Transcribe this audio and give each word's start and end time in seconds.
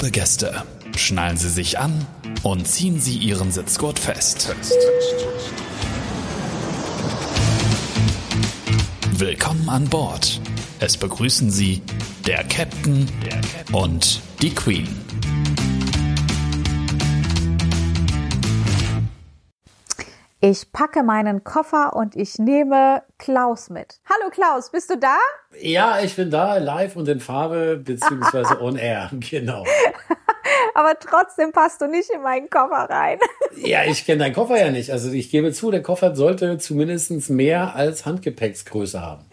Liebe 0.00 0.12
Gäste, 0.12 0.62
schnallen 0.96 1.36
Sie 1.36 1.48
sich 1.48 1.80
an 1.80 2.06
und 2.44 2.68
ziehen 2.68 3.00
Sie 3.00 3.16
Ihren 3.16 3.50
Sitzgurt 3.50 3.98
fest. 3.98 4.54
Willkommen 9.10 9.68
an 9.68 9.88
Bord. 9.88 10.40
Es 10.78 10.96
begrüßen 10.96 11.50
Sie 11.50 11.82
der 12.28 12.44
Captain 12.44 13.08
und 13.72 14.20
die 14.40 14.54
Queen. 14.54 14.86
Ich 20.40 20.70
packe 20.70 21.02
meinen 21.02 21.42
Koffer 21.42 21.96
und 21.96 22.14
ich 22.14 22.38
nehme 22.38 23.02
Klaus 23.18 23.70
mit. 23.70 23.98
Hallo 24.08 24.30
Klaus, 24.30 24.70
bist 24.70 24.88
du 24.88 24.96
da? 24.96 25.16
Ja, 25.60 25.98
ich 26.00 26.14
bin 26.14 26.30
da, 26.30 26.58
live 26.58 26.94
und 26.94 27.08
in 27.08 27.18
Farbe, 27.18 27.76
beziehungsweise 27.76 28.60
on 28.62 28.76
air, 28.76 29.10
genau. 29.18 29.64
Aber 30.74 30.96
trotzdem 31.00 31.50
passt 31.50 31.80
du 31.80 31.88
nicht 31.88 32.08
in 32.10 32.22
meinen 32.22 32.48
Koffer 32.48 32.88
rein. 32.88 33.18
ja, 33.56 33.82
ich 33.82 34.06
kenne 34.06 34.18
deinen 34.18 34.34
Koffer 34.34 34.56
ja 34.64 34.70
nicht. 34.70 34.92
Also 34.92 35.10
ich 35.10 35.28
gebe 35.28 35.52
zu, 35.52 35.72
der 35.72 35.82
Koffer 35.82 36.14
sollte 36.14 36.56
zumindest 36.58 37.30
mehr 37.30 37.74
als 37.74 38.06
Handgepäcksgröße 38.06 39.02
haben. 39.02 39.24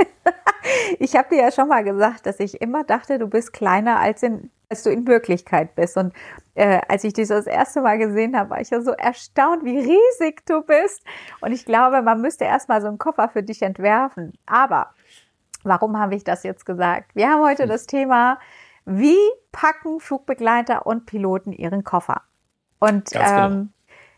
ich 0.98 1.16
habe 1.16 1.30
dir 1.30 1.44
ja 1.44 1.52
schon 1.52 1.68
mal 1.68 1.84
gesagt, 1.84 2.26
dass 2.26 2.40
ich 2.40 2.62
immer 2.62 2.84
dachte, 2.84 3.20
du 3.20 3.28
bist 3.28 3.54
kleiner 3.54 4.00
als 4.00 4.24
in 4.24 4.50
als 4.76 4.84
du 4.84 4.90
in 4.90 5.08
Wirklichkeit 5.08 5.74
bist. 5.76 5.96
Und 5.96 6.14
äh, 6.54 6.82
als 6.90 7.06
ich 7.06 7.14
dich 7.14 7.30
das 7.30 7.48
erste 7.48 7.82
Mal 7.82 7.98
gesehen 7.98 8.38
habe, 8.38 8.50
war 8.50 8.62
ich 8.62 8.70
ja 8.70 8.82
so 8.82 8.92
erstaunt, 8.92 9.64
wie 9.64 9.80
riesig 9.80 10.46
du 10.46 10.62
bist. 10.62 11.02
Und 11.40 11.54
ich 11.54 11.66
glaube, 11.66 12.02
man 12.02 12.20
müsste 12.20 12.44
erstmal 12.44 12.82
so 12.82 12.88
einen 12.88 12.98
Koffer 12.98 13.30
für 13.30 13.42
dich 13.42 13.62
entwerfen. 13.62 14.34
Aber 14.46 14.92
warum 15.64 15.98
habe 15.98 16.16
ich 16.16 16.26
das 16.26 16.44
jetzt 16.44 16.66
gesagt? 16.66 17.16
Wir 17.16 17.30
haben 17.30 17.42
heute 17.42 17.68
das 17.68 17.86
Thema, 17.86 18.38
wie 18.86 19.18
packen 19.54 20.02
Flugbegleiter 20.02 20.86
und 20.86 21.06
Piloten 21.06 21.54
ihren 21.54 21.86
Koffer? 21.86 22.22
Und 22.80 23.12
genau. 23.12 23.46
ähm, 23.46 23.74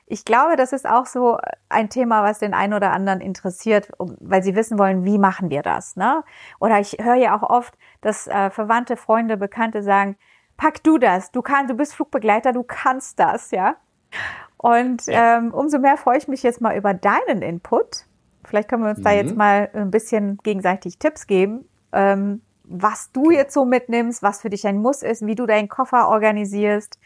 ich 0.09 0.23
glaube, 0.23 0.55
das 0.55 0.71
ist 0.71 0.87
auch 0.87 1.05
so 1.05 1.37
ein 1.67 1.89
Thema, 1.89 2.23
was 2.23 2.39
den 2.39 2.53
einen 2.53 2.73
oder 2.73 2.91
anderen 2.91 3.19
interessiert, 3.19 3.91
weil 3.99 4.41
sie 4.41 4.55
wissen 4.55 4.79
wollen, 4.79 5.03
wie 5.03 5.17
machen 5.17 5.49
wir 5.49 5.61
das? 5.61 5.97
Ne? 5.97 6.23
Oder 6.59 6.79
ich 6.79 6.97
höre 7.01 7.15
ja 7.15 7.37
auch 7.37 7.47
oft, 7.47 7.77
dass 7.99 8.25
äh, 8.25 8.49
Verwandte, 8.49 8.95
Freunde, 8.95 9.35
Bekannte 9.35 9.83
sagen, 9.83 10.15
pack 10.57 10.83
du 10.83 10.97
das, 10.97 11.31
du 11.31 11.41
kannst, 11.41 11.71
du 11.71 11.75
bist 11.75 11.95
Flugbegleiter, 11.95 12.51
du 12.51 12.63
kannst 12.63 13.19
das, 13.19 13.51
ja. 13.51 13.77
Und 14.57 15.05
ja. 15.05 15.37
Ähm, 15.37 15.53
umso 15.53 15.79
mehr 15.79 15.97
freue 15.97 16.17
ich 16.17 16.27
mich 16.27 16.43
jetzt 16.43 16.61
mal 16.61 16.75
über 16.75 16.93
deinen 16.93 17.41
Input. 17.41 18.05
Vielleicht 18.43 18.69
können 18.69 18.83
wir 18.83 18.89
uns 18.89 18.99
mhm. 18.99 19.03
da 19.03 19.11
jetzt 19.11 19.31
mhm. 19.31 19.37
mal 19.37 19.69
ein 19.73 19.91
bisschen 19.91 20.39
gegenseitig 20.43 20.97
Tipps 20.97 21.27
geben, 21.27 21.65
ähm, 21.93 22.41
was 22.63 23.11
du 23.11 23.31
jetzt 23.31 23.53
so 23.53 23.65
mitnimmst, 23.65 24.23
was 24.23 24.41
für 24.41 24.49
dich 24.49 24.65
ein 24.65 24.77
Muss 24.77 25.03
ist, 25.03 25.25
wie 25.25 25.35
du 25.35 25.45
deinen 25.45 25.69
Koffer 25.69 26.09
organisierst. 26.09 26.99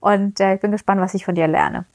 Und 0.00 0.40
äh, 0.40 0.54
ich 0.54 0.60
bin 0.60 0.72
gespannt, 0.72 1.00
was 1.00 1.14
ich 1.14 1.24
von 1.24 1.34
dir 1.34 1.46
lerne. 1.46 1.86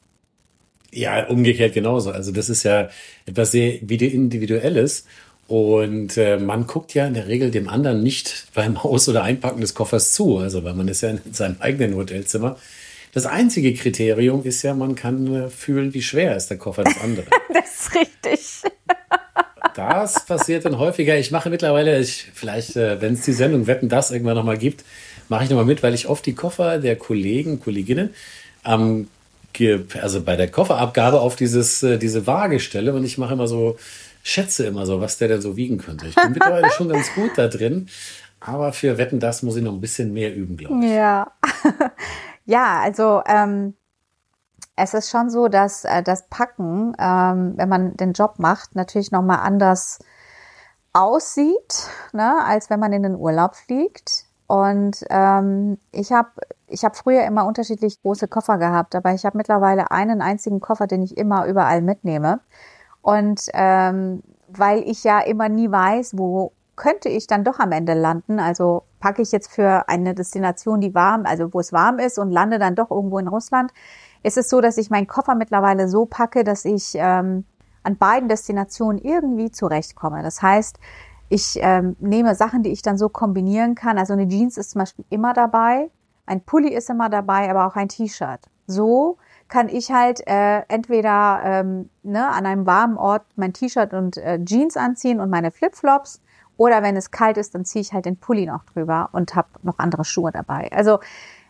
Ja, 0.91 1.27
umgekehrt 1.27 1.73
genauso. 1.73 2.11
Also 2.11 2.31
das 2.31 2.49
ist 2.49 2.63
ja 2.63 2.89
etwas 3.25 3.51
sehr 3.51 3.81
individuelles. 3.81 5.05
Und 5.47 6.17
äh, 6.17 6.37
man 6.37 6.65
guckt 6.65 6.93
ja 6.93 7.05
in 7.05 7.13
der 7.13 7.27
Regel 7.27 7.51
dem 7.51 7.67
anderen 7.67 8.01
nicht 8.03 8.47
beim 8.53 8.77
Aus- 8.77 9.09
oder 9.09 9.23
Einpacken 9.23 9.59
des 9.59 9.73
Koffers 9.73 10.13
zu, 10.13 10.37
also 10.37 10.63
weil 10.63 10.73
man 10.73 10.87
ist 10.87 11.01
ja 11.01 11.09
in 11.09 11.19
seinem 11.33 11.57
eigenen 11.59 11.95
Hotelzimmer. 11.95 12.57
Das 13.13 13.25
einzige 13.25 13.73
Kriterium 13.73 14.43
ist 14.43 14.61
ja, 14.61 14.73
man 14.73 14.95
kann 14.95 15.33
äh, 15.33 15.49
fühlen, 15.49 15.93
wie 15.93 16.01
schwer 16.01 16.37
ist 16.37 16.47
der 16.47 16.57
Koffer 16.57 16.83
des 16.85 16.97
anderen. 17.01 17.27
das 17.53 17.87
ist 17.87 17.95
richtig. 17.95 18.71
das 19.75 20.25
passiert 20.25 20.63
dann 20.63 20.77
häufiger. 20.77 21.17
Ich 21.17 21.31
mache 21.31 21.49
mittlerweile, 21.49 21.99
ich, 21.99 22.27
vielleicht, 22.33 22.77
äh, 22.77 23.01
wenn 23.01 23.15
es 23.15 23.23
die 23.23 23.33
Sendung 23.33 23.67
Wetten 23.67 23.89
das 23.89 24.11
irgendwann 24.11 24.37
nochmal 24.37 24.57
gibt, 24.57 24.85
mache 25.27 25.43
ich 25.43 25.49
nochmal 25.49 25.65
mit, 25.65 25.83
weil 25.83 25.93
ich 25.93 26.07
oft 26.07 26.25
die 26.25 26.35
Koffer 26.35 26.77
der 26.77 26.95
Kollegen, 26.95 27.59
Kolleginnen 27.59 28.11
am 28.63 28.81
ähm, 28.81 29.07
also 30.01 30.21
bei 30.21 30.35
der 30.37 30.49
Kofferabgabe 30.49 31.19
auf 31.19 31.35
dieses, 31.35 31.83
äh, 31.83 31.97
diese 31.97 32.25
Waage 32.25 32.59
stelle 32.59 32.93
und 32.93 33.03
ich 33.03 33.17
mache 33.17 33.33
immer 33.33 33.47
so 33.47 33.77
schätze 34.23 34.65
immer 34.65 34.85
so, 34.85 35.01
was 35.01 35.17
der 35.17 35.27
denn 35.27 35.41
so 35.41 35.55
wiegen 35.55 35.77
könnte. 35.77 36.07
Ich 36.07 36.15
bin 36.15 36.31
mittlerweile 36.33 36.69
schon 36.71 36.89
ganz 36.89 37.13
gut 37.13 37.31
da 37.37 37.47
drin, 37.47 37.87
aber 38.39 38.73
für 38.73 38.97
Wetten, 38.97 39.19
das 39.19 39.43
muss 39.43 39.55
ich 39.55 39.63
noch 39.63 39.73
ein 39.73 39.81
bisschen 39.81 40.13
mehr 40.13 40.35
üben, 40.35 40.57
glaube 40.57 40.83
ich. 40.83 40.91
Ja, 40.91 41.31
ja 42.45 42.79
also 42.81 43.21
ähm, 43.25 43.75
es 44.75 44.93
ist 44.93 45.09
schon 45.09 45.29
so, 45.29 45.47
dass 45.47 45.85
äh, 45.85 46.01
das 46.01 46.27
Packen, 46.27 46.93
ähm, 46.99 47.53
wenn 47.55 47.69
man 47.69 47.95
den 47.97 48.13
Job 48.13 48.35
macht, 48.39 48.75
natürlich 48.75 49.11
nochmal 49.11 49.39
anders 49.39 49.99
aussieht, 50.93 51.89
ne, 52.13 52.43
als 52.43 52.69
wenn 52.69 52.79
man 52.79 52.93
in 52.93 53.03
den 53.03 53.15
Urlaub 53.15 53.55
fliegt. 53.55 54.25
Und 54.47 55.05
ähm, 55.09 55.77
ich 55.91 56.11
habe 56.11 56.29
ich 56.67 56.83
hab 56.83 56.97
früher 56.97 57.23
immer 57.25 57.45
unterschiedlich 57.45 58.01
große 58.01 58.27
Koffer 58.27 58.57
gehabt, 58.57 58.95
aber 58.95 59.13
ich 59.13 59.23
habe 59.25 59.37
mittlerweile 59.37 59.91
einen 59.91 60.21
einzigen 60.21 60.59
Koffer, 60.59 60.87
den 60.87 61.01
ich 61.01 61.17
immer 61.17 61.45
überall 61.45 61.81
mitnehme. 61.81 62.41
Und 63.01 63.41
ähm, 63.53 64.21
weil 64.47 64.79
ich 64.87 65.03
ja 65.03 65.19
immer 65.19 65.49
nie 65.49 65.71
weiß, 65.71 66.17
wo 66.17 66.51
könnte 66.75 67.09
ich 67.09 67.27
dann 67.27 67.43
doch 67.43 67.59
am 67.59 67.71
Ende 67.71 67.93
landen. 67.93 68.39
Also 68.39 68.83
packe 68.99 69.21
ich 69.21 69.31
jetzt 69.31 69.51
für 69.51 69.87
eine 69.87 70.15
Destination, 70.15 70.81
die 70.81 70.95
warm, 70.95 71.25
also 71.25 71.53
wo 71.53 71.59
es 71.59 71.71
warm 71.71 71.99
ist 71.99 72.17
und 72.17 72.31
lande 72.31 72.59
dann 72.59 72.75
doch 72.75 72.89
irgendwo 72.89 73.19
in 73.19 73.27
Russland. 73.27 73.71
Ist 74.23 74.37
es 74.37 74.49
so, 74.49 74.61
dass 74.61 74.77
ich 74.77 74.89
meinen 74.89 75.07
Koffer 75.07 75.35
mittlerweile 75.35 75.87
so 75.87 76.05
packe, 76.05 76.43
dass 76.43 76.65
ich 76.65 76.93
ähm, 76.95 77.45
an 77.83 77.97
beiden 77.97 78.29
Destinationen 78.29 78.99
irgendwie 78.99 79.51
zurechtkomme. 79.51 80.23
Das 80.23 80.41
heißt, 80.41 80.77
ich 81.29 81.57
ähm, 81.61 81.95
nehme 81.99 82.35
Sachen, 82.35 82.63
die 82.63 82.71
ich 82.71 82.81
dann 82.81 82.97
so 82.97 83.09
kombinieren 83.09 83.75
kann. 83.75 83.97
Also 83.97 84.13
eine 84.13 84.27
Jeans 84.27 84.57
ist 84.57 84.71
zum 84.71 84.79
Beispiel 84.79 85.05
immer 85.09 85.33
dabei, 85.33 85.89
ein 86.25 86.41
Pulli 86.41 86.73
ist 86.73 86.89
immer 86.89 87.09
dabei, 87.09 87.49
aber 87.49 87.67
auch 87.67 87.75
ein 87.75 87.89
T-Shirt. 87.89 88.41
So 88.67 89.17
kann 89.51 89.67
ich 89.67 89.91
halt 89.91 90.25
äh, 90.27 90.61
entweder 90.69 91.41
ähm, 91.43 91.89
ne, 92.03 92.25
an 92.25 92.45
einem 92.45 92.65
warmen 92.65 92.97
Ort 92.97 93.25
mein 93.35 93.51
T-Shirt 93.51 93.93
und 93.93 94.15
äh, 94.15 94.39
Jeans 94.43 94.77
anziehen 94.77 95.19
und 95.19 95.29
meine 95.29 95.51
Flipflops 95.51 96.21
oder 96.55 96.81
wenn 96.81 96.95
es 96.95 97.11
kalt 97.11 97.37
ist, 97.37 97.53
dann 97.53 97.65
ziehe 97.65 97.81
ich 97.81 97.91
halt 97.91 98.05
den 98.05 98.15
Pulli 98.15 98.45
noch 98.45 98.63
drüber 98.63 99.09
und 99.11 99.35
habe 99.35 99.49
noch 99.61 99.77
andere 99.77 100.05
Schuhe 100.05 100.31
dabei. 100.31 100.71
Also 100.71 100.99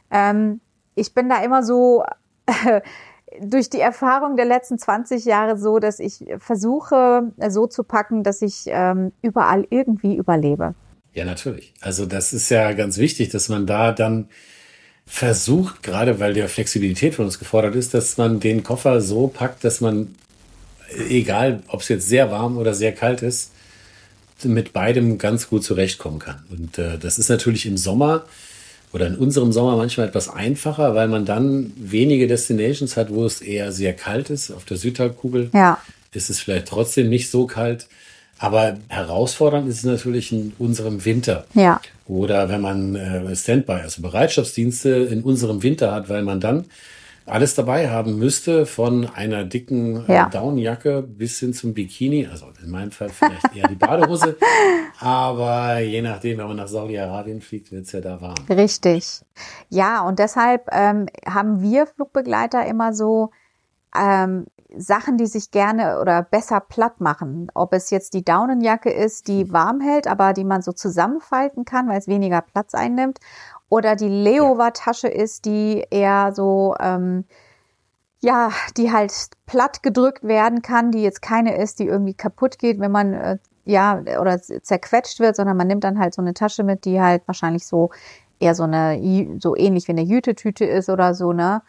ähm, 0.09 0.61
ich 0.95 1.13
bin 1.13 1.29
da 1.29 1.43
immer 1.43 1.63
so 1.63 2.03
äh, 2.47 2.81
durch 3.41 3.69
die 3.69 3.79
Erfahrung 3.79 4.35
der 4.35 4.45
letzten 4.45 4.79
20 4.79 5.23
Jahre 5.23 5.55
so, 5.55 5.77
dass 5.77 5.99
ich 5.99 6.25
versuche, 6.39 7.31
so 7.49 7.67
zu 7.67 7.83
packen, 7.83 8.23
dass 8.23 8.41
ich 8.41 8.63
ähm, 8.65 9.13
überall 9.21 9.67
irgendwie 9.69 10.15
überlebe. 10.17 10.73
Ja, 11.13 11.23
natürlich. 11.23 11.75
Also 11.81 12.07
das 12.07 12.33
ist 12.33 12.49
ja 12.49 12.73
ganz 12.73 12.97
wichtig, 12.97 13.29
dass 13.29 13.47
man 13.47 13.67
da 13.67 13.91
dann 13.91 14.27
versucht, 15.11 15.83
gerade 15.83 16.21
weil 16.21 16.33
der 16.33 16.47
Flexibilität 16.47 17.15
von 17.15 17.25
uns 17.25 17.37
gefordert 17.37 17.75
ist, 17.75 17.93
dass 17.93 18.17
man 18.17 18.39
den 18.39 18.63
Koffer 18.63 19.01
so 19.01 19.27
packt, 19.27 19.65
dass 19.65 19.81
man, 19.81 20.15
egal 21.09 21.61
ob 21.67 21.81
es 21.81 21.89
jetzt 21.89 22.07
sehr 22.07 22.31
warm 22.31 22.57
oder 22.57 22.73
sehr 22.73 22.93
kalt 22.93 23.21
ist, 23.21 23.51
mit 24.43 24.71
beidem 24.71 25.17
ganz 25.17 25.49
gut 25.49 25.65
zurechtkommen 25.65 26.19
kann. 26.19 26.41
Und 26.49 26.77
äh, 26.77 26.97
das 26.97 27.19
ist 27.19 27.29
natürlich 27.29 27.65
im 27.65 27.75
Sommer 27.75 28.23
oder 28.93 29.05
in 29.05 29.15
unserem 29.15 29.51
Sommer 29.51 29.75
manchmal 29.75 30.07
etwas 30.07 30.29
einfacher, 30.29 30.95
weil 30.95 31.09
man 31.09 31.25
dann 31.25 31.73
wenige 31.75 32.25
Destinations 32.27 32.95
hat, 32.95 33.13
wo 33.13 33.25
es 33.25 33.41
eher 33.41 33.73
sehr 33.73 33.93
kalt 33.93 34.29
ist. 34.29 34.49
Auf 34.49 34.63
der 34.63 34.77
Südhalbkugel 34.77 35.49
ja. 35.53 35.77
ist 36.13 36.29
es 36.29 36.39
vielleicht 36.39 36.69
trotzdem 36.69 37.09
nicht 37.09 37.29
so 37.29 37.47
kalt. 37.47 37.87
Aber 38.39 38.77
herausfordernd 38.87 39.69
ist 39.69 39.79
es 39.79 39.83
natürlich 39.83 40.31
in 40.31 40.53
unserem 40.57 41.03
Winter. 41.05 41.45
Ja. 41.53 41.81
Oder 42.11 42.49
wenn 42.49 42.59
man 42.59 42.95
äh, 42.95 43.33
Standby, 43.33 43.83
also 43.83 44.01
Bereitschaftsdienste 44.01 44.89
in 44.89 45.23
unserem 45.23 45.63
Winter 45.63 45.93
hat, 45.93 46.09
weil 46.09 46.23
man 46.23 46.41
dann 46.41 46.65
alles 47.25 47.55
dabei 47.55 47.89
haben 47.89 48.17
müsste, 48.17 48.65
von 48.65 49.07
einer 49.07 49.45
dicken 49.45 50.05
äh, 50.09 50.15
ja. 50.15 50.29
Downjacke 50.29 51.03
bis 51.03 51.39
hin 51.39 51.53
zum 51.53 51.73
Bikini. 51.73 52.27
Also 52.27 52.47
in 52.61 52.69
meinem 52.69 52.91
Fall 52.91 53.07
vielleicht 53.07 53.55
eher 53.55 53.69
die 53.69 53.75
Badehose. 53.75 54.35
Aber 54.99 55.79
je 55.79 56.01
nachdem, 56.01 56.39
wenn 56.39 56.47
man 56.47 56.57
nach 56.57 56.67
Saudi-Arabien 56.67 57.39
fliegt, 57.39 57.71
wird 57.71 57.85
es 57.85 57.93
ja 57.93 58.01
da 58.01 58.19
warm. 58.19 58.35
Richtig. 58.49 59.21
Ja, 59.69 60.01
und 60.01 60.19
deshalb 60.19 60.67
ähm, 60.73 61.05
haben 61.25 61.61
wir 61.61 61.87
Flugbegleiter 61.87 62.65
immer 62.65 62.93
so 62.93 63.31
ähm, 63.97 64.47
Sachen, 64.75 65.17
die 65.17 65.25
sich 65.25 65.51
gerne 65.51 65.99
oder 65.99 66.23
besser 66.23 66.59
platt 66.59 67.01
machen. 67.01 67.51
Ob 67.53 67.73
es 67.73 67.89
jetzt 67.89 68.13
die 68.13 68.23
Daunenjacke 68.23 68.91
ist, 68.91 69.27
die 69.27 69.51
warm 69.51 69.81
hält, 69.81 70.07
aber 70.07 70.33
die 70.33 70.43
man 70.43 70.61
so 70.61 70.71
zusammenfalten 70.71 71.65
kann, 71.65 71.87
weil 71.87 71.99
es 71.99 72.07
weniger 72.07 72.41
Platz 72.41 72.73
einnimmt. 72.73 73.19
Oder 73.69 73.95
die 73.95 74.09
Leova-Tasche 74.09 75.07
ist, 75.07 75.45
die 75.45 75.85
eher 75.89 76.33
so, 76.33 76.75
ähm, 76.79 77.25
ja, 78.21 78.51
die 78.77 78.91
halt 78.91 79.13
platt 79.45 79.83
gedrückt 79.83 80.23
werden 80.23 80.61
kann, 80.61 80.91
die 80.91 81.03
jetzt 81.03 81.21
keine 81.21 81.57
ist, 81.57 81.79
die 81.79 81.87
irgendwie 81.87 82.13
kaputt 82.13 82.59
geht, 82.59 82.79
wenn 82.79 82.91
man, 82.91 83.13
äh, 83.13 83.37
ja, 83.65 84.01
oder 84.19 84.41
zerquetscht 84.41 85.19
wird, 85.19 85.35
sondern 85.35 85.57
man 85.57 85.67
nimmt 85.67 85.83
dann 85.83 85.99
halt 85.99 86.13
so 86.13 86.21
eine 86.21 86.33
Tasche 86.33 86.63
mit, 86.63 86.85
die 86.85 87.01
halt 87.01 87.23
wahrscheinlich 87.27 87.65
so 87.65 87.91
eher 88.41 88.55
so 88.55 88.63
eine, 88.63 88.99
so 89.39 89.55
ähnlich 89.55 89.87
wie 89.87 89.93
eine 89.93 90.01
Jütetüte 90.01 90.65
ist 90.65 90.89
oder 90.89 91.13
so, 91.13 91.31
ne? 91.31 91.61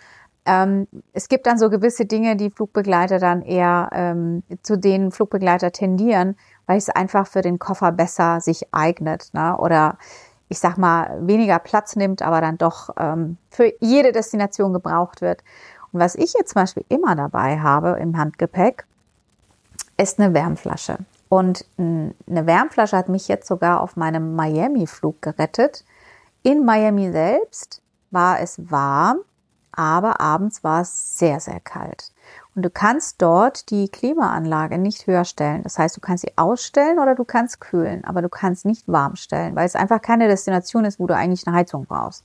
Ähm, 0.45 0.89
es 1.13 1.29
gibt 1.29 1.47
dann 1.47 1.59
so 1.59 1.71
gewisse 1.71 2.05
Dinge, 2.05 2.37
die 2.37 2.51
Flugbegleiter 2.51 3.19
dann 3.19 3.43
eher 3.43 3.91
ähm, 3.93 4.43
zu 4.63 4.77
denen 4.77 5.13
Flugbegleiter 5.13 5.71
tendieren, 5.71 6.37
weil 6.67 6.79
es 6.79 6.89
einfach 6.89 7.27
für 7.27 7.43
den 7.43 7.59
Koffer 7.59 7.93
besser 7.93 8.41
sich 8.41 8.75
eignet. 8.75 9.31
Ne? 9.35 9.57
Oder 9.57 9.99
ich 10.49 10.59
sag 10.59 10.77
mal, 10.77 11.17
weniger 11.27 11.59
Platz 11.59 11.97
nimmt, 11.97 12.23
aber 12.23 12.41
dann 12.41 12.59
doch 12.59 12.91
ähm, 12.99 13.39
für 13.51 13.73
jede 13.81 14.13
Destination 14.13 14.73
gebraucht 14.73 15.21
wird. 15.21 15.43
Und 15.93 16.01
was 16.01 16.15
ich 16.15 16.35
jetzt 16.35 16.53
zum 16.53 16.63
Beispiel 16.63 16.85
immer 16.89 17.15
dabei 17.15 17.61
habe 17.61 17.99
im 18.01 18.19
Handgepäck, 18.19 18.87
ist 19.97 20.19
eine 20.19 20.35
Wärmflasche. 20.35 20.99
Und 21.29 21.65
eine 21.79 22.13
Wärmflasche 22.47 22.97
hat 22.97 23.09
mich 23.09 23.29
jetzt 23.29 23.47
sogar 23.47 23.81
auf 23.81 23.97
meinem 23.97 24.35
Miami-Flug 24.35 25.23
gerettet. 25.23 25.85
In 26.43 26.65
Miami 26.65 27.11
selbst 27.11 27.81
war 28.11 28.41
es 28.41 28.71
warm, 28.71 29.21
aber 29.73 30.21
abends 30.21 30.63
war 30.63 30.83
es 30.83 31.19
sehr, 31.19 31.41
sehr 31.41 31.61
kalt. 31.61 32.13
Und 32.55 32.63
du 32.63 32.71
kannst 32.71 33.23
dort 33.23 33.71
die 33.71 33.89
Klimaanlage 33.89 34.77
nicht 34.77 35.07
höher 35.07 35.25
stellen. 35.25 35.63
Das 35.63 35.79
heißt, 35.79 35.97
du 35.97 36.01
kannst 36.01 36.23
sie 36.23 36.37
ausstellen 36.37 36.99
oder 36.99 37.15
du 37.15 37.25
kannst 37.25 37.61
kühlen, 37.61 38.05
aber 38.05 38.21
du 38.21 38.29
kannst 38.29 38.65
nicht 38.65 38.87
warm 38.89 39.17
stellen, 39.17 39.57
weil 39.57 39.67
es 39.67 39.75
einfach 39.75 40.03
keine 40.03 40.29
Destination 40.29 40.85
ist, 40.85 41.01
wo 41.01 41.07
du 41.07 41.17
eigentlich 41.17 41.47
eine 41.47 41.57
Heizung 41.57 41.87
brauchst. 41.87 42.25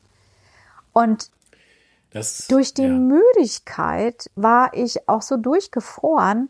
Und 0.92 1.32
das, 2.10 2.48
durch 2.48 2.74
die 2.74 2.84
ja. 2.84 2.90
Müdigkeit 2.90 4.30
war 4.36 4.74
ich 4.74 5.08
auch 5.08 5.22
so 5.22 5.38
durchgefroren, 5.38 6.50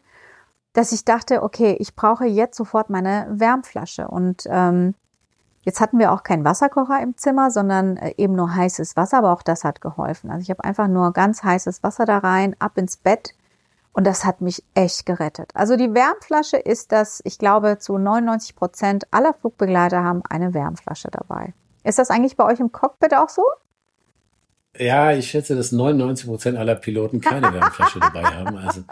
dass 0.74 0.92
ich 0.92 1.06
dachte, 1.06 1.44
okay, 1.44 1.76
ich 1.80 1.96
brauche 1.96 2.26
jetzt 2.26 2.58
sofort 2.58 2.90
meine 2.90 3.28
Wärmflasche. 3.30 4.08
Und 4.08 4.44
ähm, 4.50 4.96
jetzt 5.68 5.82
hatten 5.82 6.00
wir 6.00 6.14
auch 6.14 6.24
keinen 6.24 6.46
Wasserkocher 6.46 7.02
im 7.02 7.18
Zimmer, 7.18 7.52
sondern 7.52 7.98
äh, 7.98 8.14
eben 8.16 8.34
nur 8.34 8.56
heißes 8.56 8.96
Wasser, 8.96 9.18
aber 9.18 9.34
auch 9.34 9.44
das 9.44 9.66
hat 9.66 9.82
geholfen. 9.82 10.32
Also 10.32 10.42
ich 10.42 10.50
habe 10.50 10.64
einfach 10.64 10.88
nur 10.88 11.12
ganz 11.12 11.44
heißes 11.44 11.84
Wasser 11.84 12.06
da 12.06 12.20
rein, 12.20 12.56
ab 12.58 12.78
ins 12.78 12.96
Bett 12.96 13.36
und 13.92 14.08
das 14.08 14.24
hat 14.24 14.40
mich 14.40 14.64
echt 14.76 15.06
gerettet. 15.06 15.52
Also 15.54 15.76
die 15.76 15.94
Wärmflasche 15.94 16.56
ist 16.56 16.94
das, 16.94 17.20
ich 17.26 17.38
glaube, 17.38 17.80
zu 17.80 17.98
99 17.98 18.56
Prozent 18.56 19.08
aller 19.12 19.34
Flugbegleiter 19.34 20.02
haben 20.02 20.22
eine 20.30 20.54
Wärmflasche 20.54 21.10
dabei. 21.12 21.54
Ist 21.84 22.00
das 22.00 22.12
eigentlich 22.12 22.38
bei 22.38 22.46
euch 22.46 22.62
im 22.62 22.72
Cockpit 22.72 23.14
auch 23.14 23.28
so? 23.28 23.44
Ja, 24.78 25.12
ich 25.12 25.30
schätze, 25.30 25.54
dass 25.54 25.74
99 25.74 26.28
Prozent 26.28 26.58
aller 26.58 26.76
Piloten 26.76 27.20
keine 27.20 27.52
Wärmflasche 27.54 28.00
dabei 28.00 28.24
haben. 28.24 28.56
Also 28.56 28.84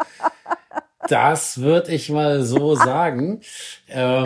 das 1.07 1.62
würde 1.62 1.92
ich 1.92 2.10
mal 2.10 2.44
so 2.44 2.75
sagen. 2.75 3.42
Ähm, 3.90 4.25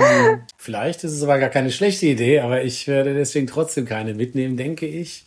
vielleicht 0.58 1.04
ist 1.04 1.14
es 1.14 1.24
aber 1.24 1.40
gar 1.40 1.50
keine 1.50 1.72
schlechte 1.72 2.06
Idee, 2.08 2.40
aber 2.40 2.64
ich 2.64 2.88
werde 2.88 3.14
deswegen 3.14 3.48
trotzdem 3.48 3.86
keine 3.86 4.14
mitnehmen, 4.14 4.58
denke 4.58 4.86
ich. 4.86 5.26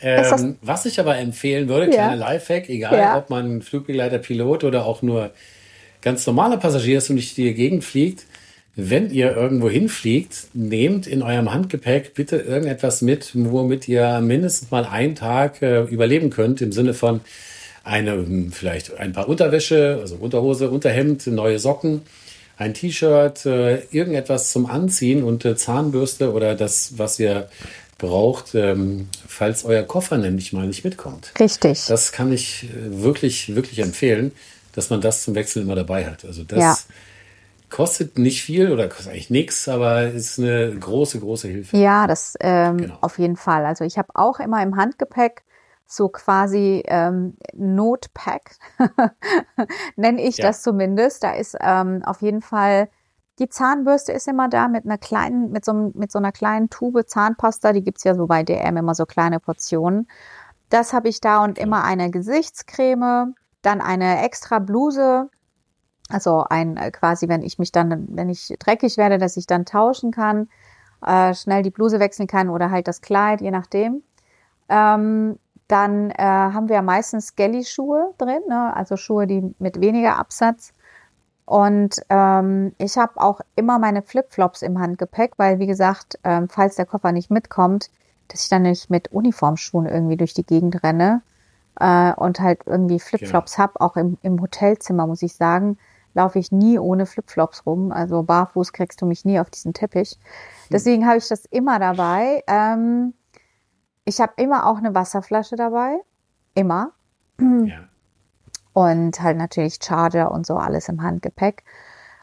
Ähm, 0.00 0.56
was 0.62 0.86
ich 0.86 1.00
aber 1.00 1.16
empfehlen 1.18 1.68
würde, 1.68 1.86
ja. 1.86 1.92
kleiner 1.92 2.16
Lifehack, 2.16 2.68
egal 2.68 2.98
ja. 2.98 3.18
ob 3.18 3.30
man 3.30 3.62
Flugbegleiter, 3.62 4.18
Pilot 4.18 4.64
oder 4.64 4.86
auch 4.86 5.02
nur 5.02 5.32
ganz 6.02 6.26
normaler 6.26 6.56
Passagier 6.56 6.98
ist 6.98 7.10
und 7.10 7.16
nicht 7.16 7.36
die 7.36 7.52
Gegend 7.54 7.84
fliegt, 7.84 8.26
wenn 8.76 9.10
ihr 9.10 9.34
irgendwo 9.34 9.70
hinfliegt, 9.70 10.48
nehmt 10.52 11.06
in 11.06 11.22
eurem 11.22 11.52
Handgepäck 11.52 12.12
bitte 12.12 12.36
irgendetwas 12.36 13.00
mit, 13.00 13.30
womit 13.34 13.88
ihr 13.88 14.20
mindestens 14.20 14.70
mal 14.70 14.84
einen 14.84 15.14
Tag 15.14 15.62
äh, 15.62 15.80
überleben 15.84 16.28
könnt, 16.28 16.60
im 16.60 16.72
Sinne 16.72 16.92
von 16.92 17.22
eine, 17.86 18.50
vielleicht 18.50 18.98
ein 18.98 19.12
paar 19.12 19.28
Unterwäsche, 19.28 19.98
also 20.00 20.16
Unterhose, 20.16 20.70
Unterhemd, 20.70 21.26
neue 21.28 21.58
Socken, 21.58 22.02
ein 22.58 22.74
T-Shirt, 22.74 23.46
äh, 23.46 23.84
irgendetwas 23.90 24.50
zum 24.50 24.66
Anziehen 24.66 25.22
und 25.22 25.44
äh, 25.44 25.56
Zahnbürste 25.56 26.32
oder 26.32 26.54
das, 26.54 26.98
was 26.98 27.20
ihr 27.20 27.48
braucht, 27.98 28.54
ähm, 28.54 29.08
falls 29.26 29.64
euer 29.64 29.84
Koffer 29.84 30.18
nämlich 30.18 30.52
mal 30.52 30.66
nicht 30.66 30.84
mitkommt. 30.84 31.32
Richtig. 31.38 31.86
Das 31.86 32.12
kann 32.12 32.32
ich 32.32 32.64
äh, 32.64 33.02
wirklich, 33.02 33.54
wirklich 33.54 33.78
empfehlen, 33.78 34.32
dass 34.72 34.90
man 34.90 35.00
das 35.00 35.22
zum 35.22 35.34
Wechseln 35.34 35.62
immer 35.62 35.76
dabei 35.76 36.06
hat. 36.06 36.24
Also 36.24 36.42
das 36.42 36.58
ja. 36.58 36.76
kostet 37.70 38.18
nicht 38.18 38.42
viel 38.42 38.72
oder 38.72 38.88
kostet 38.88 39.12
eigentlich 39.12 39.30
nichts, 39.30 39.68
aber 39.68 40.08
ist 40.08 40.38
eine 40.38 40.74
große, 40.74 41.20
große 41.20 41.48
Hilfe. 41.48 41.76
Ja, 41.76 42.06
das 42.06 42.34
ähm, 42.40 42.78
genau. 42.78 42.98
auf 43.00 43.18
jeden 43.18 43.36
Fall. 43.36 43.64
Also 43.64 43.84
ich 43.84 43.96
habe 43.96 44.08
auch 44.14 44.40
immer 44.40 44.62
im 44.62 44.76
Handgepäck 44.76 45.42
so 45.86 46.08
quasi 46.08 46.82
ähm, 46.86 47.36
Notpack, 47.54 48.56
nenne 49.96 50.22
ich 50.22 50.38
ja. 50.38 50.46
das 50.46 50.62
zumindest. 50.62 51.22
Da 51.22 51.32
ist 51.32 51.56
ähm, 51.60 52.02
auf 52.04 52.22
jeden 52.22 52.42
Fall 52.42 52.88
die 53.38 53.48
Zahnbürste 53.48 54.12
ist 54.12 54.28
immer 54.28 54.48
da 54.48 54.68
mit 54.68 54.84
einer 54.84 54.98
kleinen, 54.98 55.50
mit 55.50 55.64
so, 55.64 55.92
mit 55.94 56.10
so 56.10 56.18
einer 56.18 56.32
kleinen 56.32 56.70
Tube 56.70 57.06
Zahnpasta. 57.06 57.72
Die 57.72 57.82
gibt's 57.82 58.04
ja 58.04 58.14
so 58.14 58.26
bei 58.26 58.42
DM 58.42 58.76
immer 58.76 58.94
so 58.94 59.04
kleine 59.04 59.40
Portionen. 59.40 60.08
Das 60.70 60.92
habe 60.92 61.08
ich 61.08 61.20
da 61.20 61.44
und 61.44 61.58
immer 61.58 61.84
eine 61.84 62.10
Gesichtscreme, 62.10 63.34
dann 63.62 63.80
eine 63.80 64.22
extra 64.24 64.58
Bluse. 64.58 65.28
Also 66.08 66.44
ein 66.48 66.76
äh, 66.76 66.90
quasi, 66.90 67.28
wenn 67.28 67.42
ich 67.42 67.58
mich 67.58 67.72
dann, 67.72 68.06
wenn 68.10 68.30
ich 68.30 68.54
dreckig 68.58 68.96
werde, 68.96 69.18
dass 69.18 69.36
ich 69.36 69.46
dann 69.46 69.66
tauschen 69.66 70.12
kann, 70.12 70.48
äh, 71.04 71.34
schnell 71.34 71.62
die 71.62 71.70
Bluse 71.70 72.00
wechseln 72.00 72.26
kann 72.26 72.48
oder 72.48 72.70
halt 72.70 72.88
das 72.88 73.00
Kleid, 73.00 73.40
je 73.40 73.50
nachdem. 73.50 74.02
Ähm, 74.68 75.38
dann 75.68 76.10
äh, 76.10 76.22
haben 76.22 76.68
wir 76.68 76.82
meistens 76.82 77.28
Skelly-Schuhe 77.28 78.14
drin, 78.18 78.42
ne? 78.48 78.74
also 78.74 78.96
Schuhe, 78.96 79.26
die 79.26 79.54
mit 79.58 79.80
weniger 79.80 80.16
Absatz. 80.16 80.72
Und 81.44 82.00
ähm, 82.08 82.74
ich 82.78 82.96
habe 82.96 83.20
auch 83.20 83.40
immer 83.54 83.78
meine 83.78 84.02
Flipflops 84.02 84.62
im 84.62 84.80
Handgepäck, 84.80 85.34
weil 85.36 85.58
wie 85.58 85.66
gesagt, 85.66 86.18
ähm, 86.24 86.48
falls 86.48 86.74
der 86.74 86.86
Koffer 86.86 87.12
nicht 87.12 87.30
mitkommt, 87.30 87.90
dass 88.28 88.42
ich 88.42 88.48
dann 88.48 88.62
nicht 88.62 88.90
mit 88.90 89.12
Uniformschuhen 89.12 89.86
irgendwie 89.86 90.16
durch 90.16 90.34
die 90.34 90.44
Gegend 90.44 90.82
renne 90.82 91.22
äh, 91.78 92.12
und 92.14 92.40
halt 92.40 92.62
irgendwie 92.66 92.98
Flipflops 92.98 93.56
genau. 93.56 93.64
hab. 93.64 93.80
Auch 93.80 93.96
im, 93.96 94.18
im 94.22 94.40
Hotelzimmer 94.40 95.06
muss 95.06 95.22
ich 95.22 95.36
sagen, 95.36 95.78
laufe 96.14 96.38
ich 96.38 96.50
nie 96.50 96.78
ohne 96.78 97.06
Flipflops 97.06 97.64
rum. 97.66 97.92
Also 97.92 98.22
barfuß 98.24 98.72
kriegst 98.72 99.00
du 99.00 99.06
mich 99.06 99.24
nie 99.24 99.38
auf 99.38 99.50
diesen 99.50 99.72
Teppich. 99.72 100.12
Hm. 100.12 100.68
Deswegen 100.72 101.06
habe 101.06 101.18
ich 101.18 101.28
das 101.28 101.44
immer 101.44 101.78
dabei. 101.78 102.42
Ähm, 102.48 103.14
ich 104.06 104.20
habe 104.20 104.32
immer 104.36 104.66
auch 104.66 104.78
eine 104.78 104.94
Wasserflasche 104.94 105.56
dabei. 105.56 106.00
Immer. 106.54 106.92
Ja. 107.38 107.88
Und 108.72 109.20
halt 109.20 109.36
natürlich 109.36 109.78
Charger 109.82 110.30
und 110.30 110.46
so 110.46 110.56
alles 110.56 110.88
im 110.88 111.02
Handgepäck. 111.02 111.64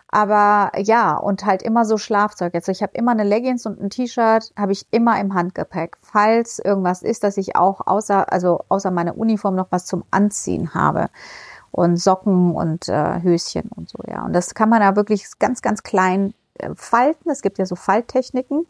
Aber 0.08 0.72
ja, 0.78 1.16
und 1.18 1.44
halt 1.46 1.64
immer 1.64 1.86
so 1.86 1.98
Schlafzeug. 1.98 2.54
Also 2.54 2.72
ich 2.72 2.84
habe 2.84 2.94
immer 2.96 3.12
eine 3.12 3.24
Leggings 3.24 3.66
und 3.66 3.82
ein 3.82 3.90
T-Shirt, 3.90 4.54
habe 4.56 4.72
ich 4.72 4.86
immer 4.92 5.20
im 5.20 5.34
Handgepäck. 5.34 5.98
Falls 6.02 6.60
irgendwas 6.60 7.02
ist, 7.02 7.24
dass 7.24 7.38
ich 7.38 7.56
auch 7.56 7.82
außer, 7.86 8.32
also 8.32 8.64
außer 8.70 8.92
meiner 8.92 9.18
Uniform 9.18 9.56
noch 9.56 9.68
was 9.72 9.86
zum 9.86 10.04
Anziehen 10.12 10.74
habe. 10.74 11.10
Und 11.72 11.98
Socken 11.98 12.56
und 12.56 12.88
äh, 12.88 13.22
Höschen 13.24 13.70
und 13.76 13.90
so, 13.90 13.98
ja. 14.08 14.24
Und 14.24 14.34
das 14.34 14.54
kann 14.54 14.70
man 14.70 14.82
da 14.82 14.96
wirklich 14.96 15.26
ganz, 15.40 15.64
ganz 15.64 15.82
klein 15.82 16.36
äh, 16.60 16.70
falten. 16.76 17.32
Es 17.32 17.42
gibt 17.42 17.58
ja 17.58 17.66
so 17.66 17.76
Falttechniken. 17.76 18.68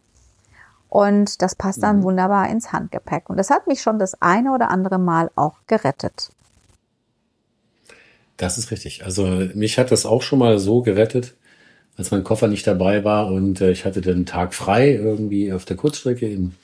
Und 0.94 1.42
das 1.42 1.56
passt 1.56 1.82
dann 1.82 1.98
mhm. 1.98 2.02
wunderbar 2.04 2.48
ins 2.48 2.72
Handgepäck. 2.72 3.28
Und 3.28 3.36
das 3.36 3.50
hat 3.50 3.66
mich 3.66 3.82
schon 3.82 3.98
das 3.98 4.22
eine 4.22 4.52
oder 4.52 4.70
andere 4.70 5.00
Mal 5.00 5.28
auch 5.34 5.56
gerettet. 5.66 6.30
Das 8.36 8.58
ist 8.58 8.70
richtig. 8.70 9.04
Also 9.04 9.26
mich 9.54 9.76
hat 9.76 9.90
das 9.90 10.06
auch 10.06 10.22
schon 10.22 10.38
mal 10.38 10.60
so 10.60 10.82
gerettet, 10.82 11.34
als 11.96 12.12
mein 12.12 12.22
Koffer 12.22 12.46
nicht 12.46 12.64
dabei 12.64 13.02
war 13.02 13.26
und 13.26 13.60
äh, 13.60 13.72
ich 13.72 13.84
hatte 13.84 14.02
den 14.02 14.24
Tag 14.24 14.54
frei 14.54 14.92
irgendwie 14.92 15.52
auf 15.52 15.64
der 15.64 15.76
Kurzstrecke 15.76 16.28
in, 16.28 16.54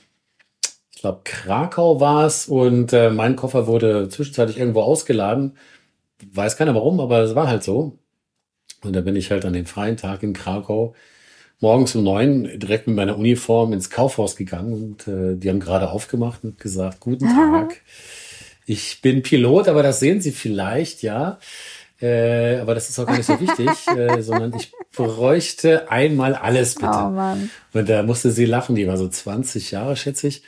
ich 0.93 1.00
glaube, 1.00 1.23
Krakau 1.25 1.99
war 1.99 2.25
es 2.25 2.47
und 2.47 2.93
äh, 2.93 3.11
mein 3.11 3.35
Koffer 3.35 3.66
wurde 3.66 4.09
zwischenzeitlich 4.11 4.59
irgendwo 4.59 4.83
ausgeladen. 4.83 5.57
Weiß 6.33 6.57
keiner 6.57 6.76
warum, 6.76 7.00
aber 7.00 7.19
es 7.19 7.35
war 7.35 7.49
halt 7.49 7.64
so. 7.64 7.99
Und 8.85 8.95
da 8.95 9.00
bin 9.00 9.16
ich 9.16 9.33
halt 9.33 9.45
an 9.45 9.55
den 9.55 9.66
freien 9.66 9.97
Tag 9.97 10.23
in 10.23 10.35
Krakau 10.35 10.95
morgens 11.61 11.95
um 11.95 12.05
neun 12.05 12.59
direkt 12.59 12.87
mit 12.87 12.97
meiner 12.97 13.17
Uniform 13.17 13.73
ins 13.73 13.90
Kaufhaus 13.90 14.37
gegangen 14.37 14.73
und 14.73 15.09
äh, 15.09 15.37
die 15.37 15.49
haben 15.49 15.61
gerade 15.61 15.90
aufgemacht 15.90 16.43
und 16.43 16.59
gesagt, 16.59 17.00
guten 17.00 17.29
Tag. 17.29 17.81
Ich 18.67 19.00
bin 19.02 19.23
Pilot, 19.23 19.69
aber 19.69 19.83
das 19.83 20.00
sehen 20.00 20.21
Sie 20.21 20.33
vielleicht, 20.33 21.02
ja. 21.02 21.38
Äh, 22.00 22.59
aber 22.61 22.75
das 22.75 22.88
ist 22.88 22.99
auch 22.99 23.07
gar 23.07 23.17
nicht 23.17 23.26
so 23.26 23.38
wichtig, 23.38 23.69
äh, 23.97 24.23
sondern 24.23 24.55
ich 24.55 24.73
bräuchte 24.97 25.90
einmal 25.90 26.35
alles 26.35 26.75
bitte. 26.76 26.88
Oh 26.88 27.11
Mann. 27.11 27.50
Und 27.75 27.88
da 27.88 28.02
musste 28.02 28.31
sie 28.31 28.47
lachen, 28.47 28.75
die 28.75 28.87
war 28.87 28.97
so 28.97 29.09
20 29.09 29.71
Jahre, 29.71 29.97
schätze 29.97 30.29
ich. 30.29 30.43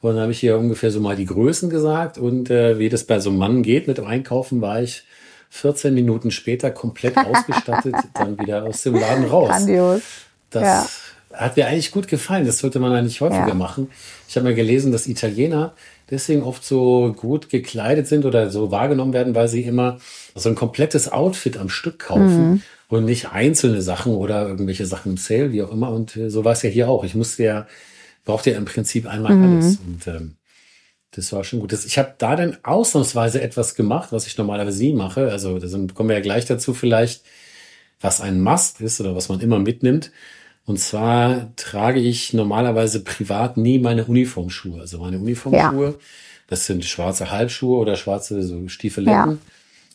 Und 0.00 0.14
dann 0.14 0.22
habe 0.22 0.32
ich 0.32 0.42
ihr 0.42 0.58
ungefähr 0.58 0.90
so 0.90 1.00
mal 1.00 1.16
die 1.16 1.26
Größen 1.26 1.70
gesagt 1.70 2.18
und 2.18 2.50
äh, 2.50 2.78
wie 2.78 2.88
das 2.88 3.04
bei 3.04 3.20
so 3.20 3.30
einem 3.30 3.38
Mann 3.38 3.62
geht 3.62 3.86
mit 3.86 3.98
dem 3.98 4.06
Einkaufen, 4.06 4.60
war 4.60 4.82
ich 4.82 5.04
14 5.50 5.94
Minuten 5.94 6.30
später 6.30 6.70
komplett 6.70 7.16
ausgestattet, 7.16 7.94
dann 8.14 8.38
wieder 8.38 8.64
aus 8.64 8.82
dem 8.82 8.94
Laden 8.94 9.26
raus. 9.26 9.48
Grandios. 9.48 10.02
Das 10.50 10.62
ja. 10.62 10.88
hat 11.32 11.56
mir 11.56 11.66
eigentlich 11.66 11.90
gut 11.90 12.08
gefallen. 12.08 12.46
Das 12.46 12.58
sollte 12.58 12.78
man 12.78 12.92
eigentlich 12.92 13.20
häufiger 13.20 13.48
ja. 13.48 13.54
machen. 13.54 13.90
Ich 14.28 14.36
habe 14.36 14.44
mal 14.44 14.54
gelesen, 14.54 14.92
dass 14.92 15.06
Italiener 15.06 15.74
deswegen 16.10 16.42
oft 16.42 16.64
so 16.64 17.14
gut 17.16 17.48
gekleidet 17.48 18.06
sind 18.06 18.24
oder 18.24 18.50
so 18.50 18.70
wahrgenommen 18.70 19.12
werden, 19.12 19.34
weil 19.34 19.48
sie 19.48 19.62
immer 19.62 19.98
so 20.34 20.48
ein 20.48 20.54
komplettes 20.54 21.10
Outfit 21.10 21.56
am 21.56 21.68
Stück 21.68 21.98
kaufen 21.98 22.50
mhm. 22.50 22.62
und 22.88 23.04
nicht 23.04 23.32
einzelne 23.32 23.82
Sachen 23.82 24.14
oder 24.14 24.46
irgendwelche 24.46 24.86
Sachen 24.86 25.12
im 25.12 25.16
Sale, 25.18 25.52
wie 25.52 25.62
auch 25.62 25.72
immer. 25.72 25.90
Und 25.90 26.16
äh, 26.16 26.30
so 26.30 26.44
war 26.44 26.52
es 26.52 26.62
ja 26.62 26.70
hier 26.70 26.88
auch. 26.88 27.04
Ich 27.04 27.14
musste 27.14 27.42
ja, 27.42 27.66
brauchte 28.24 28.50
ja 28.50 28.56
im 28.56 28.64
Prinzip 28.64 29.06
einmal 29.06 29.34
mhm. 29.34 29.56
alles. 29.56 29.78
Und 29.84 30.06
ähm, 30.06 30.36
das 31.10 31.32
war 31.32 31.44
schon 31.44 31.60
gut. 31.60 31.72
Das, 31.72 31.84
ich 31.84 31.98
habe 31.98 32.14
da 32.18 32.36
dann 32.36 32.58
ausnahmsweise 32.62 33.40
etwas 33.40 33.74
gemacht, 33.74 34.12
was 34.12 34.26
ich 34.26 34.36
normalerweise 34.36 34.82
nie 34.82 34.92
mache. 34.92 35.30
Also 35.30 35.58
da 35.58 35.66
kommen 35.94 36.10
wir 36.10 36.16
ja 36.16 36.22
gleich 36.22 36.44
dazu 36.44 36.74
vielleicht, 36.74 37.22
was 38.06 38.20
ein 38.20 38.40
Must 38.40 38.80
ist 38.80 39.00
oder 39.00 39.16
was 39.16 39.28
man 39.28 39.40
immer 39.40 39.58
mitnimmt. 39.58 40.12
Und 40.64 40.78
zwar 40.78 41.54
trage 41.56 42.00
ich 42.00 42.32
normalerweise 42.32 43.02
privat 43.02 43.56
nie 43.56 43.78
meine 43.78 44.04
Uniformschuhe. 44.04 44.80
Also 44.80 44.98
meine 44.98 45.18
Uniformschuhe, 45.18 45.86
ja. 45.86 45.94
das 46.46 46.66
sind 46.66 46.84
schwarze 46.84 47.30
Halbschuhe 47.30 47.78
oder 47.78 47.96
schwarze 47.96 48.42
so 48.42 48.68
Stiefeletten. 48.68 49.32
Ja. 49.32 49.38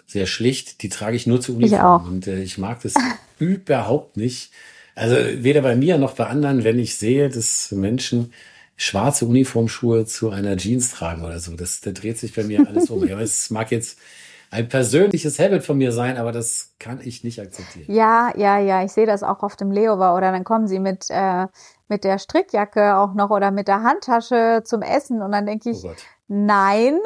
Sehr 0.08 0.26
schlicht, 0.26 0.82
die 0.82 0.90
trage 0.90 1.16
ich 1.16 1.26
nur 1.26 1.40
zur 1.40 1.56
Uniform. 1.56 1.74
Ich 1.74 1.82
auch. 1.82 2.06
Und 2.06 2.28
äh, 2.28 2.44
ich 2.44 2.58
mag 2.58 2.82
das 2.82 2.94
überhaupt 3.40 4.18
nicht. 4.18 4.52
Also 4.94 5.16
weder 5.16 5.62
bei 5.62 5.78
mir 5.78 5.98
noch 5.98 6.14
bei 6.14 6.28
anderen, 6.28 6.66
wenn 6.66 6.80
ich 6.80 6.98
sehe, 6.98 7.30
dass 7.30 7.72
Menschen 7.72 8.34
schwarze 8.76 9.26
Uniformschuhe 9.26 10.06
zu 10.06 10.32
einer 10.32 10.58
Jeans 10.58 10.92
tragen 10.92 11.24
oder 11.24 11.40
so. 11.40 11.56
Das, 11.56 11.80
da 11.80 11.92
dreht 11.92 12.18
sich 12.18 12.34
bei 12.34 12.44
mir 12.44 12.68
alles 12.68 12.90
um. 12.90 13.04
Ja, 13.08 13.22
es 13.22 13.52
mag 13.52 13.72
jetzt 13.72 13.98
ein 14.52 14.68
persönliches 14.68 15.40
Habit 15.40 15.64
von 15.64 15.78
mir 15.78 15.94
sein, 15.94 16.18
aber 16.18 16.34
das 16.34 16.76
kann 16.78 17.00
ich 17.02 17.24
nicht 17.24 17.40
akzeptieren. 17.40 17.86
Ja, 17.88 18.34
ja, 18.36 18.60
ja, 18.60 18.84
ich 18.84 18.92
sehe 18.92 19.06
das 19.06 19.24
auch 19.24 19.44
auf 19.44 19.56
dem 19.56 19.72
Leover 19.72 20.14
oder 20.14 20.32
dann 20.34 20.44
kommen 20.44 20.68
sie 20.68 20.80
mit, 20.80 21.06
äh, 21.10 21.48
mit 21.88 22.04
der 22.04 22.20
Strickjacke 22.20 22.98
auch 22.98 23.14
noch 23.14 23.30
oder 23.30 23.50
mit 23.50 23.70
der 23.70 23.82
Handtasche 23.82 24.62
zum 24.66 24.82
Essen 24.82 25.22
und 25.22 25.32
dann 25.32 25.46
denke 25.46 25.70
ich, 25.70 25.86
oh 25.86 25.94
nein, 26.28 27.00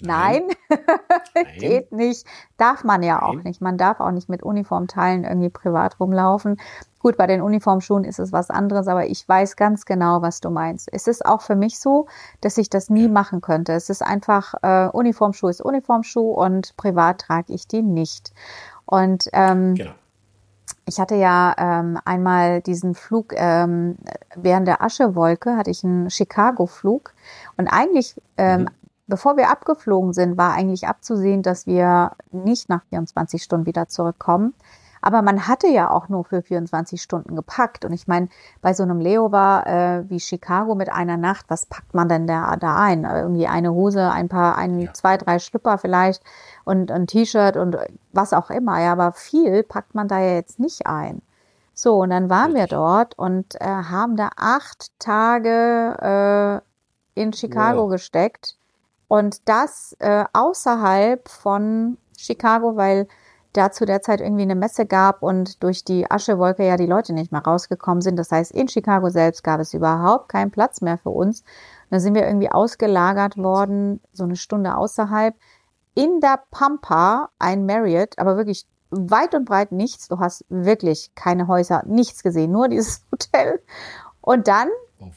nein, 0.00 0.44
nein. 1.34 1.46
geht 1.58 1.92
nicht. 1.92 2.26
Darf 2.56 2.84
man 2.84 3.02
ja 3.02 3.20
nein. 3.20 3.22
auch 3.22 3.42
nicht. 3.42 3.60
Man 3.60 3.76
darf 3.76 4.00
auch 4.00 4.12
nicht 4.12 4.30
mit 4.30 4.42
Uniformteilen 4.42 5.24
irgendwie 5.24 5.50
privat 5.50 6.00
rumlaufen. 6.00 6.58
Gut, 7.02 7.16
bei 7.16 7.26
den 7.26 7.42
Uniformschuhen 7.42 8.04
ist 8.04 8.20
es 8.20 8.32
was 8.32 8.48
anderes, 8.48 8.86
aber 8.86 9.06
ich 9.06 9.28
weiß 9.28 9.56
ganz 9.56 9.84
genau, 9.86 10.22
was 10.22 10.40
du 10.40 10.50
meinst. 10.50 10.88
Es 10.92 11.08
ist 11.08 11.26
auch 11.26 11.42
für 11.42 11.56
mich 11.56 11.80
so, 11.80 12.06
dass 12.40 12.58
ich 12.58 12.70
das 12.70 12.90
nie 12.90 13.08
machen 13.08 13.40
könnte. 13.40 13.72
Es 13.72 13.90
ist 13.90 14.02
einfach, 14.02 14.54
äh, 14.62 14.88
Uniformschuh 14.88 15.48
ist 15.48 15.60
Uniformschuh 15.60 16.32
und 16.32 16.76
privat 16.76 17.22
trage 17.22 17.52
ich 17.52 17.66
die 17.66 17.82
nicht. 17.82 18.32
Und 18.86 19.28
ähm, 19.32 19.74
genau. 19.74 19.90
ich 20.86 21.00
hatte 21.00 21.16
ja 21.16 21.54
ähm, 21.58 21.98
einmal 22.04 22.60
diesen 22.60 22.94
Flug 22.94 23.32
ähm, 23.34 23.96
während 24.36 24.68
der 24.68 24.80
Aschewolke, 24.80 25.56
hatte 25.56 25.70
ich 25.70 25.82
einen 25.82 26.08
Chicago-Flug. 26.08 27.14
Und 27.56 27.66
eigentlich 27.66 28.14
ähm, 28.36 28.62
mhm 28.62 28.68
bevor 29.08 29.36
wir 29.36 29.50
abgeflogen 29.50 30.14
sind, 30.14 30.38
war 30.38 30.54
eigentlich 30.54 30.88
abzusehen, 30.88 31.42
dass 31.42 31.66
wir 31.66 32.12
nicht 32.30 32.70
nach 32.70 32.82
24 32.84 33.42
Stunden 33.42 33.66
wieder 33.66 33.86
zurückkommen. 33.86 34.54
Aber 35.02 35.20
man 35.20 35.48
hatte 35.48 35.66
ja 35.66 35.90
auch 35.90 36.08
nur 36.08 36.24
für 36.24 36.42
24 36.42 37.02
Stunden 37.02 37.34
gepackt. 37.34 37.84
Und 37.84 37.92
ich 37.92 38.06
meine, 38.06 38.28
bei 38.60 38.72
so 38.72 38.84
einem 38.84 39.00
Layover 39.00 39.64
äh, 39.66 40.08
wie 40.08 40.20
Chicago 40.20 40.74
mit 40.76 40.90
einer 40.90 41.16
Nacht, 41.16 41.46
was 41.48 41.66
packt 41.66 41.92
man 41.92 42.08
denn 42.08 42.26
da, 42.26 42.56
da 42.56 42.76
ein? 42.76 43.04
Irgendwie 43.04 43.48
eine 43.48 43.72
Hose, 43.72 44.10
ein 44.10 44.28
paar, 44.28 44.56
ein, 44.56 44.78
ja. 44.78 44.92
zwei, 44.94 45.16
drei 45.16 45.40
Schlüpper 45.40 45.76
vielleicht 45.76 46.22
und 46.64 46.92
ein 46.92 47.08
T-Shirt 47.08 47.56
und 47.56 47.76
was 48.12 48.32
auch 48.32 48.48
immer. 48.50 48.80
Ja, 48.80 48.92
aber 48.92 49.12
viel 49.12 49.64
packt 49.64 49.94
man 49.94 50.06
da 50.06 50.20
ja 50.20 50.34
jetzt 50.34 50.60
nicht 50.60 50.86
ein. 50.86 51.20
So, 51.74 52.02
und 52.02 52.10
dann 52.10 52.30
waren 52.30 52.54
wir 52.54 52.66
dort 52.66 53.18
und 53.18 53.60
äh, 53.60 53.64
haben 53.64 54.16
da 54.16 54.30
acht 54.36 54.92
Tage 55.00 56.62
äh, 57.16 57.20
in 57.20 57.32
Chicago 57.32 57.84
wow. 57.84 57.90
gesteckt. 57.90 58.56
Und 59.08 59.48
das 59.48 59.96
äh, 59.98 60.24
außerhalb 60.32 61.28
von 61.28 61.98
Chicago, 62.16 62.76
weil 62.76 63.08
da 63.52 63.70
zu 63.70 63.84
der 63.84 64.02
Zeit 64.02 64.20
irgendwie 64.20 64.42
eine 64.42 64.54
Messe 64.54 64.86
gab 64.86 65.22
und 65.22 65.62
durch 65.62 65.84
die 65.84 66.10
Aschewolke 66.10 66.66
ja 66.66 66.76
die 66.76 66.86
Leute 66.86 67.12
nicht 67.12 67.32
mehr 67.32 67.42
rausgekommen 67.42 68.00
sind. 68.00 68.16
Das 68.16 68.30
heißt, 68.30 68.52
in 68.52 68.68
Chicago 68.68 69.10
selbst 69.10 69.44
gab 69.44 69.60
es 69.60 69.74
überhaupt 69.74 70.28
keinen 70.28 70.50
Platz 70.50 70.80
mehr 70.80 70.98
für 70.98 71.10
uns. 71.10 71.44
Da 71.90 72.00
sind 72.00 72.14
wir 72.14 72.26
irgendwie 72.26 72.50
ausgelagert 72.50 73.36
worden, 73.36 74.00
so 74.12 74.24
eine 74.24 74.36
Stunde 74.36 74.76
außerhalb. 74.76 75.34
In 75.94 76.20
der 76.20 76.42
Pampa 76.50 77.28
ein 77.38 77.66
Marriott, 77.66 78.18
aber 78.18 78.36
wirklich 78.36 78.66
weit 78.90 79.34
und 79.34 79.44
breit 79.44 79.72
nichts. 79.72 80.08
Du 80.08 80.18
hast 80.18 80.44
wirklich 80.48 81.14
keine 81.14 81.48
Häuser, 81.48 81.82
nichts 81.86 82.22
gesehen, 82.22 82.52
nur 82.52 82.68
dieses 82.68 83.04
Hotel. 83.12 83.62
Und 84.20 84.48
dann 84.48 84.68
oh 85.00 85.10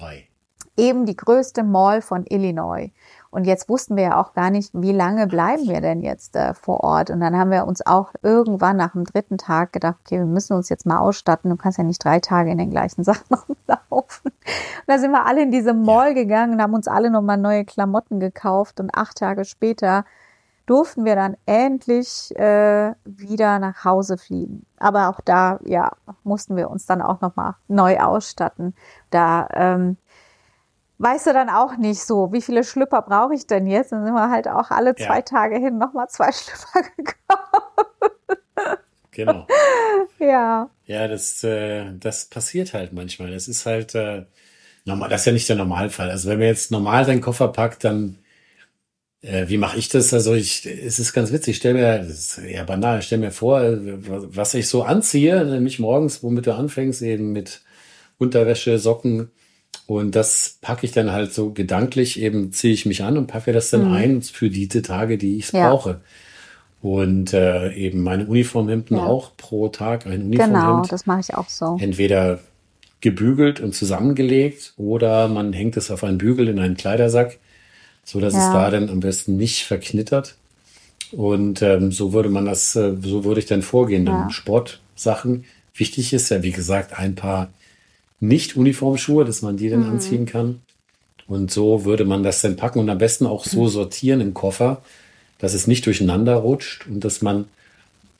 eben 0.77 1.05
die 1.05 1.15
größte 1.15 1.63
Mall 1.63 2.01
von 2.01 2.25
Illinois. 2.27 2.91
Und 3.35 3.43
jetzt 3.43 3.67
wussten 3.67 3.97
wir 3.97 4.03
ja 4.03 4.21
auch 4.21 4.33
gar 4.33 4.49
nicht, 4.49 4.71
wie 4.73 4.93
lange 4.93 5.27
bleiben 5.27 5.67
wir 5.67 5.81
denn 5.81 6.01
jetzt 6.01 6.37
äh, 6.37 6.53
vor 6.53 6.85
Ort. 6.85 7.09
Und 7.09 7.19
dann 7.19 7.37
haben 7.37 7.51
wir 7.51 7.67
uns 7.67 7.85
auch 7.85 8.13
irgendwann 8.21 8.77
nach 8.77 8.93
dem 8.93 9.03
dritten 9.03 9.37
Tag 9.37 9.73
gedacht, 9.73 9.97
okay, 10.05 10.19
wir 10.19 10.25
müssen 10.25 10.55
uns 10.55 10.69
jetzt 10.69 10.85
mal 10.85 10.99
ausstatten. 10.99 11.49
Du 11.49 11.57
kannst 11.57 11.77
ja 11.77 11.83
nicht 11.83 12.01
drei 12.01 12.21
Tage 12.21 12.49
in 12.49 12.57
den 12.57 12.69
gleichen 12.69 13.03
Sachen 13.03 13.25
rumlaufen. 13.35 14.31
Und 14.31 14.87
da 14.87 14.97
sind 14.99 15.11
wir 15.11 15.25
alle 15.25 15.43
in 15.43 15.51
diese 15.51 15.73
Mall 15.73 16.13
gegangen 16.13 16.53
und 16.53 16.61
haben 16.61 16.73
uns 16.73 16.87
alle 16.87 17.09
nochmal 17.09 17.35
neue 17.37 17.65
Klamotten 17.65 18.21
gekauft. 18.21 18.79
Und 18.79 18.95
acht 18.95 19.17
Tage 19.17 19.43
später 19.43 20.05
durften 20.65 21.03
wir 21.03 21.17
dann 21.17 21.35
endlich 21.45 22.33
äh, 22.37 22.93
wieder 23.03 23.59
nach 23.59 23.83
Hause 23.83 24.17
fliegen. 24.17 24.65
Aber 24.77 25.09
auch 25.09 25.19
da, 25.19 25.59
ja, 25.65 25.91
mussten 26.23 26.55
wir 26.55 26.69
uns 26.69 26.85
dann 26.85 27.01
auch 27.01 27.19
nochmal 27.19 27.55
neu 27.67 27.99
ausstatten. 27.99 28.75
Da 29.09 29.49
ähm, 29.51 29.97
weißt 30.97 31.27
du 31.27 31.33
dann 31.33 31.49
auch 31.49 31.77
nicht 31.77 32.01
so, 32.01 32.31
wie 32.31 32.41
viele 32.41 32.63
Schlüpper 32.63 33.01
brauche 33.01 33.33
ich 33.33 33.47
denn 33.47 33.67
jetzt? 33.67 33.91
Dann 33.91 34.05
sind 34.05 34.13
wir 34.13 34.29
halt 34.29 34.47
auch 34.47 34.71
alle 34.71 34.95
zwei 34.95 35.17
ja. 35.17 35.21
Tage 35.21 35.57
hin 35.57 35.77
nochmal 35.77 36.07
zwei 36.09 36.31
Schlüpper 36.33 36.89
gekauft. 36.97 37.65
Genau. 39.11 39.47
ja. 40.19 40.69
Ja, 40.85 41.07
das, 41.07 41.43
äh, 41.43 41.93
das 41.97 42.25
passiert 42.25 42.73
halt 42.73 42.93
manchmal. 42.93 43.31
Das 43.31 43.47
ist 43.47 43.65
halt 43.65 43.95
äh, 43.95 44.25
normal, 44.85 45.09
das 45.09 45.21
ist 45.21 45.25
ja 45.27 45.33
nicht 45.33 45.49
der 45.49 45.55
Normalfall. 45.55 46.09
Also 46.09 46.29
wenn 46.29 46.39
man 46.39 46.47
jetzt 46.47 46.71
normal 46.71 47.05
seinen 47.05 47.21
Koffer 47.21 47.47
packt, 47.47 47.83
dann 47.83 48.19
äh, 49.25 49.47
wie 49.49 49.57
mache 49.57 49.77
ich 49.77 49.89
das? 49.89 50.13
Also 50.13 50.33
ich, 50.35 50.65
es 50.65 50.99
ist 50.99 51.13
ganz 51.13 51.31
witzig. 51.31 51.53
Ich 51.53 51.57
stell 51.57 51.73
mir, 51.73 51.99
das 51.99 52.09
ist 52.09 52.37
eher 52.37 52.63
banal, 52.65 52.99
ich 52.99 53.05
stell 53.05 53.17
mir 53.17 53.31
vor, 53.31 53.61
was 53.63 54.53
ich 54.53 54.67
so 54.67 54.83
anziehe, 54.83 55.43
nämlich 55.45 55.79
morgens, 55.79 56.21
womit 56.21 56.45
du 56.45 56.53
anfängst, 56.53 57.01
eben 57.01 57.31
mit 57.31 57.61
Unterwäsche, 58.17 58.77
Socken, 58.79 59.31
und 59.87 60.15
das 60.15 60.57
packe 60.61 60.85
ich 60.85 60.91
dann 60.91 61.11
halt 61.11 61.33
so 61.33 61.51
gedanklich, 61.51 62.19
eben 62.19 62.51
ziehe 62.51 62.73
ich 62.73 62.85
mich 62.85 63.03
an 63.03 63.17
und 63.17 63.27
packe 63.27 63.53
das 63.53 63.69
dann 63.69 63.87
mhm. 63.87 63.93
ein 63.93 64.21
für 64.21 64.49
die 64.49 64.67
Tage, 64.67 65.17
die 65.17 65.37
ich 65.37 65.51
ja. 65.51 65.69
brauche. 65.69 66.01
Und 66.81 67.33
äh, 67.33 67.73
eben 67.73 68.03
meine 68.03 68.25
Uniformhemden 68.25 68.97
ja. 68.97 69.03
auch 69.05 69.35
pro 69.37 69.69
Tag 69.69 70.05
ein 70.05 70.23
Uniformhemd. 70.23 70.53
Genau, 70.53 70.81
das 70.83 71.05
mache 71.05 71.21
ich 71.21 71.33
auch 71.33 71.49
so. 71.49 71.77
Entweder 71.79 72.39
gebügelt 73.01 73.59
und 73.59 73.75
zusammengelegt 73.75 74.73
oder 74.77 75.27
man 75.27 75.53
hängt 75.53 75.77
es 75.77 75.91
auf 75.91 76.03
einen 76.03 76.17
Bügel 76.17 76.47
in 76.47 76.59
einen 76.59 76.77
Kleidersack, 76.77 77.37
so 78.03 78.19
dass 78.19 78.33
ja. 78.33 78.47
es 78.47 78.53
da 78.53 78.69
dann 78.71 78.89
am 78.89 78.99
besten 78.99 79.37
nicht 79.37 79.65
verknittert. 79.65 80.35
Und 81.11 81.61
ähm, 81.61 81.91
so 81.91 82.13
würde 82.13 82.29
man 82.29 82.45
das, 82.45 82.75
äh, 82.75 82.95
so 83.01 83.23
würde 83.23 83.39
ich 83.39 83.45
dann 83.45 83.61
vorgehen. 83.61 84.05
Dann 84.05 84.31
Sportsachen. 84.31 85.45
Wichtig 85.75 86.13
ist 86.13 86.29
ja, 86.29 86.41
wie 86.41 86.51
gesagt, 86.51 86.97
ein 86.97 87.15
paar 87.15 87.49
nicht-Uniformschuhe, 88.19 89.25
dass 89.25 89.41
man 89.41 89.57
die 89.57 89.69
dann 89.69 89.83
mhm. 89.83 89.91
anziehen 89.91 90.25
kann. 90.25 90.61
Und 91.27 91.51
so 91.51 91.85
würde 91.85 92.05
man 92.05 92.23
das 92.23 92.41
dann 92.41 92.55
packen 92.55 92.79
und 92.79 92.89
am 92.89 92.97
besten 92.97 93.25
auch 93.25 93.45
so 93.45 93.67
sortieren 93.67 94.21
im 94.21 94.33
Koffer, 94.33 94.81
dass 95.39 95.53
es 95.53 95.67
nicht 95.67 95.85
durcheinander 95.85 96.35
rutscht 96.35 96.85
und 96.87 97.03
dass 97.03 97.21
man 97.21 97.45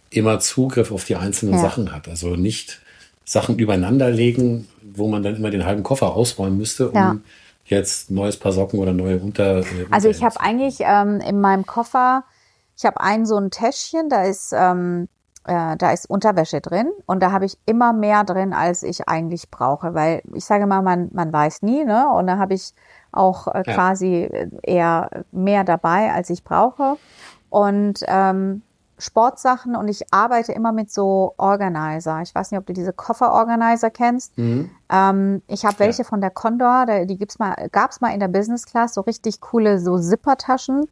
immer 0.09 0.39
Zugriff 0.39 0.91
auf 0.91 1.05
die 1.05 1.15
einzelnen 1.15 1.55
ja. 1.55 1.61
Sachen 1.61 1.91
hat. 1.93 2.07
Also 2.07 2.35
nicht 2.35 2.81
Sachen 3.23 3.57
übereinander 3.57 4.09
legen, 4.09 4.67
wo 4.81 5.07
man 5.07 5.23
dann 5.23 5.35
immer 5.35 5.51
den 5.51 5.65
halben 5.65 5.83
Koffer 5.83 6.15
ausräumen 6.15 6.57
müsste, 6.57 6.89
um 6.89 6.95
ja. 6.95 7.17
jetzt 7.65 8.11
neues 8.11 8.37
Paar 8.37 8.51
Socken 8.51 8.79
oder 8.79 8.93
neue 8.93 9.19
Unter. 9.19 9.59
Äh, 9.59 9.85
also 9.91 10.09
ich 10.09 10.23
habe 10.23 10.39
eigentlich 10.39 10.77
ähm, 10.79 11.19
in 11.19 11.41
meinem 11.41 11.65
Koffer, 11.65 12.23
ich 12.77 12.85
habe 12.85 13.01
ein 13.01 13.25
so 13.25 13.37
ein 13.37 13.51
Täschchen, 13.51 14.09
da 14.09 14.23
ist 14.23 14.51
ähm, 14.55 15.09
äh, 15.45 15.77
da 15.77 15.91
ist 15.91 16.09
Unterwäsche 16.09 16.61
drin 16.61 16.91
und 17.05 17.21
da 17.21 17.31
habe 17.31 17.45
ich 17.45 17.57
immer 17.65 17.93
mehr 17.93 18.23
drin, 18.23 18.53
als 18.53 18.83
ich 18.83 19.07
eigentlich 19.07 19.49
brauche, 19.51 19.93
weil 19.93 20.21
ich 20.33 20.45
sage 20.45 20.65
mal, 20.65 20.81
man, 20.81 21.09
man 21.13 21.31
weiß 21.31 21.61
nie, 21.61 21.85
ne? 21.85 22.09
Und 22.09 22.27
da 22.27 22.37
habe 22.37 22.53
ich 22.53 22.73
auch 23.11 23.47
äh, 23.47 23.63
ja. 23.65 23.73
quasi 23.73 24.23
äh, 24.23 24.49
eher 24.63 25.09
mehr 25.31 25.63
dabei, 25.63 26.11
als 26.11 26.29
ich 26.29 26.43
brauche. 26.43 26.97
Und 27.49 28.03
ähm, 28.07 28.63
Sportsachen 28.97 29.75
und 29.75 29.87
ich 29.87 30.13
arbeite 30.13 30.53
immer 30.53 30.71
mit 30.71 30.91
so 30.91 31.33
Organizer. 31.37 32.21
Ich 32.21 32.33
weiß 32.33 32.51
nicht, 32.51 32.59
ob 32.59 32.65
du 32.65 32.73
diese 32.73 32.93
Koffer-Organizer 32.93 33.89
kennst. 33.89 34.37
Mhm. 34.37 34.71
Ähm, 34.89 35.41
ich 35.47 35.65
habe 35.65 35.79
welche 35.79 36.03
ja. 36.03 36.07
von 36.07 36.21
der 36.21 36.31
Condor, 36.31 36.85
die 37.05 37.17
gibt's 37.17 37.37
mal, 37.37 37.55
gab's 37.71 37.99
mal 37.99 38.13
in 38.13 38.19
der 38.19 38.29
Business 38.29 38.65
Class, 38.65 38.93
so 38.93 39.01
richtig 39.01 39.41
coole 39.41 39.79
so 39.79 39.99
Zippertaschen. 39.99 40.85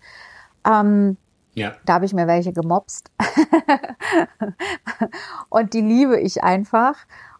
Ähm, 0.66 1.18
ja. 1.54 1.74
Da 1.86 1.96
habe 1.96 2.06
ich 2.06 2.14
mir 2.14 2.28
welche 2.28 2.54
gemobst. 2.54 3.12
und 5.50 5.74
die 5.74 5.82
liebe 5.82 6.20
ich 6.20 6.44
einfach. 6.44 6.96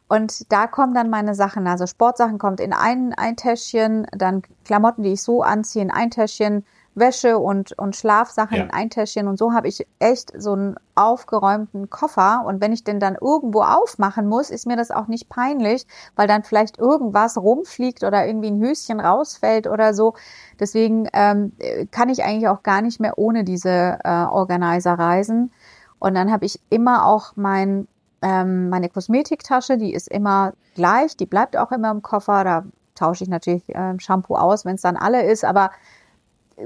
Und 0.08 0.52
da 0.52 0.68
kommen 0.68 0.94
dann 0.94 1.10
meine 1.10 1.34
Sachen, 1.34 1.66
also 1.66 1.88
Sportsachen 1.88 2.38
kommt 2.38 2.60
in 2.60 2.74
ein, 2.74 3.14
ein 3.14 3.36
Täschchen, 3.36 4.06
dann 4.12 4.44
Klamotten, 4.66 5.02
die 5.02 5.14
ich 5.14 5.24
so 5.24 5.42
anziehe, 5.42 5.82
in 5.82 5.92
ein 5.92 6.12
Täschchen, 6.12 6.66
Wäsche 6.96 7.40
und, 7.40 7.78
und 7.78 7.96
Schlafsachen 7.96 8.58
ja. 8.58 8.64
in 8.64 8.72
ein 8.72 8.90
Täschchen 8.90 9.28
und 9.28 9.38
so 9.38 9.54
habe 9.54 9.68
ich 9.68 9.88
echt 10.00 10.32
so 10.38 10.54
einen 10.54 10.76
aufgeräumten 10.96 11.90
Koffer 11.90 12.44
und 12.46 12.62
wenn 12.62 12.72
ich 12.72 12.84
den 12.84 13.00
dann 13.00 13.16
irgendwo 13.20 13.62
aufmachen 13.62 14.28
muss, 14.28 14.50
ist 14.50 14.68
mir 14.68 14.78
das 14.78 14.92
auch 14.92 15.08
nicht 15.08 15.30
peinlich, 15.30 15.88
weil 16.16 16.28
dann 16.28 16.44
vielleicht 16.44 16.78
irgendwas 16.78 17.38
rumfliegt 17.38 18.04
oder 18.04 18.26
irgendwie 18.28 18.52
ein 18.52 18.60
Höschen 18.60 19.00
rausfällt 19.00 19.68
oder 19.68 19.94
so. 19.94 20.14
Deswegen 20.60 21.08
ähm, 21.14 21.54
kann 21.92 22.10
ich 22.10 22.24
eigentlich 22.24 22.48
auch 22.48 22.62
gar 22.64 22.82
nicht 22.82 23.00
mehr 23.00 23.18
ohne 23.18 23.44
diese 23.44 24.00
äh, 24.04 24.26
Organizer 24.26 24.94
reisen. 24.94 25.52
Und 26.00 26.16
dann 26.16 26.32
habe 26.32 26.46
ich 26.46 26.60
immer 26.70 27.06
auch 27.08 27.34
mein 27.36 27.88
ähm, 28.24 28.70
meine 28.70 28.90
Kosmetiktasche, 28.90 29.78
die 29.78 29.94
ist 29.94 30.08
immer 30.08 30.54
gleich, 30.76 31.18
die 31.18 31.26
bleibt 31.26 31.58
auch 31.58 31.72
immer 31.72 31.92
im 31.92 32.02
Koffer. 32.02 32.44
Da 32.44 32.64
tausche 32.96 33.26
ich 33.26 33.30
natürlich 33.30 33.68
äh, 33.70 34.00
Shampoo 34.00 34.36
aus, 34.36 34.66
wenn 34.66 34.76
es 34.76 34.82
dann 34.82 34.96
alle 34.96 35.24
ist, 35.24 35.44
aber 35.44 35.72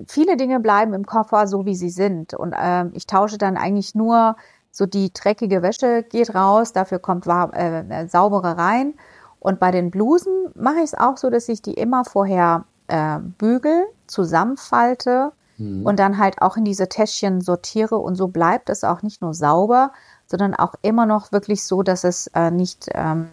viele 0.07 0.37
Dinge 0.37 0.59
bleiben 0.59 0.93
im 0.93 1.05
Koffer 1.05 1.47
so, 1.47 1.65
wie 1.65 1.75
sie 1.75 1.89
sind. 1.89 2.33
Und 2.33 2.55
ähm, 2.57 2.91
ich 2.93 3.07
tausche 3.07 3.37
dann 3.37 3.57
eigentlich 3.57 3.95
nur 3.95 4.35
so 4.71 4.85
die 4.85 5.11
dreckige 5.11 5.61
Wäsche 5.61 6.03
geht 6.03 6.35
raus, 6.35 6.71
dafür 6.73 6.99
kommt 6.99 7.25
war, 7.25 7.53
äh, 7.53 7.79
äh, 7.79 8.07
saubere 8.07 8.57
rein. 8.57 8.93
Und 9.39 9.59
bei 9.59 9.71
den 9.71 9.91
Blusen 9.91 10.31
mache 10.55 10.77
ich 10.77 10.85
es 10.85 10.93
auch 10.93 11.17
so, 11.17 11.29
dass 11.29 11.49
ich 11.49 11.61
die 11.61 11.73
immer 11.73 12.05
vorher 12.05 12.65
äh, 12.87 13.19
bügel, 13.19 13.85
zusammenfalte 14.07 15.31
mhm. 15.57 15.85
und 15.85 15.99
dann 15.99 16.17
halt 16.17 16.41
auch 16.41 16.57
in 16.57 16.65
diese 16.65 16.89
Täschchen 16.89 17.41
sortiere. 17.41 17.97
Und 17.97 18.15
so 18.15 18.27
bleibt 18.27 18.69
es 18.69 18.83
auch 18.83 19.01
nicht 19.01 19.21
nur 19.21 19.33
sauber, 19.33 19.91
sondern 20.27 20.53
auch 20.53 20.75
immer 20.81 21.05
noch 21.05 21.31
wirklich 21.31 21.63
so, 21.63 21.83
dass 21.83 22.03
es 22.03 22.27
äh, 22.27 22.51
nicht 22.51 22.89
ähm, 22.93 23.29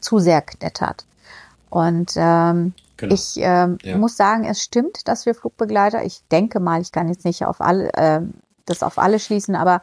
zu 0.00 0.18
sehr 0.18 0.42
knettert. 0.42 1.06
Und 1.68 2.12
ähm, 2.16 2.74
genau. 2.96 3.14
ich 3.14 3.34
ähm, 3.36 3.78
ja. 3.82 3.96
muss 3.96 4.16
sagen, 4.16 4.44
es 4.44 4.62
stimmt, 4.62 5.08
dass 5.08 5.26
wir 5.26 5.34
Flugbegleiter, 5.34 6.04
ich 6.04 6.22
denke 6.30 6.60
mal, 6.60 6.80
ich 6.80 6.92
kann 6.92 7.08
jetzt 7.08 7.24
nicht 7.24 7.44
auf 7.44 7.60
alle, 7.60 7.92
äh, 7.94 8.20
das 8.64 8.82
auf 8.82 8.98
alle 8.98 9.18
schließen, 9.18 9.54
aber 9.54 9.82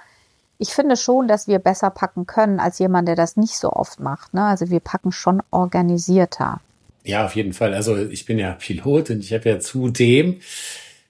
ich 0.58 0.70
finde 0.70 0.96
schon, 0.96 1.28
dass 1.28 1.48
wir 1.48 1.60
besser 1.60 1.90
packen 1.90 2.26
können 2.26 2.60
als 2.60 2.80
jemand, 2.80 3.08
der 3.08 3.16
das 3.16 3.38
nicht 3.38 3.58
so 3.58 3.72
oft 3.72 4.00
macht. 4.00 4.34
Ne? 4.34 4.44
Also 4.44 4.70
wir 4.70 4.80
packen 4.80 5.12
schon 5.12 5.42
organisierter. 5.52 6.62
Ja, 7.04 7.26
auf 7.26 7.36
jeden 7.36 7.54
Fall. 7.54 7.74
Also 7.74 7.98
ich 7.98 8.26
bin 8.26 8.40
ja 8.40 8.54
Pilot 8.54 9.10
und 9.10 9.20
ich 9.20 9.34
habe 9.34 9.50
ja 9.50 9.60
zudem 9.60 10.40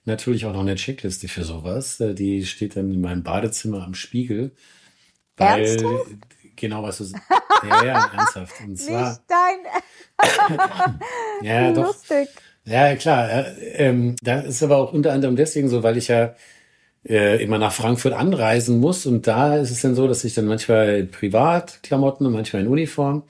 natürlich 0.05 0.45
auch 0.45 0.53
noch 0.53 0.61
eine 0.61 0.75
Checkliste 0.75 1.27
für 1.27 1.43
sowas. 1.43 1.99
Äh, 1.99 2.13
die 2.15 2.45
steht 2.45 2.75
dann 2.75 2.91
in 2.91 3.01
meinem 3.01 3.23
Badezimmer 3.23 3.83
am 3.83 3.93
Spiegel. 3.93 4.51
Weil, 5.37 5.65
Ernsthaft? 5.65 6.07
Genau, 6.63 6.81
was 6.81 6.97
du 6.97 7.03
sagst. 7.03 7.25
Ja, 7.65 7.85
ja, 7.85 8.11
ernsthaft. 8.13 8.55
Und 8.65 8.77
zwar, 8.77 9.09
Nicht 9.09 9.21
dein. 9.29 10.99
ja, 11.41 11.71
doch. 11.71 11.87
Lustig. 11.87 12.27
Ja, 12.65 12.93
klar. 12.97 13.45
Ähm, 13.75 14.17
das 14.21 14.45
ist 14.47 14.63
aber 14.63 14.77
auch 14.77 14.91
unter 14.91 15.13
anderem 15.13 15.37
deswegen 15.37 15.69
so, 15.69 15.81
weil 15.81 15.95
ich 15.95 16.09
ja 16.09 16.35
äh, 17.07 17.41
immer 17.41 17.59
nach 17.59 17.71
Frankfurt 17.71 18.11
anreisen 18.11 18.81
muss. 18.81 19.05
Und 19.05 19.27
da 19.27 19.55
ist 19.55 19.71
es 19.71 19.81
dann 19.81 19.95
so, 19.95 20.09
dass 20.09 20.25
ich 20.25 20.33
dann 20.33 20.45
manchmal 20.45 20.99
in 20.99 21.11
Privatklamotten 21.11 22.25
und 22.25 22.33
manchmal 22.33 22.63
in 22.63 22.67
Uniform. 22.67 23.23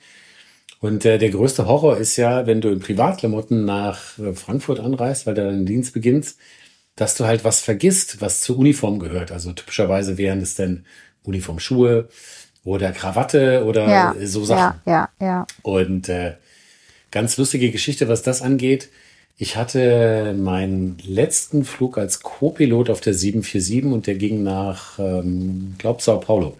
Und 0.80 1.04
äh, 1.04 1.18
der 1.18 1.30
größte 1.30 1.66
Horror 1.68 1.96
ist 1.96 2.16
ja, 2.16 2.44
wenn 2.48 2.60
du 2.60 2.70
in 2.70 2.80
Privatklamotten 2.80 3.64
nach 3.64 4.18
äh, 4.18 4.32
Frankfurt 4.32 4.80
anreist, 4.80 5.26
weil 5.26 5.34
da 5.34 5.44
dein 5.44 5.64
Dienst 5.64 5.94
beginnt, 5.94 6.34
dass 6.96 7.14
du 7.14 7.24
halt 7.24 7.44
was 7.44 7.60
vergisst, 7.60 8.20
was 8.20 8.40
zur 8.40 8.58
Uniform 8.58 8.98
gehört. 8.98 9.30
Also 9.30 9.52
typischerweise 9.52 10.18
wären 10.18 10.40
es 10.40 10.56
dann 10.56 10.86
Uniformschuhe 11.22 12.08
oder 12.64 12.92
Krawatte 12.92 13.64
oder 13.64 13.88
ja, 13.88 14.14
so 14.24 14.44
Sachen. 14.44 14.80
Ja, 14.86 15.08
ja, 15.20 15.26
ja. 15.26 15.46
Und 15.62 16.08
äh, 16.08 16.34
ganz 17.10 17.36
lustige 17.36 17.70
Geschichte, 17.70 18.08
was 18.08 18.22
das 18.22 18.42
angeht. 18.42 18.88
Ich 19.36 19.56
hatte 19.56 20.34
meinen 20.38 20.96
letzten 21.04 21.64
Flug 21.64 21.98
als 21.98 22.20
Co-Pilot 22.20 22.88
auf 22.88 23.00
der 23.00 23.14
747 23.14 23.92
und 23.92 24.06
der 24.06 24.14
ging 24.14 24.42
nach, 24.42 24.98
ähm, 24.98 25.74
glaub, 25.78 26.00
Sao 26.00 26.20
Paulo. 26.20 26.56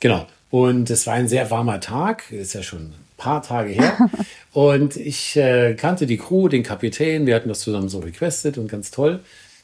Genau. 0.00 0.26
Und 0.50 0.90
es 0.90 1.06
war 1.06 1.14
ein 1.14 1.28
sehr 1.28 1.50
warmer 1.50 1.80
Tag, 1.80 2.30
ist 2.30 2.54
ja 2.54 2.62
schon 2.62 2.80
ein 2.80 2.94
paar 3.16 3.42
Tage 3.42 3.70
her. 3.70 3.96
und 4.52 4.96
ich 4.96 5.36
äh, 5.36 5.74
kannte 5.74 6.06
die 6.06 6.18
Crew, 6.18 6.48
den 6.48 6.62
Kapitän, 6.62 7.26
wir 7.26 7.34
hatten 7.34 7.48
das 7.48 7.60
zusammen 7.60 7.88
so 7.88 7.98
requested 8.00 8.58
und 8.58 8.68
ganz 8.68 8.90
toll. 8.90 9.20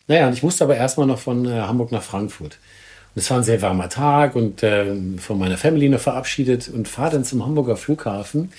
Naja, 0.09 0.27
und 0.27 0.33
ich 0.33 0.43
musste 0.43 0.65
aber 0.65 0.77
erstmal 0.77 1.07
noch 1.07 1.19
von 1.19 1.47
äh, 1.47 1.61
Hamburg 1.61 1.93
nach 1.93 2.03
Frankfurt. 2.03 2.59
Es 3.15 3.31
war 3.31 3.39
ein 3.39 3.45
sehr 3.45 3.61
warmer 3.61 3.89
Tag 3.89 4.37
und 4.37 4.63
äh, 4.63 4.95
von 5.19 5.39
meiner 5.39 5.59
Family 5.59 5.89
noch 5.89 6.01
verabschiedet 6.01 6.69
und 6.69 6.89
fahre 6.89 7.13
dann 7.13 7.25
zum 7.25 7.45
Hamburger 7.45 7.77
Flughafen 7.77 8.51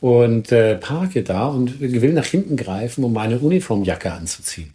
und 0.00 0.52
äh, 0.52 0.76
parke 0.76 1.24
da 1.24 1.48
und 1.48 1.80
will 1.80 2.12
nach 2.12 2.26
hinten 2.26 2.56
greifen, 2.56 3.02
um 3.02 3.12
meine 3.12 3.38
Uniformjacke 3.38 4.12
anzuziehen. 4.12 4.72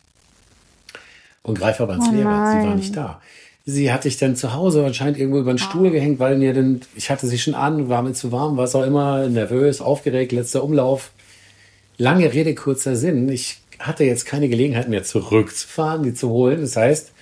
Und 1.42 1.58
greife 1.58 1.84
aber 1.84 1.94
ans 1.94 2.08
oh 2.10 2.14
Leere. 2.14 2.52
Sie 2.52 2.68
war 2.68 2.76
nicht 2.76 2.96
da. 2.96 3.22
Sie 3.66 3.94
hatte 3.94 4.10
ich 4.10 4.18
dann 4.18 4.36
zu 4.36 4.54
Hause 4.54 4.86
anscheinend 4.86 5.18
irgendwo 5.18 5.40
über 5.40 5.54
den 5.54 5.58
Stuhl 5.58 5.90
gehängt, 5.90 6.20
weil 6.20 6.38
mir 6.38 6.54
dann, 6.54 6.82
ich 6.96 7.10
hatte 7.10 7.28
sie 7.28 7.40
schon 7.40 7.56
an, 7.56 7.88
war 7.88 8.02
mir 8.02 8.12
zu 8.12 8.34
warm, 8.34 8.58
was 8.58 8.76
auch 8.76 8.84
immer, 8.84 9.30
nervös, 9.30 9.80
aufgeregt, 9.80 10.34
letzter 10.34 10.64
Umlauf. 10.64 11.12
Lange 11.98 12.34
Rede, 12.34 12.56
kurzer 12.56 12.98
Sinn. 12.98 13.30
Ich 13.30 13.62
hatte 13.80 14.04
jetzt 14.04 14.26
keine 14.26 14.50
Gelegenheit 14.50 14.90
mehr 14.90 15.04
zurückzufahren, 15.04 16.04
die 16.04 16.14
zu 16.14 16.30
holen. 16.30 16.60
Das 16.60 16.76
heißt, 16.76 17.14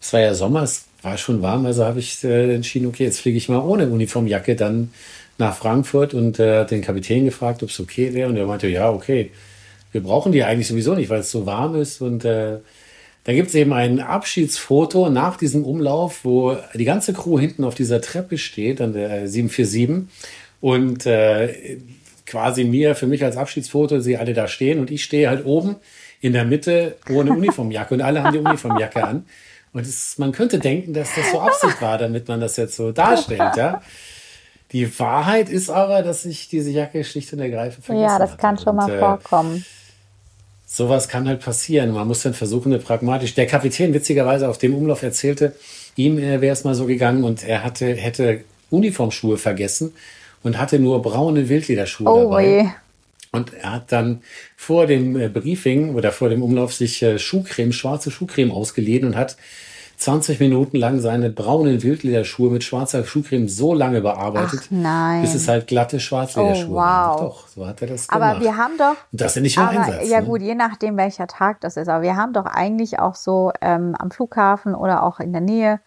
es 0.00 0.12
war 0.12 0.20
ja 0.20 0.34
Sommer, 0.34 0.62
es 0.62 0.86
war 1.02 1.16
schon 1.16 1.42
warm, 1.42 1.66
also 1.66 1.84
habe 1.84 1.98
ich 1.98 2.22
äh, 2.24 2.54
entschieden, 2.54 2.86
okay, 2.86 3.04
jetzt 3.04 3.20
fliege 3.20 3.38
ich 3.38 3.48
mal 3.48 3.60
ohne 3.60 3.88
Uniformjacke 3.88 4.56
dann 4.56 4.90
nach 5.38 5.56
Frankfurt 5.56 6.14
und 6.14 6.38
äh, 6.38 6.66
den 6.66 6.82
Kapitän 6.82 7.24
gefragt, 7.24 7.62
ob 7.62 7.70
es 7.70 7.80
okay 7.80 8.12
wäre. 8.14 8.28
Und 8.28 8.36
er 8.36 8.46
meinte, 8.46 8.68
ja, 8.68 8.90
okay, 8.90 9.30
wir 9.92 10.02
brauchen 10.02 10.32
die 10.32 10.44
eigentlich 10.44 10.68
sowieso 10.68 10.94
nicht, 10.94 11.08
weil 11.08 11.20
es 11.20 11.30
so 11.30 11.46
warm 11.46 11.74
ist. 11.74 12.00
Und 12.00 12.24
äh, 12.24 12.58
dann 13.24 13.34
gibt 13.34 13.48
es 13.48 13.54
eben 13.54 13.72
ein 13.72 14.00
Abschiedsfoto 14.00 15.10
nach 15.10 15.36
diesem 15.36 15.64
Umlauf, 15.64 16.24
wo 16.24 16.56
die 16.74 16.84
ganze 16.84 17.12
Crew 17.12 17.38
hinten 17.38 17.64
auf 17.64 17.74
dieser 17.74 18.00
Treppe 18.00 18.38
steht, 18.38 18.80
an 18.80 18.92
der 18.92 19.26
747. 19.26 20.08
Und 20.60 21.06
äh, 21.06 21.78
quasi 22.26 22.64
mir, 22.64 22.94
für 22.94 23.06
mich 23.06 23.24
als 23.24 23.36
Abschiedsfoto, 23.36 24.00
sie 24.00 24.16
alle 24.16 24.34
da 24.34 24.46
stehen 24.46 24.78
und 24.78 24.90
ich 24.90 25.02
stehe 25.02 25.28
halt 25.28 25.44
oben 25.44 25.76
in 26.20 26.32
der 26.32 26.44
Mitte 26.44 26.96
ohne 27.10 27.32
Uniformjacke 27.36 27.94
und 27.94 28.02
alle 28.02 28.22
haben 28.22 28.32
die 28.32 28.38
Uniformjacke 28.38 29.02
an. 29.02 29.24
Und 29.72 29.86
es, 29.86 30.18
man 30.18 30.32
könnte 30.32 30.58
denken, 30.58 30.94
dass 30.94 31.14
das 31.14 31.30
so 31.30 31.40
Absicht 31.40 31.80
war, 31.80 31.98
damit 31.98 32.28
man 32.28 32.40
das 32.40 32.56
jetzt 32.56 32.76
so 32.76 32.92
darstellt, 32.92 33.56
ja. 33.56 33.80
Die 34.72 34.98
Wahrheit 35.00 35.48
ist 35.48 35.68
aber, 35.68 36.02
dass 36.02 36.24
ich 36.24 36.48
diese 36.48 36.70
Jacke 36.70 37.02
schlicht 37.02 37.32
und 37.32 37.40
ergreifend 37.40 37.84
vergessen 37.84 38.08
Ja, 38.08 38.18
das 38.18 38.36
kann 38.36 38.56
schon 38.56 38.68
und, 38.68 38.76
mal 38.76 38.90
äh, 38.90 38.98
vorkommen. 38.98 39.64
Sowas 40.64 41.08
kann 41.08 41.26
halt 41.26 41.40
passieren. 41.40 41.92
Man 41.92 42.06
muss 42.06 42.22
dann 42.22 42.34
versuchen, 42.34 42.80
pragmatisch. 42.80 43.34
Der 43.34 43.46
Kapitän 43.46 43.92
witzigerweise 43.92 44.48
auf 44.48 44.58
dem 44.58 44.74
Umlauf 44.74 45.02
erzählte, 45.02 45.56
ihm 45.96 46.18
äh, 46.18 46.40
wäre 46.40 46.52
es 46.52 46.62
mal 46.62 46.76
so 46.76 46.86
gegangen 46.86 47.24
und 47.24 47.42
er 47.42 47.64
hatte, 47.64 47.94
hätte 47.94 48.44
Uniformschuhe 48.70 49.38
vergessen 49.38 49.92
und 50.44 50.58
hatte 50.58 50.78
nur 50.78 51.02
braune 51.02 51.48
Wildlederschuhe 51.48 52.08
oh, 52.08 52.22
dabei. 52.22 52.44
Je. 52.44 52.68
Und 53.32 53.54
er 53.54 53.72
hat 53.72 53.92
dann 53.92 54.22
vor 54.56 54.86
dem 54.86 55.18
äh, 55.18 55.28
Briefing 55.28 55.94
oder 55.94 56.10
vor 56.10 56.28
dem 56.28 56.42
Umlauf 56.42 56.74
sich 56.74 57.02
äh, 57.02 57.18
Schuhcreme, 57.18 57.72
schwarze 57.72 58.10
Schuhcreme 58.10 58.50
ausgeliehen 58.50 59.06
und 59.06 59.16
hat 59.16 59.36
20 60.00 60.40
Minuten 60.40 60.78
lang 60.78 60.98
seine 61.00 61.28
braunen 61.28 61.82
Wildlederschuhe 61.82 62.50
mit 62.50 62.64
schwarzer 62.64 63.04
Schuhcreme 63.04 63.48
so 63.48 63.74
lange 63.74 64.00
bearbeitet, 64.00 64.70
bis 65.20 65.34
es 65.34 65.46
halt 65.46 65.66
glatte 65.66 66.00
Schwarzlederschuhe 66.00 66.72
oh, 66.72 66.76
wow. 66.76 67.20
Doch, 67.20 67.48
so 67.48 67.66
hat 67.66 67.82
er 67.82 67.88
das 67.88 68.08
gemacht. 68.08 68.32
Aber 68.32 68.40
wir 68.40 68.56
haben 68.56 68.78
doch. 68.78 68.96
Und 69.12 69.20
das 69.20 69.32
ist 69.32 69.36
ja 69.36 69.42
nicht 69.42 69.58
aber, 69.58 69.78
Einsatz. 69.78 70.08
Ja 70.08 70.22
ne? 70.22 70.26
gut, 70.26 70.40
je 70.40 70.54
nachdem 70.54 70.96
welcher 70.96 71.26
Tag 71.26 71.60
das 71.60 71.76
ist. 71.76 71.88
Aber 71.88 72.02
wir 72.02 72.16
haben 72.16 72.32
doch 72.32 72.46
eigentlich 72.46 72.98
auch 72.98 73.14
so 73.14 73.52
ähm, 73.60 73.94
am 73.98 74.10
Flughafen 74.10 74.74
oder 74.74 75.02
auch 75.02 75.20
in 75.20 75.32
der 75.32 75.42
Nähe 75.42 75.80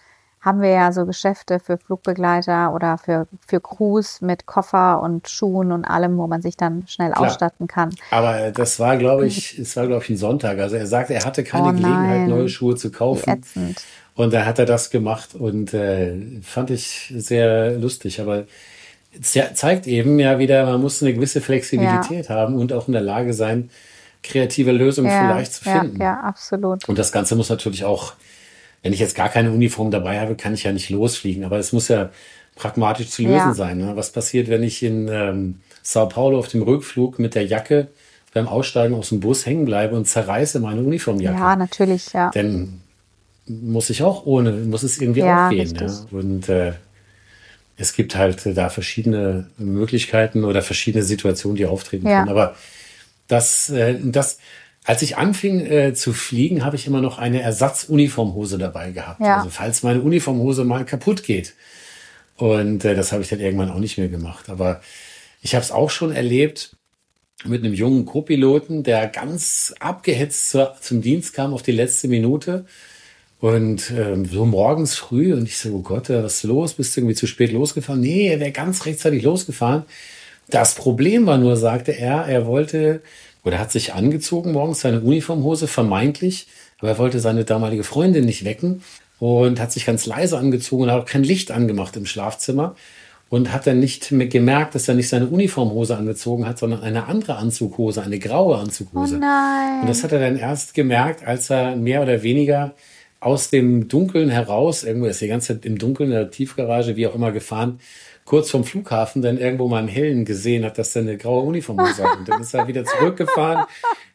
haben 0.43 0.61
wir 0.61 0.69
ja 0.69 0.91
so 0.91 1.05
Geschäfte 1.05 1.59
für 1.59 1.77
Flugbegleiter 1.77 2.73
oder 2.73 2.97
für, 2.97 3.27
für 3.47 3.61
Crews 3.61 4.19
mit 4.19 4.45
Koffer 4.45 5.01
und 5.01 5.29
Schuhen 5.29 5.71
und 5.71 5.85
allem, 5.85 6.17
wo 6.17 6.27
man 6.27 6.41
sich 6.41 6.57
dann 6.57 6.83
schnell 6.87 7.11
Klar. 7.11 7.27
ausstatten 7.27 7.67
kann. 7.67 7.95
Aber 8.11 8.51
das 8.51 8.77
war, 8.77 8.97
glaube 8.97 9.25
ich, 9.27 9.57
es 9.57 9.75
war, 9.77 9.87
glaube 9.87 10.03
ich, 10.03 10.09
ein 10.09 10.17
Sonntag. 10.17 10.59
Also 10.59 10.75
er 10.75 10.85
sagte, 10.85 11.13
er 11.13 11.23
hatte 11.23 11.45
keine 11.45 11.69
oh 11.69 11.71
Gelegenheit, 11.71 12.27
neue 12.27 12.49
Schuhe 12.49 12.75
zu 12.75 12.91
kaufen. 12.91 13.45
Und 14.15 14.33
da 14.33 14.45
hat 14.45 14.59
er 14.59 14.65
das 14.65 14.89
gemacht 14.89 15.33
und 15.33 15.73
äh, 15.73 16.13
fand 16.43 16.69
ich 16.71 17.11
sehr 17.15 17.77
lustig. 17.77 18.19
Aber 18.19 18.43
es 19.19 19.31
zeigt 19.53 19.87
eben 19.87 20.19
ja 20.19 20.39
wieder, 20.39 20.65
man 20.65 20.81
muss 20.81 21.01
eine 21.01 21.13
gewisse 21.13 21.39
Flexibilität 21.39 22.27
ja. 22.27 22.35
haben 22.35 22.55
und 22.55 22.73
auch 22.73 22.87
in 22.87 22.93
der 22.93 23.01
Lage 23.01 23.33
sein, 23.33 23.69
kreative 24.23 24.71
Lösungen 24.71 25.09
ja, 25.09 25.25
vielleicht 25.25 25.53
zu 25.53 25.63
finden. 25.63 25.97
Ja, 25.99 26.05
ja, 26.05 26.19
absolut. 26.19 26.87
Und 26.87 26.99
das 26.99 27.11
Ganze 27.11 27.35
muss 27.35 27.49
natürlich 27.49 27.85
auch 27.85 28.13
wenn 28.83 28.93
ich 28.93 28.99
jetzt 28.99 29.15
gar 29.15 29.29
keine 29.29 29.51
Uniform 29.51 29.89
dabei 29.89 30.19
habe, 30.19 30.35
kann 30.35 30.53
ich 30.53 30.63
ja 30.63 30.71
nicht 30.71 30.89
losfliegen. 30.89 31.45
Aber 31.45 31.57
es 31.57 31.71
muss 31.71 31.87
ja 31.87 32.11
pragmatisch 32.55 33.09
zu 33.09 33.23
lösen 33.23 33.35
ja. 33.35 33.53
sein. 33.53 33.77
Ne? 33.77 33.95
Was 33.95 34.11
passiert, 34.11 34.49
wenn 34.49 34.61
ich 34.61 34.83
in 34.83 35.07
ähm, 35.07 35.61
Sao 35.81 36.07
Paulo 36.07 36.37
auf 36.37 36.49
dem 36.49 36.61
Rückflug 36.61 37.17
mit 37.17 37.33
der 37.33 37.45
Jacke 37.45 37.87
beim 38.33 38.47
Aussteigen 38.47 38.93
aus 38.93 39.09
dem 39.09 39.21
Bus 39.21 39.45
hängen 39.45 39.65
bleibe 39.65 39.95
und 39.95 40.07
zerreiße 40.07 40.59
meine 40.59 40.81
Uniformjacke? 40.81 41.39
Ja, 41.39 41.55
natürlich, 41.55 42.11
ja. 42.13 42.29
Dann 42.33 42.81
muss 43.47 43.89
ich 43.89 44.03
auch 44.03 44.25
ohne, 44.25 44.51
muss 44.51 44.83
es 44.83 44.99
irgendwie 44.99 45.21
ja, 45.21 45.47
aufgehen. 45.47 45.75
Ja? 45.75 46.05
Und 46.11 46.49
äh, 46.49 46.73
es 47.77 47.93
gibt 47.93 48.15
halt 48.15 48.41
da 48.45 48.69
verschiedene 48.69 49.47
Möglichkeiten 49.57 50.43
oder 50.43 50.61
verschiedene 50.61 51.03
Situationen, 51.03 51.55
die 51.55 51.65
auftreten 51.65 52.07
ja. 52.07 52.19
können. 52.19 52.29
Aber 52.29 52.55
das, 53.27 53.69
äh, 53.69 53.95
das, 54.03 54.39
als 54.85 55.01
ich 55.01 55.17
anfing 55.17 55.65
äh, 55.65 55.93
zu 55.93 56.11
fliegen, 56.13 56.65
habe 56.65 56.75
ich 56.75 56.87
immer 56.87 57.01
noch 57.01 57.17
eine 57.17 57.41
Ersatzuniformhose 57.41 58.57
dabei 58.57 58.91
gehabt. 58.91 59.21
Ja. 59.21 59.37
Also 59.37 59.49
falls 59.49 59.83
meine 59.83 60.01
Uniformhose 60.01 60.65
mal 60.65 60.85
kaputt 60.85 61.23
geht. 61.23 61.53
Und 62.35 62.83
äh, 62.83 62.93
das 62.95 63.11
habe 63.11 63.21
ich 63.21 63.29
dann 63.29 63.39
irgendwann 63.39 63.71
auch 63.71 63.79
nicht 63.79 63.97
mehr 63.97 64.09
gemacht. 64.09 64.49
Aber 64.49 64.81
ich 65.41 65.55
habe 65.55 65.63
es 65.63 65.71
auch 65.71 65.89
schon 65.89 66.11
erlebt 66.11 66.75
mit 67.45 67.63
einem 67.63 67.73
jungen 67.73 68.05
Co-Piloten, 68.05 68.83
der 68.83 69.07
ganz 69.07 69.73
abgehetzt 69.79 70.49
zur, 70.49 70.75
zum 70.79 71.01
Dienst 71.01 71.33
kam 71.33 71.53
auf 71.53 71.61
die 71.61 71.71
letzte 71.71 72.07
Minute 72.07 72.65
Und 73.43 73.91
ähm, 73.91 74.23
so 74.23 74.45
morgens 74.45 74.95
früh 74.95 75.33
und 75.33 75.43
ich 75.43 75.57
so, 75.57 75.73
oh 75.73 75.81
Gott, 75.81 76.07
was 76.09 76.35
ist 76.35 76.43
los? 76.43 76.75
Bist 76.75 76.95
du 76.95 77.01
irgendwie 77.01 77.15
zu 77.15 77.27
spät 77.27 77.51
losgefahren? 77.51 77.99
Nee, 77.99 78.29
er 78.29 78.39
wäre 78.39 78.53
ganz 78.53 78.85
rechtzeitig 78.85 79.21
losgefahren. 79.21 79.83
Das 80.49 80.75
Problem 80.75 81.25
war 81.25 81.37
nur, 81.37 81.57
sagte 81.57 81.91
er, 81.91 82.25
er 82.25 82.45
wollte 82.45 83.01
oder 83.43 83.59
hat 83.59 83.71
sich 83.71 83.93
angezogen 83.93 84.51
morgens 84.51 84.81
seine 84.81 85.01
Uniformhose 85.01 85.67
vermeintlich, 85.67 86.47
aber 86.79 86.89
er 86.89 86.97
wollte 86.97 87.19
seine 87.19 87.43
damalige 87.45 87.83
Freundin 87.83 88.25
nicht 88.25 88.45
wecken 88.45 88.83
und 89.19 89.59
hat 89.59 89.71
sich 89.71 89.85
ganz 89.85 90.05
leise 90.05 90.37
angezogen 90.37 90.83
und 90.83 90.91
hat 90.91 91.01
auch 91.01 91.05
kein 91.05 91.23
Licht 91.23 91.51
angemacht 91.51 91.95
im 91.95 92.05
Schlafzimmer 92.05 92.75
und 93.29 93.51
hat 93.51 93.65
dann 93.65 93.79
nicht 93.79 94.11
mehr 94.11 94.27
gemerkt, 94.27 94.75
dass 94.75 94.87
er 94.87 94.95
nicht 94.95 95.09
seine 95.09 95.27
Uniformhose 95.27 95.97
angezogen 95.97 96.45
hat, 96.45 96.59
sondern 96.59 96.81
eine 96.81 97.07
andere 97.07 97.37
Anzughose, 97.37 98.03
eine 98.03 98.19
graue 98.19 98.57
Anzughose. 98.57 99.15
Oh 99.15 99.19
nein. 99.19 99.81
Und 99.81 99.89
das 99.89 100.03
hat 100.03 100.11
er 100.11 100.19
dann 100.19 100.37
erst 100.37 100.73
gemerkt, 100.73 101.25
als 101.25 101.49
er 101.49 101.75
mehr 101.75 102.01
oder 102.01 102.21
weniger 102.21 102.73
aus 103.19 103.49
dem 103.49 103.87
Dunkeln 103.87 104.29
heraus, 104.29 104.83
irgendwo 104.83 105.07
ist 105.07 105.21
die 105.21 105.27
ganze 105.27 105.55
Zeit 105.55 105.65
im 105.65 105.77
Dunkeln 105.77 106.09
in 106.09 106.15
der 106.15 106.29
Tiefgarage, 106.29 106.95
wie 106.95 107.07
auch 107.07 107.15
immer 107.15 107.31
gefahren, 107.31 107.79
kurz 108.33 108.49
vom 108.49 108.63
Flughafen 108.63 109.21
dann 109.21 109.37
irgendwo 109.37 109.67
mal 109.67 109.79
im 109.79 109.87
Hellen 109.87 110.25
gesehen 110.25 110.65
hat, 110.65 110.79
dass 110.79 110.95
er 110.95 111.03
eine 111.03 111.17
graue 111.17 111.43
Uniform 111.43 111.79
hat. 111.79 111.99
Und 112.17 112.27
dann 112.27 112.41
ist 112.41 112.51
er 112.55 112.65
wieder 112.67 112.83
zurückgefahren, 112.83 113.65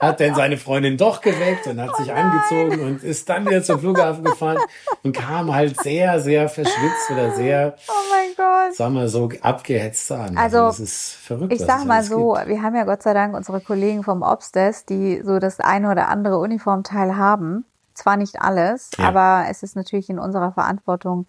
hat 0.01 0.19
dann 0.19 0.35
seine 0.35 0.57
Freundin 0.57 0.97
doch 0.97 1.21
geweckt 1.21 1.69
und 1.69 1.81
hat 1.81 1.95
sich 1.97 2.13
angezogen 2.13 2.81
und 2.85 3.05
ist 3.05 3.29
dann 3.29 3.47
wieder 3.47 3.63
zum 3.63 3.79
Flughafen 3.79 4.25
gefahren 4.25 4.59
und 5.05 5.13
kam 5.13 5.55
halt 5.55 5.81
sehr, 5.81 6.19
sehr 6.19 6.49
verschwitzt 6.49 7.13
oder 7.13 7.31
sehr, 7.37 7.77
oh 7.87 7.93
mein 8.11 8.35
Gott. 8.37 8.75
sagen 8.75 8.95
wir 8.95 9.09
so, 9.09 9.29
abgehetzt 9.41 10.11
an. 10.11 10.37
Also, 10.37 10.67
das 10.67 10.81
ist 10.81 11.13
verrückt. 11.13 11.53
Ich 11.53 11.61
sag 11.61 11.85
mal 11.85 12.03
so, 12.03 12.33
gibt. 12.33 12.49
wir 12.49 12.61
haben 12.61 12.75
ja 12.75 12.83
Gott 12.83 13.05
sei 13.05 13.15
Dank 13.15 13.37
unsere 13.37 13.61
Kollegen 13.61 14.03
vom 14.03 14.23
Obstes, 14.23 14.85
die 14.85 15.23
so 15.25 15.39
das 15.39 15.61
eine 15.61 15.93
oder 15.93 16.09
andere 16.09 16.39
Uniformteil 16.39 17.17
haben. 17.17 17.67
Zwar 17.95 18.17
nicht 18.17 18.43
alles, 18.43 18.91
Ja. 18.99 19.11
aber 19.11 19.45
es 19.49 19.63
ist 19.63 19.77
natürlich 19.77 20.11
in 20.11 20.19
unserer 20.19 20.51
Verantwortung, 20.51 21.29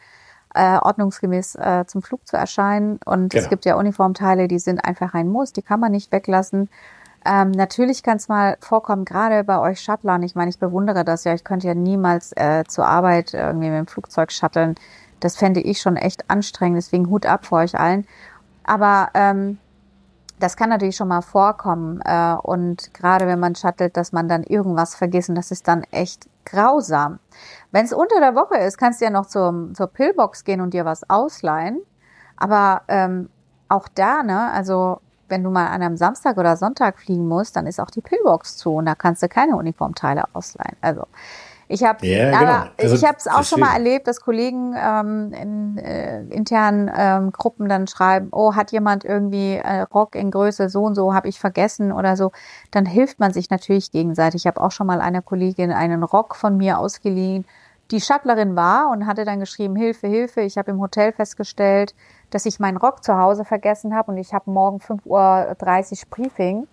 äh, 0.54 0.78
ordnungsgemäß 0.78 1.56
äh, 1.56 1.86
zum 1.88 2.02
Flug 2.02 2.28
zu 2.28 2.38
erscheinen. 2.38 3.00
Und 3.06 3.34
es 3.34 3.42
Genau. 3.44 3.50
gibt 3.50 3.66
ja 3.66 3.76
Uniformteile, 3.76 4.48
die 4.48 4.60
sind 4.60 4.84
einfach 4.84 5.14
ein 5.14 5.28
Muss, 5.30 5.54
die 5.54 5.62
kann 5.62 5.80
man 5.80 5.92
nicht 5.92 6.12
weglassen. 6.12 6.70
Ähm, 7.26 7.52
natürlich 7.52 8.02
kann 8.02 8.18
es 8.18 8.30
mal 8.30 8.58
vorkommen, 8.62 9.04
gerade 9.06 9.44
bei 9.44 9.60
euch 9.60 9.82
Shuttlern. 9.82 10.24
Ich 10.24 10.36
meine, 10.36 10.50
ich 10.50 10.58
bewundere 10.60 11.04
das 11.04 11.26
ja. 11.26 11.34
Ich 11.34 11.44
könnte 11.44 11.68
ja 11.68 11.74
niemals 11.76 12.32
äh, 12.36 12.64
zur 12.68 12.86
Arbeit 12.88 13.34
irgendwie 13.34 13.70
mit 13.70 13.78
dem 13.78 13.88
Flugzeug 13.88 14.32
shutteln. 14.32 14.76
Das 15.20 15.36
fände 15.36 15.60
ich 15.60 15.82
schon 15.82 15.98
echt 15.98 16.30
anstrengend. 16.30 16.78
Deswegen 16.78 17.10
Hut 17.10 17.26
ab 17.26 17.46
vor 17.46 17.60
euch 17.60 17.78
allen. 17.78 18.08
Aber 18.64 19.10
ähm, 19.16 19.58
das 20.40 20.56
kann 20.56 20.70
natürlich 20.70 20.96
schon 20.96 21.10
mal 21.10 21.22
vorkommen. 21.22 22.00
Äh, 22.06 22.36
und 22.42 22.94
gerade 22.94 23.28
wenn 23.28 23.40
man 23.40 23.54
shuttelt, 23.56 23.98
dass 23.98 24.14
man 24.14 24.30
dann 24.30 24.44
irgendwas 24.44 24.96
vergisst. 24.96 25.28
Und 25.28 25.36
das 25.36 25.52
ist 25.52 25.68
dann 25.68 25.84
echt 25.92 26.28
grausam. 26.50 27.20
Wenn 27.72 27.86
es 27.86 27.94
unter 27.94 28.20
der 28.20 28.36
Woche 28.36 28.58
ist, 28.58 28.78
kannst 28.78 29.02
du 29.02 29.06
ja 29.06 29.12
noch 29.12 29.28
zum, 29.28 29.74
zur 29.76 29.88
Pillbox 29.88 30.44
gehen 30.44 30.62
und 30.62 30.74
dir 30.74 30.86
was 30.86 31.10
ausleihen. 31.10 31.82
Aber 32.38 32.84
ähm, 32.88 33.30
auch 33.68 33.88
da, 33.88 34.24
ne, 34.24 34.52
also 34.52 35.02
wenn 35.28 35.44
du 35.44 35.52
mal 35.52 35.68
an 35.68 35.82
einem 35.82 35.98
Samstag 35.98 36.38
oder 36.38 36.58
Sonntag 36.58 37.00
fliegen 37.00 37.28
musst, 37.28 37.56
dann 37.56 37.68
ist 37.68 37.80
auch 37.80 37.92
die 37.92 38.02
Pillbox 38.02 38.58
zu 38.58 38.76
und 38.76 38.86
da 38.86 38.96
kannst 38.96 39.22
du 39.22 39.28
keine 39.28 39.56
Uniformteile 39.56 40.24
ausleihen. 40.34 40.76
Also 40.82 41.06
ich 41.72 41.84
habe 41.84 42.06
Ja, 42.06 42.40
genau. 42.40 42.72
Also 42.82 42.96
ich 42.96 43.04
habe 43.04 43.18
es 43.18 43.28
auch 43.28 43.44
schon 43.44 43.60
mal 43.60 43.74
erlebt, 43.74 44.08
dass 44.08 44.22
Kollegen 44.22 44.76
ähm, 44.76 45.32
in 45.34 45.78
äh, 45.78 46.24
internen 46.24 46.92
ähm, 46.94 47.32
Gruppen 47.32 47.70
dann 47.70 47.86
schreiben, 47.86 48.30
oh, 48.32 48.56
hat 48.56 48.72
jemand 48.72 49.06
irgendwie 49.06 49.54
äh, 49.54 49.82
Rock 49.82 50.16
in 50.16 50.32
Größe 50.32 50.68
so 50.68 50.84
und 50.84 50.96
so, 50.96 51.14
habe 51.14 51.28
ich 51.30 51.40
vergessen 51.40 51.92
oder 51.92 52.18
so. 52.18 52.32
Dann 52.72 52.88
hilft 52.88 53.20
man 53.20 53.34
sich 53.34 53.52
natürlich 53.52 53.92
gegenseitig. 53.92 54.42
Ich 54.42 54.48
habe 54.48 54.60
auch 54.60 54.72
schon 54.72 54.88
mal 54.88 55.00
einer 55.00 55.22
Kollegin 55.22 55.72
einen 55.72 56.02
Rock 56.02 56.36
von 56.36 56.58
mir 56.58 56.80
ausgeliehen, 56.80 57.46
die 57.92 58.02
Shuttlerin 58.02 58.56
war 58.56 58.90
und 58.92 59.06
hatte 59.06 59.26
dann 59.26 59.40
geschrieben, 59.40 59.76
Hilfe, 59.76 60.08
Hilfe. 60.08 60.42
Ich 60.42 60.58
habe 60.58 60.72
im 60.72 60.80
Hotel 60.80 61.12
festgestellt, 61.12 61.94
dass 62.32 62.46
ich 62.46 62.60
meinen 62.60 62.78
Rock 62.78 63.04
zu 63.04 63.18
Hause 63.18 63.46
vergessen 63.46 63.96
habe 63.96 64.12
und 64.12 64.18
ich 64.18 64.34
habe 64.34 64.50
morgen 64.50 64.78
5.30 64.78 65.06
Uhr 65.06 66.10
Briefing. 66.10 66.68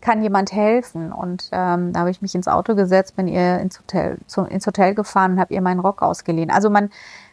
Kann 0.00 0.22
jemand 0.22 0.52
helfen? 0.52 1.12
Und 1.12 1.48
ähm, 1.52 1.92
da 1.92 2.00
habe 2.00 2.10
ich 2.10 2.22
mich 2.22 2.34
ins 2.34 2.48
Auto 2.48 2.74
gesetzt, 2.74 3.16
bin 3.16 3.26
ihr 3.28 3.58
ins 3.58 3.78
Hotel, 3.80 4.18
zu, 4.26 4.42
ins 4.42 4.66
Hotel 4.66 4.94
gefahren 4.94 5.32
und 5.32 5.40
habe 5.40 5.52
ihr 5.54 5.60
meinen 5.60 5.80
Rock 5.80 6.02
ausgeliehen. 6.02 6.50
Also 6.50 6.70
man, 6.70 6.90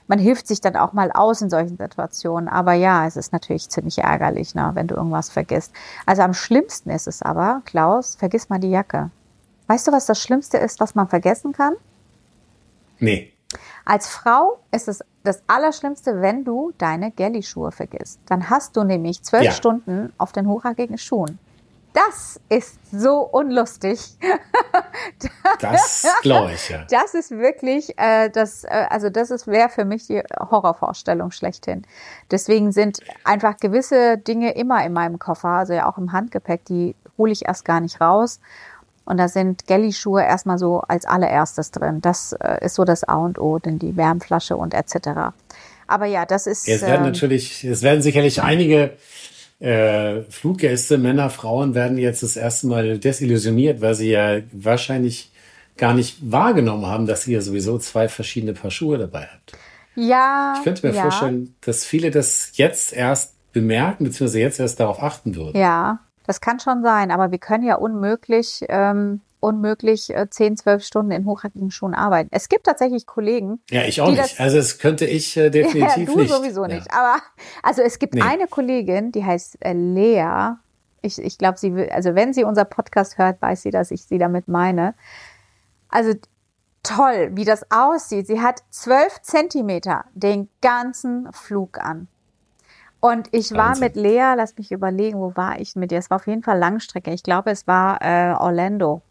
man 0.08 0.20
hilft 0.20 0.48
sich 0.48 0.62
dann 0.62 0.76
auch 0.76 0.94
mal 0.94 1.12
aus 1.12 1.42
in 1.42 1.50
solchen 1.50 1.78
Situationen. 1.78 2.50
Aber 2.50 2.74
ja, 2.74 3.06
es 3.06 3.18
ist 3.18 3.34
natürlich 3.34 3.70
ziemlich 3.70 4.00
ärgerlich, 4.00 4.56
ne, 4.56 4.72
wenn 4.74 4.88
du 4.88 4.96
irgendwas 4.96 5.30
vergisst. 5.30 5.74
Also 6.06 6.24
am 6.24 6.34
schlimmsten 6.34 6.90
ist 6.90 7.08
es 7.08 7.22
aber, 7.22 7.62
Klaus, 7.66 8.16
vergiss 8.16 8.50
mal 8.50 8.60
die 8.60 8.72
Jacke. 8.72 9.12
Weißt 9.68 9.88
du, 9.88 9.92
was 9.92 10.06
das 10.06 10.22
Schlimmste 10.22 10.58
ist, 10.58 10.80
was 10.80 10.96
man 10.96 11.08
vergessen 11.08 11.52
kann? 11.54 11.74
Nee. 13.00 13.32
Als 13.84 14.08
Frau 14.08 14.60
ist 14.72 14.88
es 14.88 15.04
das 15.24 15.44
Allerschlimmste, 15.48 16.22
wenn 16.22 16.44
du 16.44 16.72
deine 16.78 17.12
Galley-Schuhe 17.12 17.72
vergisst. 17.72 18.20
Dann 18.28 18.50
hast 18.50 18.76
du 18.76 18.84
nämlich 18.84 19.24
zwölf 19.24 19.44
Ja. 19.44 19.52
Stunden 19.52 20.14
auf 20.18 20.32
den 20.32 20.48
hochhackigen 20.48 20.98
Schuhen. 20.98 21.40
Das 21.96 22.40
ist 22.50 22.78
so 22.92 23.22
unlustig. 23.22 24.00
Das 25.60 26.06
glaube 26.22 26.54
ich, 26.54 26.70
ja. 26.70 26.86
Das 26.90 27.14
ist 27.14 27.32
wirklich, 27.32 27.98
äh, 27.98 28.30
das, 28.30 28.66
äh, 28.66 28.86
also 28.90 29.10
das 29.10 29.32
ist 29.32 29.48
wäre 29.48 29.70
für 29.70 29.86
mich 29.86 30.08
die 30.08 30.22
Horrorvorstellung 30.40 31.32
schlechthin. 31.32 31.84
Deswegen 32.32 32.72
sind 32.72 33.00
einfach 33.24 33.58
gewisse 33.58 34.18
Dinge 34.18 34.54
immer 34.54 34.86
in 34.86 34.94
meinem 34.94 35.20
Koffer, 35.20 35.50
also 35.50 35.74
ja 35.74 35.90
auch 35.90 35.98
im 35.98 36.12
Handgepäck, 36.12 36.66
die 36.66 36.96
hole 37.18 37.32
ich 37.32 37.46
erst 37.46 37.66
gar 37.66 37.80
nicht 37.80 38.02
raus. 38.02 38.40
Und 39.06 39.18
da 39.18 39.28
sind 39.28 39.68
Galley-Schuhe 39.68 40.24
erstmal 40.24 40.58
so 40.58 40.82
als 40.82 41.06
allererstes 41.06 41.72
drin. 41.72 42.02
Das 42.02 42.34
äh, 42.34 42.66
ist 42.66 42.76
so 42.76 42.84
das 42.84 43.04
A 43.04 43.16
und 43.16 43.40
O, 43.40 43.60
denn 43.60 43.80
die 43.80 43.96
Wärmflasche 43.96 44.58
und 44.58 44.74
etc. 44.74 45.34
Aber 45.88 46.06
ja, 46.06 46.26
das 46.26 46.48
ist. 46.48 46.68
Es 46.68 46.82
werden 46.82 47.06
ähm, 47.06 47.12
natürlich, 47.12 47.64
es 47.64 47.82
werden 47.82 48.02
sicherlich 48.02 48.42
einige 48.42 48.98
äh, 49.60 50.22
Fluggäste, 50.30 50.98
Männer, 50.98 51.30
Frauen 51.30 51.76
werden 51.76 51.98
jetzt 51.98 52.24
das 52.24 52.36
erste 52.36 52.68
Mal 52.68 53.00
desillusioniert, 53.00 53.82
weil 53.82 53.96
sie 53.96 54.12
ja 54.12 54.40
wahrscheinlich 54.52 55.32
gar 55.78 55.94
nicht 55.94 56.32
wahrgenommen 56.32 56.86
haben, 56.86 57.06
dass 57.06 57.28
ihr 57.28 57.42
sowieso 57.42 57.78
zwei 57.80 58.08
verschiedene 58.08 58.54
Paar 58.54 58.72
Schuhe 58.72 58.98
dabei 58.98 59.28
habt. 59.34 59.58
ja, 59.96 60.56
Ich 60.58 60.64
könnte 60.64 60.88
mir 60.88 60.94
ja, 60.94 61.04
vorstellen, 61.04 61.56
dass 61.62 61.84
viele 61.84 62.12
das 62.12 62.52
jetzt 62.56 62.94
erst 62.94 63.36
bemerken, 63.54 64.06
beziehungsweise 64.06 64.40
jetzt 64.40 64.60
erst 64.60 64.80
darauf 64.80 65.02
achten 65.02 65.36
würden. 65.36 65.58
Ja, 65.58 66.00
das 66.26 66.42
kann 66.42 66.60
schon 66.60 66.82
sein, 66.82 67.12
aber 67.12 67.32
wir 67.32 67.38
können 67.38 67.64
ja 67.64 67.76
unmöglich, 67.76 68.66
ähm, 68.68 69.22
unmöglich 69.46 70.10
äh, 70.16 70.30
10, 70.30 70.58
12 70.58 70.84
Stunden 70.84 71.12
in 71.12 71.26
hochhackigen 71.26 71.72
Schuhen 71.72 71.94
arbeiten. 71.94 72.30
Es 72.32 72.50
gibt 72.50 72.66
tatsächlich 72.66 73.06
Kollegen, 73.06 73.62
Ja, 73.70 73.84
ich 73.84 74.02
auch 74.02 74.10
nicht. 74.10 74.20
das- 74.20 74.40
also 74.40 74.58
das 74.58 74.80
könnte 74.80 75.06
ich 75.06 75.38
äh, 75.38 75.50
definitiv 75.50 75.98
ja, 76.10 76.14
du 76.14 76.20
nicht. 76.20 76.34
sowieso 76.34 76.64
Ja. 76.66 76.76
nicht. 76.76 76.92
Aber 76.92 77.22
also 77.64 77.82
es 77.82 78.00
gibt 78.00 78.16
Nee. 78.16 78.22
eine 78.22 78.48
Kollegin, 78.48 79.12
die 79.12 79.24
heißt 79.24 79.58
äh, 79.62 79.74
Lea. 79.74 80.56
Ich, 81.02 81.20
ich 81.20 81.38
glaube, 81.38 81.58
sie 81.60 81.76
will, 81.76 81.90
also 81.90 82.16
wenn 82.16 82.34
sie 82.34 82.44
unser 82.44 82.66
Podcast 82.66 83.18
hört, 83.20 83.42
weiß 83.42 83.62
sie, 83.62 83.70
dass 83.72 83.92
ich 83.92 84.04
sie 84.06 84.18
damit 84.18 84.48
meine. 84.48 84.96
Also 85.90 86.14
toll, 86.84 87.30
wie 87.34 87.46
das 87.46 87.66
aussieht. 87.72 88.28
Sie 88.28 88.42
hat 88.42 88.64
zwölf 88.72 89.22
Zentimeter 89.22 90.06
den 90.14 90.50
ganzen 90.62 91.32
Flug 91.32 91.78
an. 91.80 92.08
Und 93.00 93.28
ich 93.34 93.52
war 93.52 93.70
Wahnsinn. 93.70 93.84
mit 93.84 93.96
Lea, 93.98 94.34
lass 94.36 94.58
mich 94.58 94.72
überlegen, 94.72 95.20
wo 95.20 95.36
war 95.36 95.60
ich 95.60 95.76
mit 95.76 95.92
ihr? 95.92 96.00
Es 96.00 96.10
war 96.10 96.16
auf 96.18 96.26
jeden 96.26 96.42
Fall 96.42 96.58
Langstrecke. 96.58 97.12
Ich 97.14 97.22
glaube, 97.22 97.52
es 97.52 97.68
war 97.68 98.02
äh, 98.02 98.34
Orlando. 98.34 99.04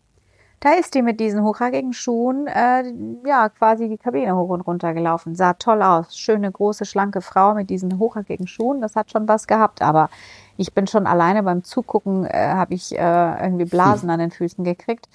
Da 0.65 0.73
ist 0.73 0.95
die 0.95 1.03
mit 1.03 1.21
diesen 1.21 1.43
hochhackigen 1.43 1.93
Schuhen, 1.93 2.47
äh, 2.47 2.85
ja, 3.27 3.51
quasi 3.51 3.87
die 3.87 3.99
Kabine 3.99 4.35
hoch 4.35 4.49
und 4.49 4.63
runter 4.63 4.95
gelaufen. 4.95 5.35
Sah 5.35 5.53
toll 5.53 5.83
aus. 5.83 6.17
Schöne, 6.17 6.51
große, 6.51 6.87
schlanke 6.87 7.21
Frau 7.21 7.53
mit 7.53 7.69
diesen 7.69 7.99
hochhackigen 7.99 8.47
Schuhen. 8.47 8.81
Das 8.81 8.97
hat 8.97 9.11
schon 9.11 9.29
was 9.29 9.47
gehabt. 9.47 9.83
Aber 9.83 10.09
ich 10.57 10.73
bin 10.73 10.87
schon 10.87 11.07
alleine 11.07 11.43
beim 11.43 11.65
Zugucken, 11.65 12.25
äh, 12.25 12.49
habe 12.55 12.73
ich 12.73 12.99
äh, 12.99 13.43
irgendwie 13.45 13.67
Blasen 13.67 14.09
an 14.09 14.21
den 14.21 14.31
Füßen 14.31 14.65
gekriegt. 14.65 15.07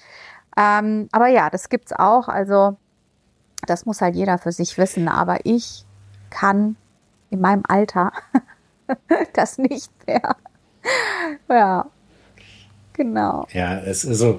Ähm, 0.56 1.08
aber 1.10 1.26
ja, 1.26 1.50
das 1.50 1.68
gibt's 1.68 1.92
auch. 1.92 2.28
Also, 2.28 2.76
das 3.66 3.86
muss 3.86 4.00
halt 4.00 4.14
jeder 4.14 4.38
für 4.38 4.52
sich 4.52 4.78
wissen. 4.78 5.08
Aber 5.08 5.38
ich 5.42 5.84
kann 6.30 6.76
in 7.30 7.40
meinem 7.40 7.64
Alter 7.66 8.12
das 9.32 9.58
nicht 9.58 9.90
mehr. 10.06 10.36
Ja, 11.48 11.86
genau. 12.92 13.48
Ja, 13.52 13.80
es 13.80 14.04
ist 14.04 14.18
so, 14.20 14.38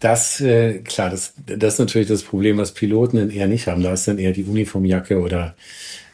das, 0.00 0.40
äh, 0.40 0.78
klar, 0.78 1.10
das, 1.10 1.34
das 1.46 1.74
ist 1.74 1.78
natürlich 1.78 2.08
das 2.08 2.22
Problem, 2.22 2.58
was 2.58 2.72
Piloten 2.72 3.18
dann 3.18 3.30
eher 3.30 3.46
nicht 3.46 3.66
haben. 3.66 3.82
Da 3.82 3.92
ist 3.92 4.08
dann 4.08 4.18
eher 4.18 4.32
die 4.32 4.44
Uniformjacke 4.44 5.20
oder 5.20 5.54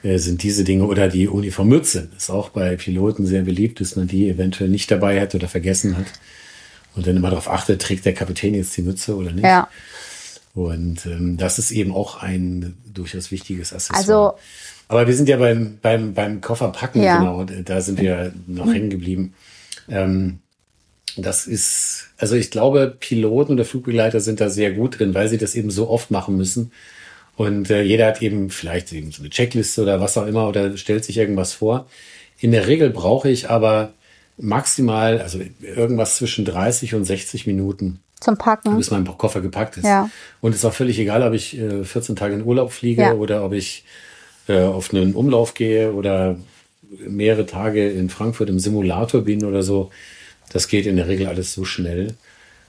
äh, 0.03 0.19
sind 0.19 0.43
diese 0.43 0.65
Dinge 0.65 0.85
oder 0.87 1.09
die 1.09 1.29
Uniformmütze. 1.29 2.09
Ist 2.17 2.31
auch 2.31 2.51
bei 2.51 2.77
Piloten 2.77 3.27
sehr 3.27 3.43
beliebt, 3.43 3.81
dass 3.81 3.97
man 3.97 4.09
die 4.09 4.29
eventuell 4.29 4.69
nicht 4.71 4.91
dabei 4.91 5.21
hat 5.21 5.35
oder 5.35 5.49
vergessen 5.49 5.97
hat. 5.97 6.07
Und 6.95 7.07
dann 7.07 7.17
immer 7.17 7.31
darauf 7.31 7.49
achtet, 7.49 7.81
trägt 7.83 8.05
der 8.07 8.15
Kapitän 8.15 8.55
jetzt 8.55 8.77
die 8.77 8.83
Mütze 8.83 9.15
oder 9.17 9.31
nicht. 9.31 9.45
Ja. 9.45 9.69
Und 10.55 11.05
ähm, 11.07 11.37
das 11.37 11.59
ist 11.59 11.71
eben 11.71 11.93
auch 11.93 12.23
ein 12.23 12.77
durchaus 12.93 13.31
wichtiges 13.31 13.73
Accessoire. 13.73 13.99
Also- 14.33 14.39
Aber 14.89 15.07
wir 15.07 15.15
sind 15.15 15.29
ja 15.29 15.37
beim, 15.37 15.79
beim, 15.83 16.15
beim 16.15 16.41
Kofferpacken, 16.41 17.03
Ja. 17.03 17.19
genau, 17.19 17.45
da 17.45 17.81
sind 17.83 18.01
wir 18.01 18.33
noch 18.47 18.67
hängen 18.73 18.89
geblieben. 18.91 19.35
Ähm, 19.89 20.39
das 21.17 21.47
ist, 21.47 22.09
also 22.19 22.35
ich 22.37 22.51
glaube, 22.51 22.95
Piloten 22.99 23.53
oder 23.55 23.65
Flugbegleiter 23.65 24.21
sind 24.21 24.41
da 24.41 24.51
sehr 24.51 24.73
gut 24.73 24.99
drin, 24.99 25.15
weil 25.15 25.29
sie 25.29 25.39
das 25.39 25.55
eben 25.55 25.71
so 25.71 25.89
oft 25.89 26.11
machen 26.11 26.37
müssen 26.37 26.73
Und 27.37 27.71
äh, 27.71 27.83
jeder 27.83 28.07
hat 28.07 28.23
eben 28.23 28.51
vielleicht 28.51 28.93
eben 28.93 29.13
so 29.13 29.23
eine 29.23 29.31
Checkliste 29.31 29.83
oder 29.83 30.01
was 30.01 30.17
auch 30.17 30.27
immer 30.27 30.49
oder 30.49 30.77
stellt 30.77 31.05
sich 31.05 31.19
irgendwas 31.19 31.53
vor. 31.53 31.87
In 32.39 32.51
der 32.51 32.67
Regel 32.67 32.91
brauche 32.91 33.29
ich 33.31 33.51
aber 33.51 33.93
maximal, 34.39 35.21
also 35.21 35.41
irgendwas 35.61 36.17
zwischen 36.17 36.45
30 36.45 36.95
und 36.95 37.05
60 37.05 37.47
Minuten. 37.47 38.01
Zum 38.21 38.39
Packen. 38.39 38.77
Bis 38.77 38.91
mein 38.91 39.05
Koffer 39.05 39.43
gepackt 39.43 39.77
ist. 39.77 39.85
Ja. 39.85 40.11
Und 40.41 40.53
es 40.53 40.59
ist 40.59 40.65
auch 40.65 40.73
völlig 40.73 40.99
egal, 40.99 41.23
ob 41.23 41.35
ich 41.35 41.59
äh, 41.59 41.85
14 41.85 42.17
Tage 42.17 42.35
in 42.35 42.45
Urlaub 42.45 42.73
fliege 42.73 43.03
Ja. 43.03 43.13
oder 43.15 43.45
ob 43.45 43.53
ich 43.53 43.85
äh, 44.49 44.61
auf 44.61 44.93
einen 44.93 45.15
Umlauf 45.15 45.53
gehe 45.55 45.93
oder 45.93 46.37
mehrere 47.07 47.45
Tage 47.47 47.91
in 47.91 48.09
Frankfurt 48.09 48.49
im 48.49 48.59
Simulator 48.59 49.23
bin 49.23 49.45
oder 49.45 49.63
so. 49.63 49.91
Das 50.53 50.69
geht 50.69 50.87
in 50.87 50.97
der 50.97 51.09
Regel 51.09 51.27
alles 51.27 51.53
so 51.53 51.65
schnell, 51.65 52.15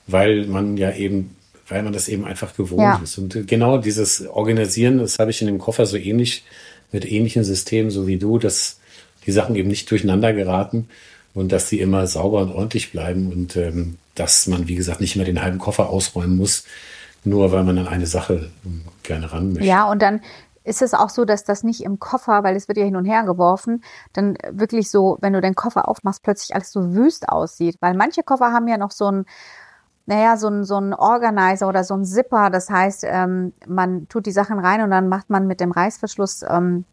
weil 0.08 0.46
man 0.46 0.78
ja 0.78 0.92
eben, 0.94 1.36
weil 1.68 1.84
man 1.84 1.94
das 1.94 2.08
eben 2.08 2.26
einfach 2.26 2.56
gewohnt 2.56 2.82
Ja. 2.82 3.02
ist. 3.04 3.18
Und 3.18 3.48
genau 3.48 3.78
dieses 3.78 4.26
Organisieren, 4.28 5.00
das 5.00 5.20
habe 5.20 5.32
ich 5.32 5.42
in 5.42 5.48
dem 5.48 5.60
Koffer 5.60 5.86
so 5.86 5.98
ähnlich, 5.98 6.44
mit 6.92 7.10
ähnlichen 7.10 7.44
Systemen, 7.44 7.92
so 7.92 8.08
wie 8.08 8.18
du, 8.18 8.40
dass 8.40 8.80
die 9.26 9.32
Sachen 9.32 9.56
eben 9.56 9.68
nicht 9.68 9.92
durcheinander 9.92 10.32
geraten 10.34 10.88
und 11.34 11.52
dass 11.52 11.68
die 11.70 11.82
immer 11.82 12.08
sauber 12.08 12.42
und 12.42 12.52
ordentlich 12.52 12.92
bleiben 12.92 13.32
und 13.32 13.58
ähm, 13.58 13.98
dass 14.16 14.48
man, 14.48 14.68
wie 14.68 14.76
gesagt, 14.76 15.02
nicht 15.02 15.16
mehr 15.18 15.26
den 15.26 15.42
halben 15.42 15.60
Koffer 15.60 15.90
ausräumen 15.90 16.38
muss, 16.38 16.64
nur 17.26 17.52
weil 17.52 17.64
man 17.64 17.78
an 17.78 17.88
eine 17.88 18.08
Sache 18.08 18.50
ähm, 18.66 18.82
gerne 19.04 19.32
ran 19.32 19.52
möchte. 19.54 19.68
Ja, 19.68 19.92
und 19.92 20.02
dann 20.02 20.22
ist 20.68 20.82
es 20.82 20.94
auch 20.94 21.10
so, 21.10 21.26
dass 21.26 21.44
das 21.44 21.64
nicht 21.64 21.84
im 21.84 22.00
Koffer, 22.00 22.44
weil 22.44 22.56
es 22.56 22.68
wird 22.68 22.78
ja 22.78 22.84
hin 22.84 22.98
und 22.98 23.06
her 23.06 23.24
geworfen, 23.24 23.84
dann 24.14 24.38
wirklich 24.52 24.92
so, 24.92 25.18
wenn 25.22 25.34
du 25.34 25.42
den 25.42 25.56
Koffer 25.56 25.88
aufmachst, 25.88 26.24
plötzlich 26.24 26.54
alles 26.54 26.72
so 26.72 26.94
wüst 26.94 27.30
aussieht. 27.30 27.78
Weil 27.80 27.96
manche 27.96 28.24
Koffer 28.24 28.52
haben 28.52 28.68
ja 28.68 28.78
noch 28.78 28.92
so 28.92 29.10
ein, 29.10 29.26
naja, 30.06 30.38
so 30.38 30.50
ein, 30.50 30.64
so 30.66 30.78
ein 30.78 30.94
Organizer 30.94 31.68
oder 31.68 31.84
so 31.84 31.96
ein 31.96 32.04
Zipper. 32.04 32.50
Das 32.50 32.70
heißt, 32.70 33.06
ähm, 33.06 33.54
man 33.66 34.08
tut 34.10 34.26
die 34.26 34.32
Sachen 34.32 34.60
rein 34.60 34.82
und 34.82 34.92
dann 34.92 35.08
macht 35.08 35.30
man 35.30 35.48
mit 35.48 35.62
dem 35.62 35.72
Reißverschluss 35.72 36.44
ähm, 36.48 36.86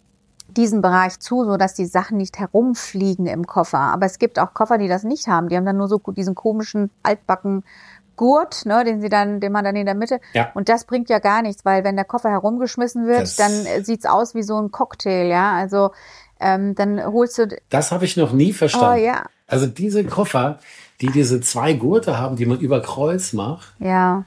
diesen 0.49 0.81
Bereich 0.81 1.19
zu, 1.19 1.45
so 1.45 1.57
dass 1.57 1.75
die 1.75 1.87
Sachen 1.87 2.17
nicht 2.17 2.39
herumfliegen 2.39 3.27
im 3.27 3.47
Koffer. 3.47 3.79
Aber 3.79 4.07
es 4.07 4.19
gibt 4.19 4.39
auch 4.39 4.55
Koffer, 4.55 4.79
die 4.79 4.89
das 4.89 5.03
nicht 5.03 5.27
haben. 5.27 5.49
Die 5.49 5.57
haben 5.57 5.67
dann 5.67 5.79
nur 5.79 5.89
so 5.89 5.99
diesen 5.99 6.35
komischen 6.35 6.91
altbacken 7.03 7.65
Gurt, 8.17 8.67
ne, 8.67 8.85
den 8.85 9.01
sie 9.01 9.09
dann, 9.09 9.41
den 9.41 9.53
man 9.53 9.65
dann 9.65 9.77
in 9.77 9.87
der 9.87 9.95
Mitte. 9.95 10.21
Ja. 10.33 10.51
Und 10.55 10.69
das 10.69 10.85
bringt 10.85 11.09
ja 11.11 11.19
gar 11.19 11.43
nichts, 11.43 11.65
weil 11.65 11.85
wenn 11.85 11.97
der 11.97 12.05
Koffer 12.05 12.31
herumgeschmissen 12.31 13.07
wird, 13.07 13.23
Das- 13.23 13.37
dann 13.37 13.67
äh, 13.67 13.83
sieht's 13.83 14.07
aus 14.07 14.35
wie 14.35 14.43
so 14.43 14.61
ein 14.61 14.71
Cocktail, 14.71 15.27
ja. 15.29 15.53
Also 15.53 15.91
ähm, 16.41 16.75
dann 16.75 17.03
holst 17.05 17.39
du, 17.39 17.49
Das 17.71 17.93
habe 17.93 18.05
ich 18.05 18.17
noch 18.17 18.33
nie 18.33 18.53
verstanden. 18.53 19.01
Oh, 19.03 19.05
ja. 19.07 19.25
Also 19.47 19.67
diese 19.67 20.05
Koffer, 20.05 20.59
die 21.01 21.09
diese 21.09 21.41
zwei 21.41 21.75
Gurte 21.75 22.19
haben, 22.19 22.37
die 22.37 22.47
man 22.47 22.59
über 22.59 22.81
Kreuz 22.83 23.33
macht, 23.33 23.75
ja, 23.79 24.25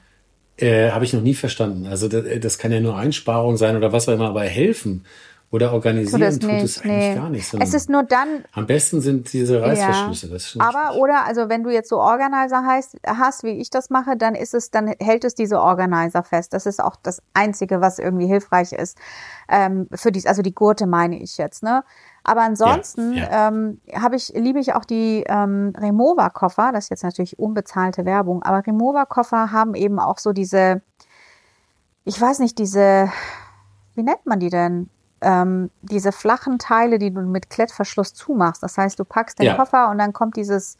äh, 0.56 0.90
habe 0.90 1.04
ich 1.04 1.12
noch 1.12 1.22
nie 1.22 1.34
verstanden. 1.34 1.86
Also 1.86 2.08
das, 2.08 2.24
das 2.40 2.58
kann 2.58 2.72
ja 2.72 2.80
nur 2.80 2.96
Einsparung 2.96 3.56
sein 3.56 3.76
oder 3.76 3.92
was 3.92 4.08
auch 4.08 4.12
immer, 4.14 4.28
aber 4.28 4.42
helfen 4.42 5.04
oder 5.50 5.72
organisieren 5.72 6.38
tut 6.38 6.50
nicht. 6.50 6.64
es 6.64 6.78
eigentlich 6.82 6.92
Nee. 6.92 7.14
gar 7.14 7.30
nicht. 7.30 7.54
Es 7.58 7.72
ist 7.72 7.88
nur 7.88 8.02
dann, 8.02 8.44
am 8.52 8.66
besten 8.66 9.00
sind 9.00 9.32
diese 9.32 9.62
Reißverschlüsse. 9.62 10.58
Ja. 10.58 10.64
Aber 10.68 10.96
oder 10.96 11.24
also 11.24 11.48
wenn 11.48 11.62
du 11.62 11.70
jetzt 11.70 11.88
so 11.88 11.98
Organizer 11.98 12.66
heißt, 12.66 12.98
hast, 13.06 13.44
wie 13.44 13.58
ich 13.58 13.70
das 13.70 13.88
mache, 13.88 14.16
dann 14.16 14.34
ist 14.34 14.52
es, 14.52 14.70
dann 14.70 14.88
hält 15.00 15.24
es 15.24 15.34
diese 15.34 15.60
Organizer 15.60 16.22
fest. 16.22 16.52
Das 16.52 16.66
ist 16.66 16.82
auch 16.82 16.96
das 16.96 17.22
Einzige, 17.32 17.80
was 17.80 17.98
irgendwie 17.98 18.26
hilfreich 18.26 18.72
ist 18.72 18.98
ähm, 19.48 19.88
für 19.94 20.12
dies, 20.12 20.26
also 20.26 20.42
die 20.42 20.54
Gurte 20.54 20.86
meine 20.86 21.18
ich 21.18 21.38
jetzt, 21.38 21.62
ne? 21.62 21.82
Aber 22.24 22.42
ansonsten 22.42 23.14
Ja, 23.14 23.48
ähm, 23.48 23.80
habe 23.94 24.16
ich 24.16 24.28
liebe 24.34 24.58
ich 24.58 24.74
auch 24.74 24.84
die 24.84 25.24
ähm, 25.26 25.72
Remover 25.78 26.28
Koffer. 26.28 26.72
Das 26.74 26.84
ist 26.84 26.90
jetzt 26.90 27.04
natürlich 27.04 27.38
unbezahlte 27.38 28.04
Werbung, 28.04 28.42
aber 28.42 28.66
Remover 28.66 29.06
Koffer 29.06 29.50
haben 29.50 29.74
eben 29.74 29.98
auch 29.98 30.18
so 30.18 30.34
diese, 30.34 30.82
ich 32.04 32.20
weiß 32.20 32.40
nicht 32.40 32.58
diese, 32.58 33.10
wie 33.94 34.02
nennt 34.02 34.26
man 34.26 34.40
die 34.40 34.50
denn? 34.50 34.90
Ähm, 35.20 35.70
diese 35.82 36.12
flachen 36.12 36.58
Teile, 36.58 36.98
die 36.98 37.12
du 37.12 37.20
mit 37.22 37.50
Klettverschluss 37.50 38.14
zumachst. 38.14 38.62
Das 38.62 38.78
heißt, 38.78 38.98
du 38.98 39.04
packst 39.04 39.38
den 39.40 39.46
Ja. 39.46 39.56
Koffer 39.56 39.90
und 39.90 39.98
dann 39.98 40.12
kommt 40.12 40.36
dieses, 40.36 40.78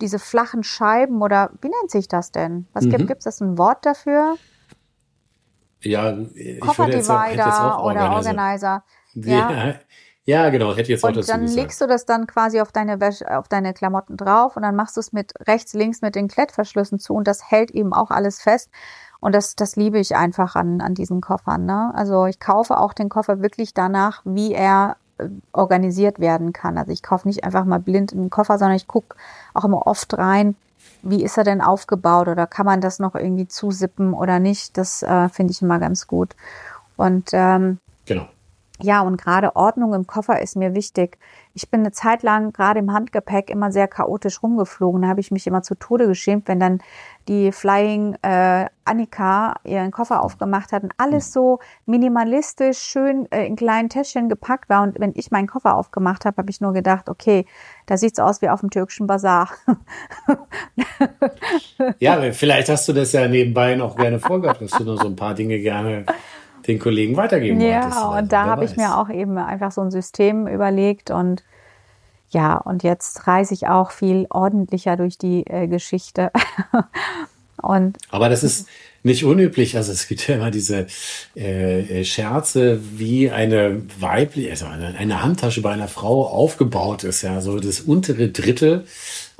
diese 0.00 0.18
flachen 0.18 0.62
Scheiben 0.62 1.22
oder 1.22 1.50
wie 1.62 1.68
nennt 1.68 1.90
sich 1.90 2.06
das 2.08 2.30
denn? 2.32 2.66
Was 2.74 2.84
Mhm. 2.84 2.90
gibt 2.90 3.06
gibt's 3.08 3.24
das 3.24 3.40
ein 3.40 3.56
Wort 3.58 3.84
dafür? 3.86 4.36
ja, 5.82 6.10
ich 6.10 6.16
würde 6.18 6.28
jetzt, 6.34 6.36
jetzt 6.36 6.60
Kofferdivider 6.60 7.74
auch 7.78 7.84
oder 7.84 8.00
Organizer. 8.10 8.16
Organizer. 8.30 8.84
Ja. 9.14 9.74
ja, 10.24 10.50
genau, 10.50 10.70
hätte 10.72 10.82
ich 10.82 10.88
jetzt 10.88 11.04
auch 11.04 11.08
Und 11.08 11.16
dazu 11.16 11.28
dann 11.32 11.42
gesagt. 11.42 11.58
legst 11.60 11.80
du 11.80 11.86
das 11.86 12.04
dann 12.04 12.26
quasi 12.26 12.60
auf 12.60 12.70
deine 12.72 13.00
Wäsche, 13.00 13.36
auf 13.36 13.48
deine 13.48 13.72
Klamotten 13.72 14.16
drauf 14.18 14.56
und 14.56 14.62
dann 14.62 14.76
machst 14.76 14.96
du 14.96 15.00
es 15.00 15.12
mit 15.12 15.32
rechts, 15.48 15.72
links 15.72 16.02
mit 16.02 16.14
den 16.14 16.28
Klettverschlüssen 16.28 16.98
zu 16.98 17.14
und 17.14 17.26
das 17.26 17.50
hält 17.50 17.70
eben 17.70 17.92
auch 17.94 18.10
alles 18.10 18.42
fest. 18.42 18.68
Und 19.20 19.34
das, 19.34 19.54
das 19.54 19.76
liebe 19.76 19.98
ich 19.98 20.16
einfach 20.16 20.56
an, 20.56 20.80
an 20.80 20.94
diesen 20.94 21.20
Koffern. 21.20 21.66
Ne? 21.66 21.92
Also 21.94 22.26
ich 22.26 22.40
kaufe 22.40 22.78
auch 22.78 22.92
den 22.92 23.08
Koffer 23.08 23.42
wirklich 23.42 23.74
danach, 23.74 24.22
wie 24.24 24.54
er 24.54 24.96
äh, 25.18 25.28
organisiert 25.52 26.18
werden 26.18 26.52
kann. 26.52 26.78
Also 26.78 26.92
ich 26.92 27.02
kaufe 27.02 27.28
nicht 27.28 27.44
einfach 27.44 27.64
mal 27.64 27.80
blind 27.80 28.12
einen 28.12 28.30
Koffer, 28.30 28.58
sondern 28.58 28.76
ich 28.76 28.88
gucke 28.88 29.16
auch 29.54 29.64
immer 29.64 29.86
oft 29.86 30.16
rein, 30.16 30.56
wie 31.02 31.22
ist 31.22 31.36
er 31.38 31.44
denn 31.44 31.60
aufgebaut 31.60 32.28
oder 32.28 32.46
kann 32.46 32.66
man 32.66 32.80
das 32.80 32.98
noch 32.98 33.14
irgendwie 33.14 33.48
zusippen 33.48 34.14
oder 34.14 34.38
nicht. 34.38 34.76
Das 34.76 35.02
äh, 35.02 35.28
finde 35.28 35.52
ich 35.52 35.62
immer 35.62 35.78
ganz 35.78 36.06
gut. 36.06 36.34
Und 36.96 37.30
ähm, 37.32 37.78
Genau. 38.06 38.26
Ja, 38.82 39.00
und 39.02 39.20
gerade 39.20 39.56
Ordnung 39.56 39.94
im 39.94 40.06
Koffer 40.06 40.40
ist 40.40 40.56
mir 40.56 40.74
wichtig. 40.74 41.18
Ich 41.54 41.70
bin 41.70 41.80
eine 41.80 41.92
Zeit 41.92 42.22
lang 42.22 42.52
gerade 42.52 42.78
im 42.78 42.92
Handgepäck 42.92 43.50
immer 43.50 43.72
sehr 43.72 43.88
chaotisch 43.88 44.42
rumgeflogen. 44.42 45.02
Da 45.02 45.08
habe 45.08 45.20
ich 45.20 45.30
mich 45.30 45.46
immer 45.46 45.62
zu 45.62 45.74
Tode 45.74 46.06
geschämt, 46.06 46.48
wenn 46.48 46.60
dann 46.60 46.78
die 47.28 47.52
Flying 47.52 48.16
äh, 48.22 48.66
Annika 48.84 49.54
ihren 49.64 49.90
Koffer 49.90 50.22
aufgemacht 50.22 50.72
hat 50.72 50.82
und 50.82 50.92
alles 50.96 51.32
so 51.32 51.58
minimalistisch 51.86 52.78
schön 52.78 53.30
äh, 53.30 53.46
in 53.46 53.56
kleinen 53.56 53.88
Täschchen 53.88 54.28
gepackt 54.28 54.68
war. 54.68 54.82
Und 54.82 54.98
wenn 54.98 55.12
ich 55.14 55.30
meinen 55.30 55.46
Koffer 55.46 55.76
aufgemacht 55.76 56.24
habe, 56.24 56.38
habe 56.38 56.50
ich 56.50 56.60
nur 56.60 56.72
gedacht, 56.72 57.08
okay, 57.08 57.46
da 57.86 57.96
sieht's 57.96 58.20
aus 58.20 58.42
wie 58.42 58.48
auf 58.48 58.60
dem 58.60 58.70
türkischen 58.70 59.06
Bazar. 59.06 59.50
Ja, 61.98 62.32
vielleicht 62.32 62.68
hast 62.68 62.88
du 62.88 62.92
das 62.92 63.12
ja 63.12 63.26
nebenbei 63.26 63.74
noch 63.74 63.96
gerne 63.96 64.18
vorgehabt, 64.18 64.60
dass 64.60 64.70
du 64.72 64.84
nur 64.84 64.98
so 64.98 65.06
ein 65.06 65.16
paar 65.16 65.34
Dinge 65.34 65.58
gerne 65.58 66.04
den 66.70 66.78
Kollegen 66.78 67.16
weitergeben 67.16 67.60
wolltest. 67.60 67.96
Ja, 67.96 68.04
Also, 68.04 68.18
und 68.18 68.32
da 68.32 68.46
habe 68.46 68.64
ich 68.64 68.76
mir 68.76 68.96
auch 68.96 69.10
eben 69.10 69.38
einfach 69.38 69.72
so 69.72 69.80
ein 69.80 69.90
System 69.90 70.46
überlegt 70.46 71.10
und 71.10 71.42
ja, 72.30 72.56
und 72.56 72.84
jetzt 72.84 73.26
reise 73.26 73.54
ich 73.54 73.66
auch 73.66 73.90
viel 73.90 74.26
ordentlicher 74.30 74.96
durch 74.96 75.18
die 75.18 75.44
äh, 75.46 75.66
Geschichte. 75.66 76.30
und 77.62 77.98
Aber 78.10 78.28
das 78.28 78.44
ist 78.44 78.68
nicht 79.02 79.24
unüblich. 79.24 79.76
Also 79.76 79.90
es 79.92 80.06
gibt 80.06 80.26
ja 80.28 80.36
immer 80.36 80.50
diese 80.50 80.86
äh, 81.34 82.04
Scherze, 82.04 82.80
wie 82.96 83.30
eine 83.30 83.82
weibliche, 83.98 84.50
also 84.50 84.66
eine, 84.66 84.96
eine 84.96 85.22
Handtasche 85.22 85.60
bei 85.62 85.72
einer 85.72 85.88
Frau 85.88 86.26
aufgebaut 86.26 87.02
ist. 87.02 87.22
Ja, 87.22 87.40
so 87.40 87.58
das 87.58 87.80
untere 87.80 88.28
Drittel 88.28 88.84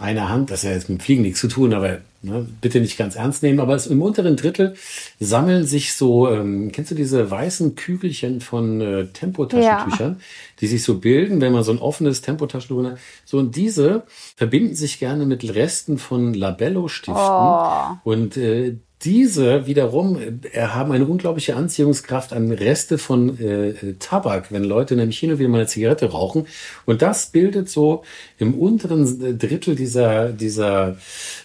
einer 0.01 0.29
Hand, 0.29 0.51
das 0.51 0.63
hat 0.63 0.71
ja 0.71 0.77
jetzt 0.77 0.89
mit 0.89 1.03
Fliegen 1.03 1.23
nichts 1.23 1.41
zu 1.41 1.49
tun, 1.49 1.75
aber 1.75 1.99
ne, 2.23 2.47
bitte 2.61 2.81
nicht 2.81 2.97
ganz 2.97 3.17
ernst 3.17 3.43
nehmen. 3.43 3.61
Aber 3.61 3.75
es, 3.75 3.87
im 3.87 4.03
unteren 4.03 4.37
Drittel 4.37 4.75
sammeln 5.19 5.67
sich 5.67 5.95
so, 5.95 6.31
ähm, 6.31 6.73
kennst 6.73 6.91
du 6.91 6.95
diese 6.95 7.31
weißen 7.31 7.75
Kügelchen 7.75 8.41
von 8.41 8.81
äh, 8.81 9.07
Tempotaschentüchern, 9.07 10.21
die 10.61 10.67
sich 10.67 10.83
so 10.83 10.99
bilden, 10.99 11.41
wenn 11.41 11.53
man 11.53 11.65
so 11.65 11.73
ein 11.73 11.79
offenes 11.79 12.23
Tempotaschentuch 12.23 12.85
hat. 12.85 12.99
So 13.25 13.39
und 13.39 13.57
diese 13.57 14.05
verbinden 14.37 14.75
sich 14.75 14.99
gerne 14.99 15.27
mit 15.27 15.55
Resten 15.55 15.99
von 15.99 16.35
Labello-Stiften. 16.35 17.15
Oh. 17.17 17.97
Und 18.05 18.37
äh, 18.37 18.77
diese 19.03 19.67
wiederum 19.67 20.19
äh, 20.53 20.61
haben 20.61 20.93
eine 20.93 21.07
unglaubliche 21.07 21.57
Anziehungskraft 21.57 22.33
an 22.35 22.53
Reste 22.53 22.99
von 22.99 23.39
äh, 23.39 23.71
äh, 23.71 23.95
Tabak, 23.99 24.53
wenn 24.53 24.63
Leute 24.63 24.95
nämlich 24.95 25.19
hin 25.19 25.33
und 25.33 25.39
wieder 25.39 25.49
mal 25.49 25.59
eine 25.59 25.67
Zigarette 25.67 26.11
rauchen. 26.11 26.47
Und 26.85 27.01
das 27.01 27.27
bildet 27.27 27.71
so 27.71 28.03
im 28.39 28.55
unteren 28.55 29.25
äh, 29.25 29.35
Drittel 29.35 29.75
dieser, 29.75 30.29
dieser 30.31 30.99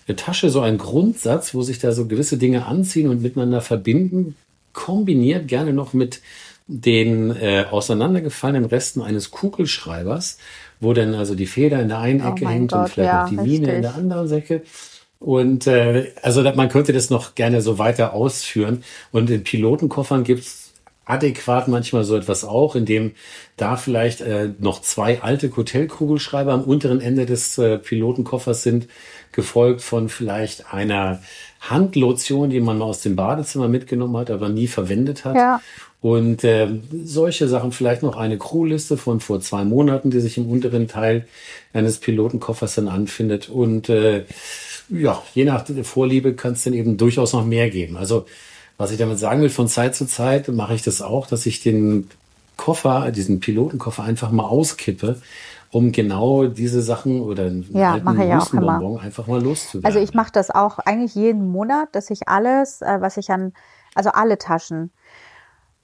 äh, 0.07 0.15
Tasche 0.15 0.49
so 0.49 0.61
einen 0.61 0.77
Grundsatz, 0.77 1.53
wo 1.53 1.61
sich 1.61 1.79
da 1.79 1.93
so 1.93 2.07
gewisse 2.07 2.37
Dinge 2.37 2.65
anziehen 2.65 3.07
und 3.07 3.21
miteinander 3.21 3.61
verbinden, 3.61 4.35
kombiniert 4.73 5.47
gerne 5.47 5.71
noch 5.71 5.93
mit 5.93 6.21
den 6.67 7.33
äh, 7.35 7.65
auseinandergefallenen 7.69 8.65
Resten 8.65 9.01
eines 9.01 9.31
Kugelschreibers, 9.31 10.39
wo 10.81 10.91
dann 10.93 11.13
also 11.13 11.35
die 11.35 11.45
Feder 11.45 11.81
in 11.81 11.87
der 11.87 11.99
einen 11.99 12.21
Oh 12.21 12.31
Ecke 12.31 12.43
mein 12.43 12.53
hängt 12.53 12.73
und 12.73 12.79
Gott, 12.79 12.89
vielleicht 12.89 13.13
ja, 13.13 13.21
noch 13.23 13.29
die 13.29 13.37
Mine 13.37 13.75
in 13.75 13.81
der 13.83 13.95
anderen 13.95 14.29
Ecke. 14.29 14.63
Und 15.25 15.65
äh, 15.65 16.11
also 16.21 16.43
man 16.43 16.69
könnte 16.69 16.93
das 16.93 17.09
noch 17.09 17.33
gerne 17.33 17.63
so 17.63 17.79
weiter 17.79 18.13
ausführen. 18.13 18.83
Und 19.11 19.31
in 19.31 19.43
Pilotenkoffern 19.43 20.23
gibt's 20.23 20.71
adäquat 21.05 21.67
manchmal 21.67 22.03
so 22.03 22.15
etwas 22.15 22.45
auch, 22.45 22.75
in 22.75 22.85
dem 22.85 23.13
da 23.57 23.75
vielleicht 23.75 24.21
äh, 24.21 24.49
noch 24.59 24.81
zwei 24.81 25.23
alte 25.23 25.49
Hotelkugelschreiber 25.55 26.53
am 26.53 26.61
unteren 26.61 27.01
Ende 27.01 27.25
des 27.25 27.57
äh, 27.57 27.79
Pilotenkoffers 27.79 28.61
sind, 28.61 28.87
gefolgt 29.31 29.81
von 29.81 30.09
vielleicht 30.09 30.71
einer 30.71 31.23
Handlotion, 31.59 32.51
die 32.51 32.59
man 32.59 32.77
mal 32.77 32.85
aus 32.85 33.01
dem 33.01 33.15
Badezimmer 33.15 33.67
mitgenommen 33.67 34.17
hat, 34.17 34.29
aber 34.29 34.49
nie 34.49 34.67
verwendet 34.67 35.25
hat. 35.25 35.35
Ja. 35.35 35.59
Und 36.01 36.43
äh, 36.43 36.67
solche 37.03 37.47
Sachen, 37.47 37.71
vielleicht 37.71 38.03
noch 38.03 38.15
eine 38.15 38.37
Crewliste 38.37 38.95
von 38.95 39.19
vor 39.21 39.41
zwei 39.41 39.63
Monaten, 39.63 40.11
die 40.11 40.19
sich 40.19 40.37
im 40.37 40.47
unteren 40.51 40.87
Teil 40.87 41.25
eines 41.73 41.97
Pilotenkoffers 41.97 42.75
dann 42.75 42.89
anfindet. 42.89 43.49
Und 43.49 43.89
äh, 43.89 44.25
ja, 44.89 45.21
je 45.33 45.45
nach 45.45 45.65
Vorliebe 45.83 46.33
kann 46.33 46.53
es 46.53 46.63
dann 46.63 46.73
eben 46.73 46.97
durchaus 46.97 47.33
noch 47.33 47.45
mehr 47.45 47.69
geben. 47.69 47.97
Also 47.97 48.25
Was 48.77 48.91
ich 48.91 48.97
damit 48.97 49.19
sagen 49.19 49.41
will, 49.41 49.49
von 49.49 49.67
Zeit 49.67 49.95
zu 49.95 50.05
Zeit 50.05 50.49
mache 50.49 50.75
ich 50.75 50.81
das 50.81 51.01
auch, 51.01 51.27
dass 51.27 51.45
ich 51.45 51.61
den 51.63 52.09
Koffer, 52.57 53.11
diesen 53.11 53.39
Pilotenkoffer 53.39 54.03
einfach 54.03 54.31
mal 54.31 54.43
auskippe, 54.43 55.21
um 55.71 55.91
genau 55.91 56.45
diese 56.47 56.81
Sachen 56.81 57.21
oder 57.21 57.51
ja, 57.69 57.97
mache 58.03 58.25
ich 58.25 58.33
auch 58.33 58.53
immer. 58.53 58.99
einfach 59.01 59.27
mal 59.27 59.41
loszuwerden. 59.41 59.85
Also 59.85 59.99
ich 59.99 60.13
mache 60.13 60.31
das 60.31 60.51
auch 60.51 60.79
eigentlich 60.79 61.15
jeden 61.15 61.47
Monat, 61.49 61.89
dass 61.93 62.09
ich 62.09 62.27
alles, 62.27 62.81
äh, 62.81 62.97
was 62.99 63.17
ich 63.17 63.29
an, 63.29 63.53
also 63.93 64.11
alle 64.11 64.37
Taschen, 64.37 64.91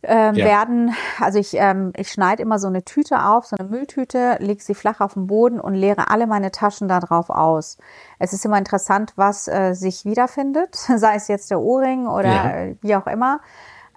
ähm, 0.04 0.36
ja. 0.36 0.46
werden, 0.46 0.96
also 1.20 1.38
ich, 1.38 1.54
ähm, 1.54 1.94
ich 1.96 2.12
schneide 2.12 2.42
immer 2.42 2.58
so 2.58 2.68
eine 2.68 2.84
Tüte 2.84 3.26
auf, 3.26 3.46
so 3.46 3.56
eine 3.58 3.70
Mülltüte, 3.70 4.38
lege 4.40 4.62
sie 4.62 4.74
flach 4.74 5.00
auf 5.00 5.14
den 5.14 5.28
Boden 5.28 5.60
und 5.60 5.76
leere 5.76 6.10
alle 6.10 6.26
meine 6.28 6.52
Taschen 6.52 6.88
da 6.88 7.00
drauf 7.00 7.30
aus. 7.30 7.78
Es 8.18 8.34
ist 8.34 8.44
immer 8.46 8.58
interessant, 8.58 9.14
was 9.16 9.48
äh, 9.48 9.74
sich 9.74 10.06
wiederfindet, 10.06 10.76
sei 10.96 11.16
es 11.16 11.28
jetzt 11.28 11.52
der 11.52 11.60
Ohrring 11.60 12.08
oder 12.08 12.30
ja. 12.30 12.50
Äh, 12.50 12.76
wie 12.82 12.96
auch 12.96 13.08
immer. 13.08 13.42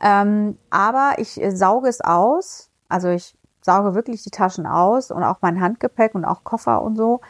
Ähm, 0.03 0.59
aber 0.71 1.15
ich 1.19 1.43
äh, 1.43 1.51
sauge 1.51 1.89
es 1.89 2.01
aus, 2.01 2.71
also 2.89 3.09
ich 3.09 3.35
sauge 3.63 3.95
wirklich 3.95 4.23
die 4.23 4.31
Taschen 4.31 4.67
aus 4.67 5.11
und 5.11 5.23
auch 5.23 5.39
mein 5.41 5.61
Handgepäck 5.61 6.15
und 6.15 6.27
auch 6.27 6.45
Koffer 6.45 6.83
und 6.83 6.97
so 6.97 7.21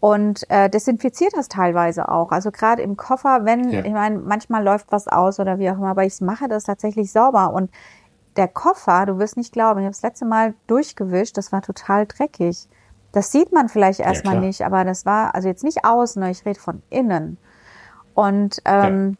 und 0.00 0.48
äh, 0.50 0.70
desinfiziert 0.70 1.32
das 1.36 1.48
teilweise 1.48 2.08
auch. 2.08 2.30
Also 2.30 2.50
gerade 2.50 2.82
im 2.82 2.96
Koffer, 2.96 3.44
wenn, 3.44 3.70
ja. 3.70 3.84
ich 3.84 3.92
meine, 3.92 4.18
manchmal 4.18 4.62
läuft 4.62 4.92
was 4.92 5.08
aus 5.08 5.40
oder 5.40 5.58
wie 5.58 5.70
auch 5.70 5.76
immer, 5.76 5.88
aber 5.88 6.04
ich 6.04 6.20
mache 6.20 6.48
das 6.48 6.64
tatsächlich 6.64 7.10
sauber 7.10 7.52
und 7.52 7.70
der 8.38 8.48
Koffer, 8.48 9.04
du 9.04 9.18
wirst 9.18 9.36
nicht 9.36 9.52
glauben, 9.52 9.80
ich 9.80 9.84
habe 9.84 9.92
das 9.92 10.02
letzte 10.02 10.24
Mal 10.24 10.54
durchgewischt, 10.66 11.36
das 11.36 11.52
war 11.52 11.60
total 11.60 12.06
dreckig. 12.06 12.68
Das 13.12 13.32
sieht 13.32 13.52
man 13.52 13.68
vielleicht 13.68 14.00
erstmal 14.00 14.36
ja, 14.36 14.40
nicht, 14.40 14.64
aber 14.64 14.84
das 14.84 15.04
war, 15.04 15.34
also 15.34 15.48
jetzt 15.48 15.64
nicht 15.64 15.84
außen, 15.84 16.22
ich 16.24 16.46
rede 16.46 16.60
von 16.60 16.82
innen. 16.88 17.38
Und 18.14 18.60
ähm, 18.64 19.16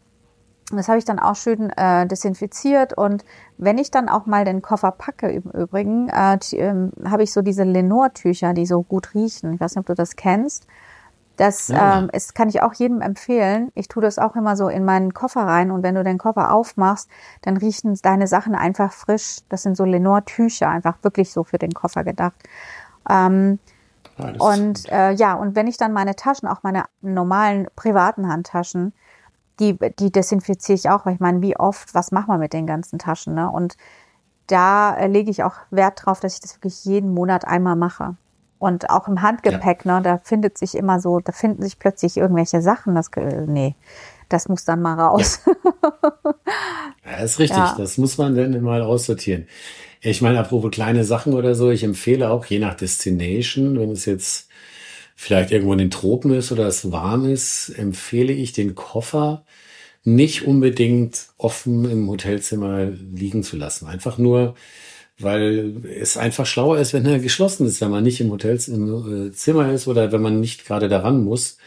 ja. 0.71 0.77
das 0.77 0.89
habe 0.89 0.99
ich 0.99 1.05
dann 1.05 1.19
auch 1.19 1.37
schön 1.37 1.71
äh, 1.71 2.07
desinfiziert. 2.07 2.93
Und 2.93 3.25
wenn 3.57 3.79
ich 3.79 3.91
dann 3.91 4.09
auch 4.09 4.27
mal 4.27 4.45
den 4.45 4.63
Koffer 4.63 4.93
packe, 4.93 5.31
im 5.31 5.51
Übrigen, 5.51 6.09
äh, 6.11 6.39
äh, 6.53 6.91
habe 7.09 7.23
ich 7.23 7.33
so 7.33 7.43
diese 7.43 7.65
Lenore-Tücher, 7.65 8.53
die 8.55 8.67
so 8.67 8.83
gut 8.83 9.15
riechen. 9.15 9.55
Ich 9.55 9.61
weiß 9.61 9.75
nicht, 9.75 9.81
ob 9.81 9.87
du 9.87 9.95
das 9.95 10.17
kennst. 10.17 10.67
Das 11.39 11.69
ja. 11.69 12.01
ähm, 12.01 12.11
ist, 12.13 12.35
kann 12.35 12.49
ich 12.49 12.63
auch 12.63 12.75
jedem 12.75 13.01
empfehlen. 13.01 13.71
Ich 13.77 13.87
tue 13.87 14.03
das 14.03 14.19
auch 14.19 14.35
immer 14.35 14.57
so 14.57 14.69
in 14.69 14.85
meinen 14.85 15.15
Koffer 15.15 15.43
rein 15.43 15.71
und 15.71 15.85
wenn 15.85 15.95
du 15.95 16.03
den 16.03 16.19
Koffer 16.19 16.53
aufmachst, 16.53 17.09
dann 17.43 17.57
riechen 17.57 17.97
deine 18.03 18.27
Sachen 18.27 18.57
einfach 18.57 18.93
frisch. 18.93 19.39
Das 19.49 19.63
sind 19.63 19.77
so 19.77 19.85
Lenore-Tücher, 19.85 20.69
einfach 20.69 20.97
wirklich 21.03 21.33
so 21.33 21.45
für 21.45 21.59
den 21.59 21.73
Koffer 21.73 22.03
gedacht. 22.03 22.35
Ähm, 23.09 23.61
und 24.39 24.91
äh, 24.91 25.13
ja, 25.13 25.35
und 25.35 25.55
wenn 25.55 25.69
ich 25.69 25.77
dann 25.77 25.93
meine 25.93 26.17
Taschen, 26.17 26.49
auch 26.49 26.65
meine 26.65 26.87
normalen 27.03 27.69
privaten 27.77 28.29
Handtaschen, 28.29 28.93
die, 29.61 29.79
die 30.01 30.11
desinfiziere 30.11 30.75
ich 30.75 30.91
auch, 30.91 31.07
weil 31.07 31.15
ich 31.15 31.21
meine, 31.21 31.41
wie 31.41 31.57
oft, 31.57 31.95
was 31.95 32.11
macht 32.11 32.27
man 32.27 32.41
mit 32.41 32.53
den 32.53 32.67
ganzen 32.67 32.99
Taschen, 32.99 33.35
ne? 33.35 33.49
Und 33.49 33.77
da 34.49 34.97
äh, 34.97 35.07
lege 35.07 35.31
ich 35.31 35.45
auch 35.45 35.55
Wert 35.71 36.05
drauf, 36.05 36.19
dass 36.19 36.35
ich 36.35 36.41
das 36.41 36.57
wirklich 36.57 36.85
jeden 36.85 37.15
Monat 37.15 37.47
einmal 37.47 37.77
mache. 37.77 38.17
Und 38.59 38.91
auch 38.91 39.07
im 39.09 39.23
Handgepäck, 39.23 39.85
ja. 39.85 39.97
ne, 39.97 40.03
da 40.03 40.19
findet 40.23 40.59
sich 40.59 40.75
immer 40.75 41.01
so, 41.01 41.21
da 41.21 41.33
finden 41.33 41.63
sich 41.63 41.79
plötzlich 41.79 42.17
irgendwelche 42.17 42.61
Sachen, 42.61 42.95
das, 42.95 43.11
nee, 43.47 43.77
das 44.29 44.49
muss 44.49 44.65
dann 44.65 44.83
mal 44.83 44.99
raus. 44.99 45.41
Ja, 47.05 47.13
ja 47.13 47.17
ist 47.19 47.39
richtig, 47.39 47.59
ja. 47.59 47.75
das 47.79 47.99
muss 47.99 48.19
man 48.19 48.35
dann 48.35 48.61
mal 48.63 48.83
aussortieren. 48.83 49.47
Ich 50.01 50.23
meine, 50.23 50.39
apropos 50.39 50.71
kleine 50.71 51.05
Sachen 51.05 51.35
oder 51.35 51.55
so, 51.55 51.71
ich 51.71 51.83
empfehle 51.85 52.31
auch, 52.31 52.45
je 52.45 52.59
nach 52.59 52.75
Destination, 52.75 53.79
wenn 53.79 53.91
es 53.91 54.05
jetzt 54.05 54.49
vielleicht 55.17 55.51
irgendwo 55.51 55.73
in 55.73 55.79
den 55.79 55.91
Tropen 55.91 56.33
ist 56.33 56.53
oder 56.53 56.67
es 56.67 56.93
warm 56.93 57.25
ist, 57.25 57.71
empfehle 57.71 58.33
ich 58.33 58.53
den 58.53 58.75
Koffer 58.75 59.45
nicht 60.05 60.47
unbedingt 60.47 61.27
offen 61.37 61.91
im 61.91 62.09
Hotelzimmer 62.09 62.87
liegen 62.87 63.43
zu 63.43 63.57
lassen. 63.57 63.89
Einfach 63.89 64.19
nur, 64.19 64.55
weil 65.21 65.85
es 66.01 66.17
einfach 66.17 66.47
schlauer 66.47 66.79
ist, 66.79 66.93
wenn 66.93 67.05
er 67.07 67.19
geschlossen 67.19 67.67
ist, 67.67 67.81
wenn 67.81 67.91
man 67.91 68.05
nicht 68.05 68.21
im 68.21 68.31
Hotelzimmer 68.31 69.69
äh, 69.69 69.75
ist 69.75 69.89
oder 69.89 70.13
wenn 70.13 70.23
man 70.23 70.41
nicht 70.41 70.67
gerade 70.67 70.89
daran 70.89 71.25
muss, 71.25 71.59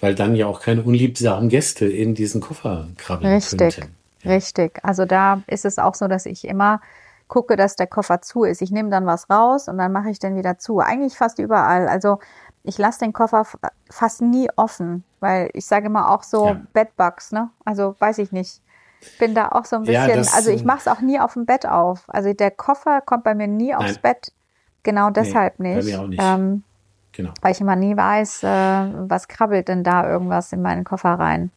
weil 0.00 0.14
dann 0.14 0.34
ja 0.34 0.46
auch 0.46 0.60
keine 0.60 0.82
unliebsamen 0.82 1.48
Gäste 1.48 1.86
in 1.86 2.14
diesen 2.14 2.40
Koffer 2.40 2.88
krabbeln 2.96 3.34
Richtig, 3.34 3.76
könnten. 3.76 3.94
Ja. 4.22 4.30
richtig. 4.32 4.78
Also 4.82 5.04
da 5.04 5.42
ist 5.46 5.64
es 5.64 5.78
auch 5.78 5.94
so, 5.94 6.08
dass 6.08 6.26
ich 6.26 6.46
immer 6.46 6.80
gucke, 7.28 7.56
dass 7.56 7.76
der 7.76 7.86
Koffer 7.86 8.22
zu 8.22 8.44
ist. 8.44 8.62
Ich 8.62 8.70
nehme 8.70 8.90
dann 8.90 9.06
was 9.06 9.28
raus 9.28 9.68
und 9.68 9.78
dann 9.78 9.92
mache 9.92 10.10
ich 10.10 10.18
den 10.18 10.36
wieder 10.36 10.58
zu. 10.58 10.78
Eigentlich 10.78 11.14
fast 11.14 11.38
überall. 11.38 11.88
Also 11.88 12.18
ich 12.62 12.78
lasse 12.78 13.00
den 13.00 13.12
Koffer 13.12 13.46
fast 13.90 14.22
nie 14.22 14.48
offen, 14.56 15.04
weil 15.20 15.50
ich 15.52 15.66
sage 15.66 15.86
immer 15.86 16.10
auch 16.10 16.22
so 16.22 16.46
ja. 16.48 16.60
Bedbugs, 16.72 17.32
ne? 17.32 17.50
Also 17.64 17.94
weiß 17.98 18.18
ich 18.18 18.32
nicht 18.32 18.60
bin 19.18 19.34
da 19.34 19.48
auch 19.48 19.64
so 19.64 19.76
ein 19.76 19.82
bisschen, 19.82 20.08
ja, 20.08 20.16
das, 20.16 20.34
also 20.34 20.50
ich 20.50 20.64
mache 20.64 20.78
es 20.80 20.88
auch 20.88 21.00
nie 21.00 21.18
auf 21.18 21.34
dem 21.34 21.46
Bett 21.46 21.66
auf. 21.66 22.04
Also 22.08 22.32
der 22.32 22.50
Koffer 22.50 23.00
kommt 23.00 23.24
bei 23.24 23.34
mir 23.34 23.46
nie 23.46 23.74
aufs 23.74 23.92
nein. 23.92 23.98
Bett. 24.02 24.32
Genau 24.82 25.10
deshalb 25.10 25.58
nee, 25.58 25.76
nicht. 25.76 25.86
Bei 25.86 25.92
mir 25.92 26.00
auch 26.00 26.06
nicht. 26.06 26.22
Ähm, 26.22 26.62
genau. 27.12 27.32
Weil 27.42 27.52
ich 27.52 27.60
immer 27.60 27.76
nie 27.76 27.96
weiß, 27.96 28.42
äh, 28.42 28.46
was 29.08 29.28
krabbelt 29.28 29.68
denn 29.68 29.84
da 29.84 30.08
irgendwas 30.08 30.52
in 30.52 30.62
meinen 30.62 30.84
Koffer 30.84 31.10
rein. 31.10 31.50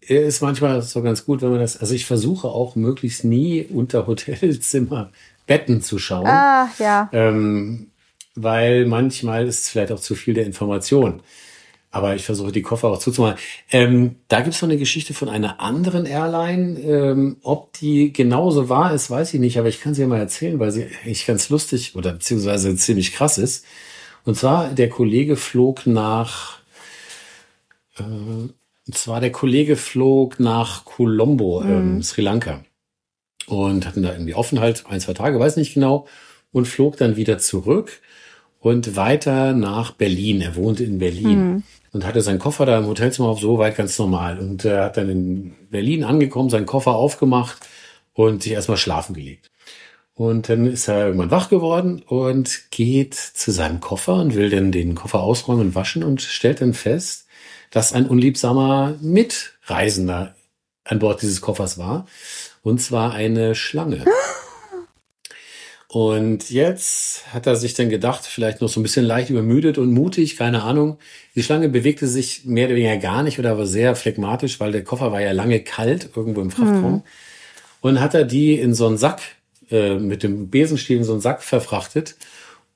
Ist 0.00 0.40
manchmal 0.40 0.80
so 0.82 1.02
ganz 1.02 1.24
gut, 1.26 1.42
wenn 1.42 1.50
man 1.50 1.60
das, 1.60 1.76
also 1.76 1.94
ich 1.94 2.06
versuche 2.06 2.48
auch 2.48 2.74
möglichst 2.74 3.24
nie 3.24 3.64
unter 3.64 4.06
Hotelzimmer 4.06 5.10
Betten 5.46 5.80
zu 5.82 5.98
schauen. 5.98 6.26
Ah, 6.26 6.68
ja. 6.78 7.08
Ähm, 7.12 7.90
weil 8.34 8.86
manchmal 8.86 9.46
ist 9.46 9.62
es 9.62 9.68
vielleicht 9.68 9.92
auch 9.92 10.00
zu 10.00 10.14
viel 10.14 10.34
der 10.34 10.46
Information. 10.46 11.22
Aber 11.92 12.14
ich 12.14 12.24
versuche 12.24 12.52
die 12.52 12.62
Koffer 12.62 12.88
auch 12.88 12.98
zuzumachen. 12.98 13.38
Ähm, 13.72 14.16
da 14.28 14.40
gibt 14.40 14.54
es 14.54 14.62
noch 14.62 14.68
eine 14.68 14.78
Geschichte 14.78 15.12
von 15.12 15.28
einer 15.28 15.60
anderen 15.60 16.06
Airline. 16.06 16.78
Ähm, 16.80 17.36
ob 17.42 17.72
die 17.72 18.12
genauso 18.12 18.68
wahr 18.68 18.94
ist, 18.94 19.10
weiß 19.10 19.34
ich 19.34 19.40
nicht, 19.40 19.58
aber 19.58 19.68
ich 19.68 19.80
kann 19.80 19.94
sie 19.94 20.02
ja 20.02 20.06
mal 20.06 20.20
erzählen, 20.20 20.60
weil 20.60 20.70
sie 20.70 20.84
eigentlich 20.84 21.26
ganz 21.26 21.48
lustig 21.48 21.96
oder 21.96 22.12
beziehungsweise 22.12 22.76
ziemlich 22.76 23.12
krass 23.12 23.38
ist. 23.38 23.64
Und 24.24 24.36
zwar, 24.36 24.68
der 24.68 24.88
Kollege 24.88 25.34
flog 25.34 25.84
nach, 25.86 26.58
äh, 27.98 28.02
und 28.02 28.94
zwar 28.94 29.20
der 29.20 29.32
Kollege 29.32 29.74
flog 29.74 30.38
nach 30.38 30.84
Colombo, 30.84 31.62
ähm, 31.62 31.96
mhm. 31.96 32.02
Sri 32.04 32.22
Lanka. 32.22 32.62
Und 33.46 33.84
hatten 33.84 34.04
da 34.04 34.12
irgendwie 34.12 34.34
Aufenthalt, 34.34 34.84
ein, 34.88 35.00
zwei 35.00 35.14
Tage, 35.14 35.40
weiß 35.40 35.56
nicht 35.56 35.74
genau, 35.74 36.06
und 36.52 36.68
flog 36.68 36.96
dann 36.98 37.16
wieder 37.16 37.38
zurück 37.38 38.00
und 38.60 38.94
weiter 38.94 39.54
nach 39.54 39.90
Berlin. 39.90 40.40
Er 40.40 40.54
wohnte 40.54 40.84
in 40.84 40.98
Berlin. 40.98 41.54
Mhm 41.54 41.62
und 41.92 42.06
hatte 42.06 42.20
seinen 42.20 42.38
Koffer 42.38 42.66
da 42.66 42.78
im 42.78 42.86
Hotelzimmer 42.86 43.28
auf 43.28 43.40
so 43.40 43.58
weit 43.58 43.76
ganz 43.76 43.98
normal. 43.98 44.38
Und 44.38 44.64
er 44.64 44.84
hat 44.84 44.96
dann 44.96 45.08
in 45.08 45.54
Berlin 45.70 46.04
angekommen, 46.04 46.50
seinen 46.50 46.66
Koffer 46.66 46.92
aufgemacht 46.92 47.58
und 48.14 48.42
sich 48.42 48.52
erstmal 48.52 48.76
schlafen 48.76 49.14
gelegt. 49.14 49.50
Und 50.14 50.48
dann 50.48 50.66
ist 50.66 50.86
er 50.88 51.06
irgendwann 51.06 51.30
wach 51.30 51.48
geworden 51.48 52.02
und 52.06 52.70
geht 52.70 53.14
zu 53.14 53.52
seinem 53.52 53.80
Koffer 53.80 54.14
und 54.16 54.34
will 54.34 54.50
dann 54.50 54.70
den 54.70 54.94
Koffer 54.94 55.20
ausräumen 55.20 55.68
und 55.68 55.74
waschen 55.74 56.04
und 56.04 56.20
stellt 56.20 56.60
dann 56.60 56.74
fest, 56.74 57.26
dass 57.70 57.92
ein 57.92 58.06
unliebsamer 58.06 58.96
Mitreisender 59.00 60.34
an 60.84 60.98
Bord 60.98 61.22
dieses 61.22 61.40
Koffers 61.40 61.78
war. 61.78 62.06
Und 62.62 62.80
zwar 62.80 63.14
eine 63.14 63.54
Schlange. 63.54 64.04
Und 65.92 66.50
jetzt 66.50 67.34
hat 67.34 67.48
er 67.48 67.56
sich 67.56 67.74
dann 67.74 67.88
gedacht, 67.88 68.24
vielleicht 68.24 68.60
noch 68.60 68.68
so 68.68 68.78
ein 68.78 68.84
bisschen 68.84 69.04
leicht 69.04 69.28
übermüdet 69.28 69.76
und 69.76 69.92
mutig, 69.92 70.36
keine 70.36 70.62
Ahnung. 70.62 70.98
Die 71.34 71.42
Schlange 71.42 71.68
bewegte 71.68 72.06
sich 72.06 72.44
mehr 72.44 72.66
oder 72.66 72.76
weniger 72.76 72.96
gar 72.98 73.24
nicht 73.24 73.40
oder 73.40 73.58
war 73.58 73.66
sehr 73.66 73.96
phlegmatisch, 73.96 74.60
weil 74.60 74.70
der 74.70 74.84
Koffer 74.84 75.10
war 75.10 75.20
ja 75.20 75.32
lange 75.32 75.58
kalt 75.58 76.10
irgendwo 76.14 76.42
im 76.42 76.52
Frachtraum. 76.52 76.92
Mhm. 76.92 77.02
Und 77.80 78.00
hat 78.00 78.14
er 78.14 78.22
die 78.22 78.54
in 78.54 78.72
so 78.72 78.86
einen 78.86 78.98
Sack, 78.98 79.20
äh, 79.72 79.96
mit 79.96 80.22
dem 80.22 80.48
Besenstiel 80.48 80.98
in 80.98 81.02
so 81.02 81.10
einen 81.10 81.20
Sack 81.20 81.42
verfrachtet 81.42 82.14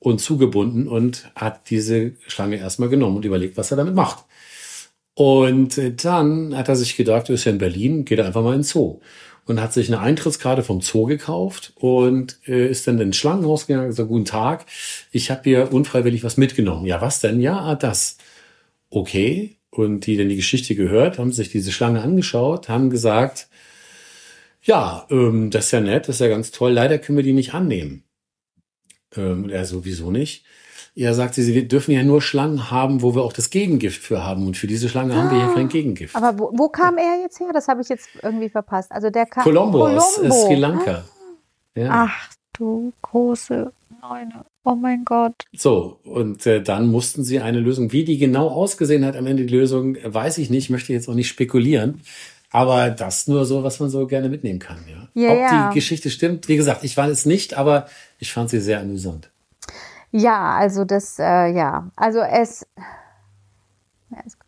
und 0.00 0.20
zugebunden 0.20 0.88
und 0.88 1.30
hat 1.36 1.70
diese 1.70 2.14
Schlange 2.26 2.56
erstmal 2.56 2.88
genommen 2.88 3.18
und 3.18 3.24
überlegt, 3.24 3.56
was 3.56 3.70
er 3.70 3.76
damit 3.76 3.94
macht. 3.94 4.24
Und 5.14 6.04
dann 6.04 6.56
hat 6.56 6.68
er 6.68 6.74
sich 6.74 6.96
gedacht, 6.96 7.28
er 7.28 7.36
ist 7.36 7.44
ja 7.44 7.52
in 7.52 7.58
Berlin, 7.58 8.04
geht 8.04 8.18
er 8.18 8.26
einfach 8.26 8.42
mal 8.42 8.56
ins 8.56 8.70
Zoo 8.70 8.98
und 9.46 9.60
hat 9.60 9.72
sich 9.72 9.88
eine 9.88 10.00
Eintrittskarte 10.00 10.62
vom 10.62 10.80
Zoo 10.80 11.04
gekauft 11.06 11.72
und 11.76 12.38
äh, 12.46 12.68
ist 12.68 12.86
dann 12.86 12.94
in 12.94 13.08
den 13.08 13.12
Schlangenhaus 13.12 13.66
gegangen 13.66 13.84
und 13.84 13.90
gesagt, 13.90 14.08
guten 14.08 14.24
Tag, 14.24 14.66
ich 15.12 15.30
habe 15.30 15.42
hier 15.44 15.72
unfreiwillig 15.72 16.24
was 16.24 16.36
mitgenommen. 16.36 16.86
Ja, 16.86 17.00
was 17.00 17.20
denn? 17.20 17.40
Ja, 17.40 17.74
das. 17.74 18.18
Okay. 18.90 19.56
Und 19.70 20.06
die 20.06 20.16
dann 20.16 20.28
die 20.28 20.36
Geschichte 20.36 20.76
gehört, 20.76 21.18
haben 21.18 21.32
sich 21.32 21.50
diese 21.50 21.72
Schlange 21.72 22.00
angeschaut, 22.00 22.68
haben 22.68 22.90
gesagt, 22.90 23.48
ja, 24.62 25.06
ähm, 25.10 25.50
das 25.50 25.66
ist 25.66 25.70
ja 25.72 25.80
nett, 25.80 26.08
das 26.08 26.16
ist 26.16 26.20
ja 26.20 26.28
ganz 26.28 26.52
toll, 26.52 26.72
leider 26.72 26.98
können 26.98 27.16
wir 27.18 27.24
die 27.24 27.32
nicht 27.32 27.54
annehmen. 27.54 28.04
Ähm, 29.16 29.50
er 29.50 29.64
sowieso 29.66 30.10
nicht. 30.10 30.44
Ja, 30.96 31.12
sagt 31.12 31.34
sie, 31.34 31.42
sie 31.42 31.66
dürfen 31.66 31.90
ja 31.90 32.04
nur 32.04 32.22
Schlangen 32.22 32.70
haben, 32.70 33.02
wo 33.02 33.16
wir 33.16 33.22
auch 33.22 33.32
das 33.32 33.50
Gegengift 33.50 34.00
für 34.00 34.24
haben. 34.24 34.46
Und 34.46 34.56
für 34.56 34.68
diese 34.68 34.88
Schlange 34.88 35.14
ah, 35.14 35.16
haben 35.16 35.30
wir 35.30 35.44
hier 35.44 35.54
kein 35.54 35.66
ah. 35.66 35.70
Gegengift. 35.70 36.14
Aber 36.14 36.38
wo, 36.38 36.52
wo 36.54 36.68
kam 36.68 36.98
er 36.98 37.20
jetzt 37.20 37.40
her? 37.40 37.50
Das 37.52 37.66
habe 37.66 37.82
ich 37.82 37.88
jetzt 37.88 38.08
irgendwie 38.22 38.48
verpasst. 38.48 38.92
Also 38.92 39.10
der 39.10 39.26
kam 39.26 39.42
Colombo, 39.42 39.88
aus 39.88 40.18
äh, 40.18 40.30
Sri 40.30 40.54
Lanka. 40.54 41.04
Ah. 41.74 41.80
Ja. 41.80 41.88
Ach 41.90 42.30
du 42.52 42.92
große 43.02 43.72
Neune. 44.02 44.44
Oh 44.62 44.76
mein 44.76 45.04
Gott. 45.04 45.34
So, 45.52 45.98
und 46.04 46.46
äh, 46.46 46.62
dann 46.62 46.86
mussten 46.86 47.24
sie 47.24 47.40
eine 47.40 47.58
Lösung. 47.58 47.92
Wie 47.92 48.04
die 48.04 48.16
genau 48.16 48.48
ausgesehen 48.48 49.04
hat 49.04 49.16
am 49.16 49.26
Ende 49.26 49.44
die 49.44 49.54
Lösung, 49.54 49.96
weiß 50.02 50.38
ich 50.38 50.48
nicht, 50.48 50.70
möchte 50.70 50.92
jetzt 50.92 51.08
auch 51.08 51.14
nicht 51.14 51.28
spekulieren. 51.28 52.00
Aber 52.50 52.90
das 52.90 53.26
nur 53.26 53.46
so, 53.46 53.64
was 53.64 53.80
man 53.80 53.90
so 53.90 54.06
gerne 54.06 54.28
mitnehmen 54.28 54.60
kann, 54.60 54.78
ja. 54.88 55.08
Ja, 55.14 55.32
Ob 55.32 55.70
die 55.70 55.74
Geschichte 55.74 56.08
stimmt, 56.08 56.48
wie 56.48 56.56
gesagt, 56.56 56.84
ich 56.84 56.96
war 56.96 57.08
es 57.08 57.26
nicht, 57.26 57.54
aber 57.54 57.88
ich 58.20 58.32
fand 58.32 58.48
sie 58.50 58.60
sehr 58.60 58.80
amüsant. 58.80 59.30
Ja, 60.16 60.54
also 60.54 60.84
das, 60.84 61.18
äh, 61.18 61.48
ja, 61.48 61.90
also 61.96 62.20
es, 62.20 62.64
ja, 64.10 64.18
es, 64.24 64.38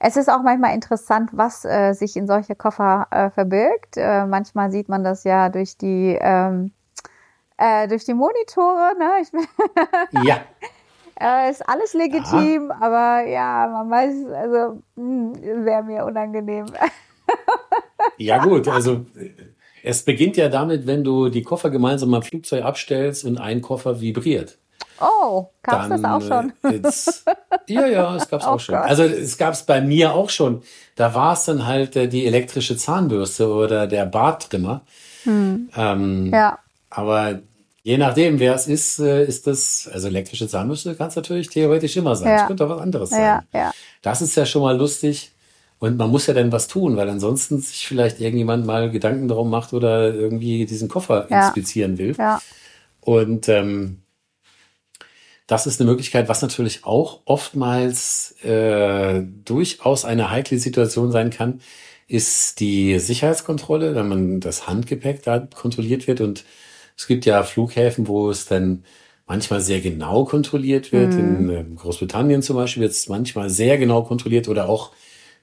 es 0.00 0.16
ist 0.16 0.28
auch 0.28 0.42
manchmal 0.42 0.74
interessant, 0.74 1.30
was 1.32 1.64
äh, 1.64 1.92
sich 1.92 2.16
in 2.16 2.26
solche 2.26 2.56
Koffer 2.56 3.06
äh, 3.12 3.30
verbirgt. 3.30 3.96
Äh, 3.96 4.26
manchmal 4.26 4.72
sieht 4.72 4.88
man 4.88 5.04
das 5.04 5.22
ja 5.22 5.48
durch 5.48 5.76
die 5.78 6.18
ähm, 6.20 6.72
äh, 7.56 7.86
durch 7.86 8.04
die 8.04 8.14
Monitore. 8.14 8.94
Ne? 8.98 9.10
Ich, 9.22 9.30
Ja, 10.24 10.40
äh, 11.20 11.52
ist 11.52 11.68
alles 11.68 11.94
legitim, 11.94 12.72
aber 12.72 13.24
ja, 13.24 13.68
man 13.72 13.90
weiß, 13.90 14.26
also 14.34 14.82
wäre 14.96 15.84
mir 15.84 16.04
unangenehm. 16.04 16.66
ja 18.16 18.44
gut, 18.44 18.66
also 18.66 19.06
es 19.84 20.02
beginnt 20.02 20.36
ja 20.36 20.48
damit, 20.48 20.88
wenn 20.88 21.04
du 21.04 21.28
die 21.28 21.44
Koffer 21.44 21.70
gemeinsam 21.70 22.12
am 22.12 22.22
Flugzeug 22.22 22.64
abstellst 22.64 23.24
und 23.24 23.38
ein 23.38 23.62
Koffer 23.62 24.00
vibriert. 24.00 24.58
Oh, 25.02 25.48
gab's 25.62 25.88
das 25.88 26.04
auch 26.04 26.20
schon? 26.22 26.52
äh, 26.62 26.76
jetzt- 26.76 27.24
ja, 27.68 27.86
ja, 27.86 28.16
es 28.16 28.28
gab's 28.28 28.44
Oh 28.46 28.50
auch 28.50 28.60
schon. 28.60 28.74
Gott. 28.76 28.84
Also 28.84 29.02
es 29.04 29.36
gab's 29.36 29.64
bei 29.64 29.80
mir 29.80 30.14
auch 30.14 30.30
schon. 30.30 30.62
Da 30.96 31.14
war 31.14 31.32
es 31.32 31.44
dann 31.44 31.66
halt 31.66 31.96
äh, 31.96 32.08
die 32.08 32.26
elektrische 32.26 32.76
Zahnbürste 32.76 33.48
oder 33.52 33.86
der 33.86 34.06
Barttrimmer. 34.06 34.82
Ähm, 35.26 35.68
Hm. 35.74 36.30
Ja, 36.32 36.58
Aber 36.90 37.40
je 37.82 37.96
nachdem, 37.98 38.38
wer 38.40 38.54
es 38.54 38.66
ist, 38.66 38.98
äh, 38.98 39.24
ist 39.24 39.46
das, 39.46 39.88
also 39.92 40.08
elektrische 40.08 40.48
Zahnbürste 40.48 40.94
kann 40.94 41.08
es 41.08 41.16
natürlich 41.16 41.48
theoretisch 41.48 41.96
immer 41.96 42.16
sein. 42.16 42.34
Es 42.34 42.40
Ja. 42.42 42.46
könnte 42.46 42.64
auch 42.66 42.70
was 42.70 42.80
anderes 42.80 43.10
sein. 43.10 43.20
ja, 43.20 43.42
ja. 43.52 43.72
Das 44.02 44.20
ist 44.22 44.34
ja 44.36 44.44
schon 44.46 44.62
mal 44.62 44.76
lustig. 44.76 45.30
Und 45.78 45.96
man 45.96 46.10
muss 46.10 46.26
ja 46.28 46.34
dann 46.34 46.52
was 46.52 46.68
tun, 46.68 46.96
weil 46.96 47.08
ansonsten 47.08 47.60
sich 47.60 47.88
vielleicht 47.88 48.20
irgendjemand 48.20 48.64
mal 48.66 48.88
Gedanken 48.90 49.26
darum 49.26 49.50
macht 49.50 49.72
oder 49.72 50.14
irgendwie 50.14 50.64
diesen 50.64 50.88
Koffer 50.88 51.28
inspizieren 51.28 51.98
will. 51.98 52.14
Ja, 52.16 52.40
Und 53.00 53.48
ähm, 53.48 54.01
das 55.52 55.66
ist 55.66 55.78
eine 55.78 55.90
Möglichkeit, 55.90 56.30
was 56.30 56.40
natürlich 56.40 56.86
auch 56.86 57.20
oftmals 57.26 58.42
äh, 58.42 59.22
durchaus 59.44 60.06
eine 60.06 60.30
heikle 60.30 60.58
Situation 60.58 61.12
sein 61.12 61.28
kann, 61.28 61.60
ist 62.08 62.58
die 62.58 62.98
Sicherheitskontrolle, 62.98 63.94
wenn 63.94 64.08
man 64.08 64.40
das 64.40 64.66
Handgepäck 64.66 65.22
da 65.22 65.40
kontrolliert 65.40 66.06
wird. 66.06 66.22
Und 66.22 66.44
es 66.96 67.06
gibt 67.06 67.26
ja 67.26 67.42
Flughäfen, 67.42 68.08
wo 68.08 68.30
es 68.30 68.46
dann 68.46 68.84
manchmal 69.26 69.60
sehr 69.60 69.82
genau 69.82 70.24
kontrolliert 70.24 70.90
wird. 70.90 71.12
In 71.12 71.50
äh, 71.50 71.64
Großbritannien 71.76 72.40
zum 72.40 72.56
Beispiel 72.56 72.84
wird 72.84 72.92
es 72.92 73.10
manchmal 73.10 73.50
sehr 73.50 73.76
genau 73.76 74.04
kontrolliert 74.04 74.48
oder 74.48 74.70
auch 74.70 74.92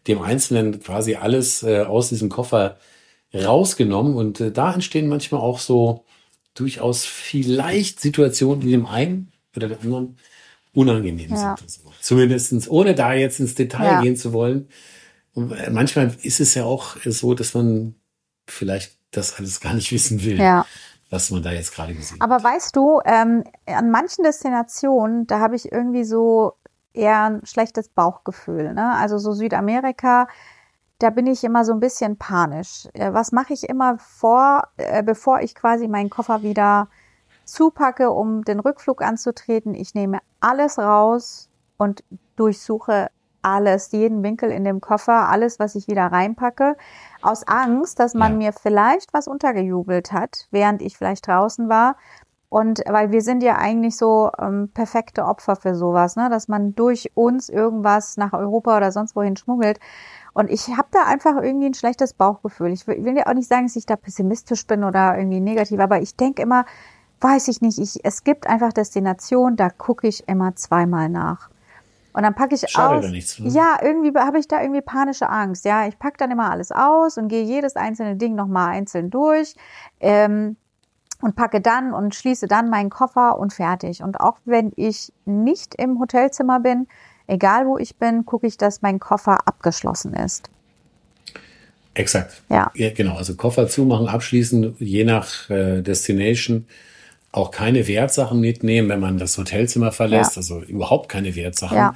dem 0.07 0.24
Einzelnen 0.24 0.80
quasi 0.80 1.18
alles 1.18 1.62
äh, 1.62 1.82
aus 1.82 2.10
diesem 2.10 2.30
Koffer 2.30 2.78
rausgenommen. 3.32 4.16
Und 4.16 4.41
äh, 4.41 4.51
da 4.51 4.74
entstehen 4.74 5.07
manchmal 5.07 5.41
auch 5.41 5.60
so 5.60 6.03
durchaus 6.55 7.05
vielleicht 7.05 7.99
Situationen, 7.99 8.62
die 8.62 8.72
dem 8.72 8.88
einen 8.88 9.32
oder 9.56 9.68
dem 9.70 9.80
anderen 9.82 10.18
unangenehm 10.74 11.32
Ja. 11.32 11.56
sind. 11.58 11.62
Also 11.64 11.82
Zumindestens 12.02 12.70
ohne 12.70 12.95
da 12.95 13.14
jetzt 13.14 13.39
ins 13.39 13.56
Detail 13.56 13.86
Ja. 13.93 14.02
gehen 14.02 14.16
zu 14.16 14.34
wollen. 14.34 14.70
Und 15.34 15.52
äh, 15.52 15.70
manchmal 15.70 16.16
ist 16.22 16.39
es 16.39 16.54
ja 16.56 16.66
auch 16.66 16.97
so, 17.06 17.34
dass 17.34 17.54
man 17.54 17.95
vielleicht 18.47 18.97
das 19.12 19.38
alles 19.39 19.60
gar 19.60 19.74
nicht 19.74 19.91
wissen 19.91 20.24
will, 20.24 20.38
ja. 20.39 20.66
was 21.10 21.32
man 21.32 21.41
da 21.41 21.52
jetzt 21.52 21.74
gerade 21.74 21.93
gesehen 21.95 22.20
hat. 22.20 22.30
Aber 22.30 22.43
weißt 22.43 22.76
du, 22.76 23.02
ähm, 23.06 23.43
an 23.66 23.91
manchen 23.91 24.24
Destinationen, 24.24 25.26
da 25.28 25.39
habe 25.39 25.56
ich 25.56 25.72
irgendwie 25.72 26.04
so 26.04 26.54
eher 26.93 27.24
ein 27.24 27.45
schlechtes 27.45 27.89
Bauchgefühl. 27.89 28.74
Ne? 28.74 28.95
Also 28.95 29.18
so 29.18 29.34
Südamerika, 29.34 30.28
da 31.00 31.10
bin 31.12 31.28
ich 31.28 31.43
immer 31.43 31.64
so 31.64 31.72
ein 31.72 31.80
bisschen 31.80 32.18
panisch. 32.18 32.88
Äh, 32.93 33.14
Was 33.14 33.32
mache 33.32 33.54
ich 33.54 33.64
immer 33.70 33.97
vor, 34.00 34.68
äh, 34.78 35.02
bevor 35.04 35.39
ich 35.41 35.56
quasi 35.56 35.88
meinen 35.88 36.10
Koffer 36.10 36.43
wieder 36.43 36.89
zupacke, 37.52 38.12
um 38.12 38.43
den 38.43 38.60
Rückflug 38.60 39.02
anzutreten? 39.02 39.74
Ich 39.74 39.93
nehme 39.93 40.20
alles 40.39 40.78
raus 40.78 41.50
und 41.78 42.04
durchsuche 42.36 43.10
alles, 43.41 43.91
jeden 43.91 44.22
Winkel 44.24 44.52
in 44.52 44.64
dem 44.66 44.82
Koffer, 44.82 45.30
alles, 45.30 45.60
was 45.60 45.76
ich 45.76 45.88
wieder 45.88 46.08
reinpacke, 46.08 46.76
aus 47.22 47.47
Angst, 47.47 48.00
dass 48.00 48.14
man 48.14 48.34
Ja. 48.34 48.38
mir 48.38 48.54
vielleicht 48.54 49.14
was 49.14 49.28
untergejubelt 49.28 50.12
hat, 50.12 50.47
während 50.52 50.82
ich 50.82 50.97
vielleicht 50.97 51.28
draußen 51.28 51.70
war. 51.70 51.95
Und 52.50 52.82
weil 52.88 53.12
wir 53.12 53.22
sind 53.22 53.43
ja 53.43 53.58
eigentlich 53.58 53.95
so 53.95 54.32
ähm, 54.39 54.72
perfekte 54.74 55.24
Opfer 55.26 55.56
für 55.56 55.76
sowas, 55.76 56.16
ne? 56.16 56.30
dass 56.30 56.47
man 56.47 56.74
durch 56.74 57.12
uns 57.14 57.47
irgendwas 57.47 58.18
nach 58.18 58.34
Europa 58.34 58.76
oder 58.76 58.91
sonst 58.91 59.16
wohin 59.16 59.36
schmuggelt. 59.36 59.80
Und 60.34 60.50
ich 60.50 60.68
habe 60.76 60.88
da 60.91 61.04
einfach 61.06 61.41
irgendwie 61.41 61.68
ein 61.68 61.76
schlechtes 61.76 62.14
Bauchgefühl. 62.14 62.72
Ich 62.72 62.88
will, 62.88 63.06
will 63.06 63.16
ja 63.18 63.28
auch 63.28 63.34
nicht 63.36 63.47
sagen, 63.47 63.68
dass 63.68 63.76
ich 63.76 63.86
da 63.86 63.95
pessimistisch 63.95 64.66
bin 64.66 64.84
oder 64.84 65.16
irgendwie 65.16 65.39
negativ, 65.39 65.80
aber 65.80 66.02
ich 66.02 66.16
denke 66.16 66.41
immer, 66.41 66.66
weiß 67.22 67.47
ich 67.49 67.61
nicht, 67.61 67.80
ich, 67.80 68.03
es 68.03 68.24
gibt 68.24 68.47
einfach 68.47 68.74
Destinationen, 68.74 69.55
da 69.55 69.70
gucke 69.70 70.07
ich 70.07 70.28
immer 70.28 70.55
zweimal 70.55 71.09
nach. 71.09 71.49
Und 72.13 72.24
dann 72.24 72.34
packe 72.34 72.55
ich 72.55 72.67
Schadet 72.67 72.99
aus. 72.99 73.05
ja 73.05 73.11
nichts, 73.11 73.39
ne? 73.39 73.49
Ja, 73.49 73.78
irgendwie 73.82 74.17
habe 74.17 74.39
ich 74.39 74.47
da 74.47 74.61
irgendwie 74.61 74.82
panische 74.82 75.30
Angst. 75.30 75.63
Ja, 75.65 75.88
ich 75.88 75.97
packe 75.99 76.17
dann 76.17 76.32
immer 76.32 76.49
alles 76.51 76.72
aus 76.72 77.17
und 77.17 77.28
gehe 77.28 77.43
jedes 77.43 77.76
einzelne 77.76 78.15
Ding 78.15 78.36
nochmal 78.36 78.72
einzeln 78.72 79.09
durch. 79.09 79.55
Ähm, 79.99 80.57
und 81.22 81.36
packe 81.36 81.61
dann 81.61 81.93
und 81.93 82.15
schließe 82.15 82.47
dann 82.47 82.70
meinen 82.70 82.89
Koffer 82.89 83.38
und 83.38 83.53
fertig. 83.53 84.01
Und 84.01 84.20
auch 84.20 84.38
wenn 84.45 84.72
ich 84.76 85.11
nicht 85.26 85.76
im 85.76 85.99
Hotelzimmer 85.99 86.59
bin, 86.59 86.88
egal 87.28 87.67
wo 87.67 87.78
ich 87.78 87.97
bin, 87.97 88.26
gucke 88.26 88.47
ich, 88.47 88.57
dass 88.57 88.82
mein 88.82 88.99
Koffer 88.99 89.45
abgeschlossen 89.45 90.13
ist. 90.13 90.49
Exakt. 91.93 92.41
Ja. 92.49 92.72
genau. 92.74 93.17
Also 93.17 93.36
Koffer 93.36 93.67
zumachen, 93.67 94.07
abschließen, 94.07 94.78
je 94.80 95.03
nach 95.03 95.49
äh, 95.49 95.82
Destination 95.82 96.65
auch 97.32 97.52
keine 97.52 97.88
Wertsachen 97.88 98.40
mitnehmen, 98.40 98.90
wenn 98.90 99.00
man 99.00 99.18
das 99.18 99.38
Hotelzimmer 99.38 99.92
verlässt. 99.92 100.32
Ja. 100.36 100.38
Also 100.38 100.62
überhaupt 100.62 101.10
keine 101.10 101.36
Wertsachen. 101.36 101.78
Ja. 101.78 101.96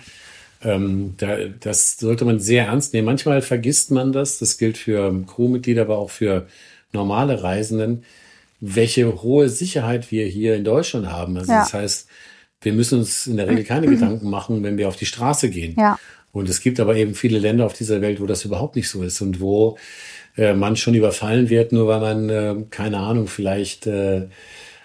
Ähm, 0.64 1.16
da, 1.18 1.38
das 1.60 1.98
sollte 1.98 2.24
man 2.26 2.40
sehr 2.40 2.68
ernst 2.68 2.94
nehmen. 2.94 3.06
Manchmal 3.06 3.42
vergisst 3.42 3.92
man 3.92 4.12
das. 4.14 4.38
Das 4.38 4.58
gilt 4.58 4.78
für 4.78 5.14
Crewmitglieder, 5.28 5.82
aber 5.84 5.98
auch 5.98 6.10
für 6.10 6.48
normale 6.94 7.42
Reisenden, 7.44 8.04
welche 8.60 9.22
hohe 9.22 9.50
Sicherheit 9.50 10.12
wir 10.12 10.26
hier 10.26 10.56
in 10.56 10.64
Deutschland 10.64 11.08
haben. 11.12 11.38
Also 11.38 11.52
Ja. 11.52 11.60
das 11.60 11.74
heißt, 11.74 12.08
wir 12.62 12.74
müssen 12.74 13.00
uns 13.00 13.28
in 13.28 13.38
der 13.38 13.48
Regel 13.50 13.64
keine 13.64 13.88
Gedanken 13.90 14.30
machen, 14.30 14.64
wenn 14.64 14.78
wir 14.78 14.88
auf 14.88 14.96
die 14.96 15.06
Straße 15.08 15.50
gehen. 15.50 15.76
Ja. 15.78 16.00
Und 16.32 16.48
es 16.50 16.62
gibt 16.62 16.80
aber 16.80 16.96
eben 16.96 17.14
viele 17.14 17.40
Länder 17.40 17.66
auf 17.66 17.74
dieser 17.74 18.02
Welt, 18.02 18.22
wo 18.22 18.26
das 18.26 18.46
überhaupt 18.46 18.76
nicht 18.76 18.90
so 18.90 19.04
ist 19.04 19.22
und 19.22 19.40
wo 19.42 19.78
äh, 20.38 20.54
man 20.54 20.76
schon 20.76 20.96
überfallen 20.96 21.50
wird, 21.50 21.72
nur 21.74 21.88
weil 21.88 22.00
man, 22.00 22.30
äh, 22.30 22.56
keine 22.70 22.98
Ahnung, 22.98 23.28
vielleicht 23.28 23.86
äh, 23.86 24.28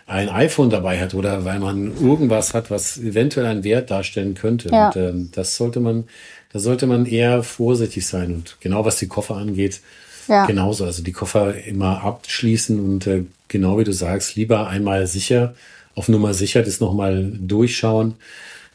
ein 0.08 0.28
iPhone 0.30 0.70
dabei 0.70 0.98
hat 1.00 1.14
oder 1.14 1.44
weil 1.44 1.60
man 1.60 1.92
irgendwas 2.02 2.54
hat, 2.54 2.70
was 2.70 2.96
eventuell 2.98 3.46
einen 3.46 3.62
Wert 3.62 3.90
darstellen 3.90 4.34
könnte. 4.34 4.70
Ja. 4.70 4.88
Und 4.88 4.96
ähm, 4.96 5.28
das 5.34 5.56
sollte 5.56 5.80
man, 5.80 6.04
da 6.52 6.58
sollte 6.58 6.86
man 6.86 7.04
eher 7.06 7.42
vorsichtig 7.42 8.06
sein. 8.06 8.32
Und 8.34 8.56
genau 8.60 8.84
was 8.84 8.96
die 8.96 9.06
Koffer 9.06 9.36
angeht, 9.36 9.80
Ja. 10.26 10.46
genauso. 10.46 10.84
Also 10.86 11.02
die 11.02 11.12
Koffer 11.12 11.54
immer 11.66 12.02
abschließen 12.02 12.80
und 12.80 13.06
äh, 13.06 13.24
genau 13.48 13.78
wie 13.78 13.84
du 13.84 13.92
sagst, 13.92 14.34
lieber 14.34 14.68
einmal 14.68 15.06
sicher, 15.06 15.54
auf 15.94 16.08
Nummer 16.08 16.32
sicher 16.32 16.62
das 16.62 16.80
nochmal 16.80 17.30
durchschauen, 17.38 18.14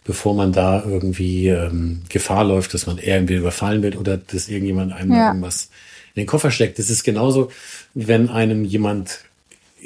bevor 0.04 0.36
man 0.36 0.52
da 0.52 0.84
irgendwie 0.86 1.48
ähm, 1.48 2.02
Gefahr 2.10 2.44
läuft, 2.44 2.74
dass 2.76 2.86
man 2.86 2.98
irgendwie 3.00 3.36
überfallen 3.36 3.82
wird 3.82 3.96
oder 3.98 4.18
dass 4.18 4.50
irgendjemand 4.50 4.94
einem 4.94 5.14
Ja. 5.14 5.28
irgendwas 5.30 5.70
in 6.14 6.22
den 6.22 6.28
Koffer 6.28 6.52
steckt. 6.52 6.78
Das 6.78 6.92
ist 6.92 7.04
genauso, 7.04 7.50
wenn 7.96 8.30
einem 8.30 8.66
jemand 8.66 9.22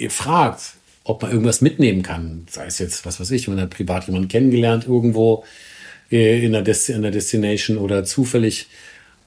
fragt, 0.09 0.73
ob 1.07 1.21
man 1.21 1.31
irgendwas 1.31 1.61
mitnehmen 1.61 2.03
kann. 2.03 2.45
Sei 2.49 2.65
es 2.65 2.79
jetzt, 2.79 3.05
was 3.05 3.19
weiß 3.19 3.31
ich, 3.31 3.47
man 3.47 3.59
hat 3.59 3.69
privat 3.69 4.07
jemanden 4.07 4.27
kennengelernt 4.27 4.85
irgendwo 4.87 5.43
äh, 6.11 6.45
in 6.45 6.51
der, 6.51 6.61
Desti 6.61 6.91
in 6.91 7.01
der 7.01 7.11
Destination 7.11 7.77
oder 7.77 8.03
zufällig 8.03 8.67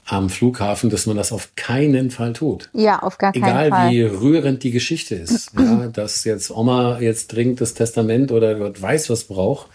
am 0.05 0.29
Flughafen, 0.29 0.89
dass 0.89 1.05
man 1.05 1.15
das 1.15 1.31
auf 1.31 1.55
keinen 1.55 2.11
Fall 2.11 2.33
tut. 2.33 2.69
Ja, 2.73 2.99
auf 2.99 3.17
gar 3.17 3.31
keinen 3.31 3.43
Egal 3.43 3.69
Fall. 3.69 3.91
wie 3.91 4.01
rührend 4.01 4.63
die 4.63 4.71
Geschichte 4.71 5.15
ist, 5.15 5.53
ja, 5.57 5.87
dass 5.87 6.23
jetzt 6.23 6.51
Oma 6.51 6.99
jetzt 6.99 7.33
dringend 7.33 7.61
das 7.61 7.73
Testament 7.73 8.31
oder 8.31 8.55
Gott 8.55 8.81
weiß 8.81 9.09
was 9.09 9.23
braucht, 9.25 9.67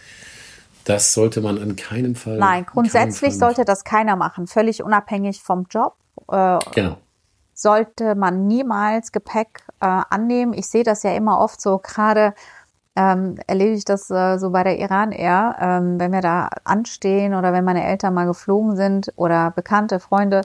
das 0.84 1.12
sollte 1.12 1.40
man 1.40 1.58
an 1.58 1.74
keinem 1.74 2.14
Fall. 2.14 2.38
Nein, 2.38 2.66
grundsätzlich 2.66 3.32
Fall 3.32 3.38
sollte 3.38 3.64
das 3.64 3.82
keiner 3.82 4.14
machen, 4.14 4.46
völlig 4.46 4.82
unabhängig 4.82 5.40
vom 5.40 5.66
Job. 5.68 5.96
Äh. 6.30 6.58
Genau. 6.74 6.98
sollte 7.52 8.14
man 8.14 8.46
niemals 8.46 9.12
Gepäck 9.12 9.65
äh, 9.80 10.02
annehmen. 10.10 10.52
Ich 10.52 10.68
sehe 10.68 10.84
das 10.84 11.02
ja 11.02 11.12
immer 11.12 11.40
oft 11.40 11.60
so, 11.60 11.78
gerade 11.78 12.34
ähm, 12.96 13.36
erlebe 13.46 13.74
ich 13.74 13.84
das 13.84 14.10
äh, 14.10 14.38
so 14.38 14.50
bei 14.50 14.64
der 14.64 14.78
Iran 14.78 15.12
Air, 15.12 15.56
ähm, 15.60 16.00
wenn 16.00 16.12
wir 16.12 16.22
da 16.22 16.48
anstehen 16.64 17.34
oder 17.34 17.52
wenn 17.52 17.64
meine 17.64 17.84
Eltern 17.84 18.14
mal 18.14 18.26
geflogen 18.26 18.74
sind 18.74 19.12
oder 19.16 19.50
bekannte 19.50 20.00
Freunde, 20.00 20.42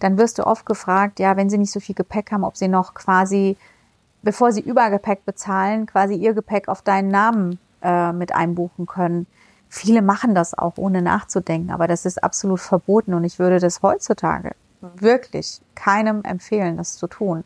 dann 0.00 0.18
wirst 0.18 0.38
du 0.38 0.46
oft 0.46 0.66
gefragt, 0.66 1.20
ja, 1.20 1.36
wenn 1.36 1.48
sie 1.48 1.58
nicht 1.58 1.70
so 1.70 1.78
viel 1.78 1.94
Gepäck 1.94 2.32
haben, 2.32 2.42
ob 2.42 2.56
sie 2.56 2.66
noch 2.66 2.94
quasi, 2.94 3.56
bevor 4.22 4.50
sie 4.50 4.60
Übergepäck 4.60 5.24
bezahlen, 5.24 5.86
quasi 5.86 6.14
ihr 6.14 6.34
Gepäck 6.34 6.66
auf 6.66 6.82
deinen 6.82 7.08
Namen 7.08 7.60
äh, 7.82 8.12
mit 8.12 8.34
einbuchen 8.34 8.86
können. 8.86 9.26
Viele 9.68 10.02
machen 10.02 10.34
das 10.34 10.58
auch 10.58 10.76
ohne 10.76 11.02
nachzudenken, 11.02 11.70
aber 11.70 11.86
das 11.86 12.04
ist 12.04 12.22
absolut 12.22 12.60
verboten 12.60 13.14
und 13.14 13.22
ich 13.22 13.38
würde 13.38 13.60
das 13.60 13.80
heutzutage 13.80 14.52
wirklich 14.96 15.60
keinem 15.76 16.22
empfehlen, 16.24 16.76
das 16.76 16.96
zu 16.96 17.06
tun. 17.06 17.44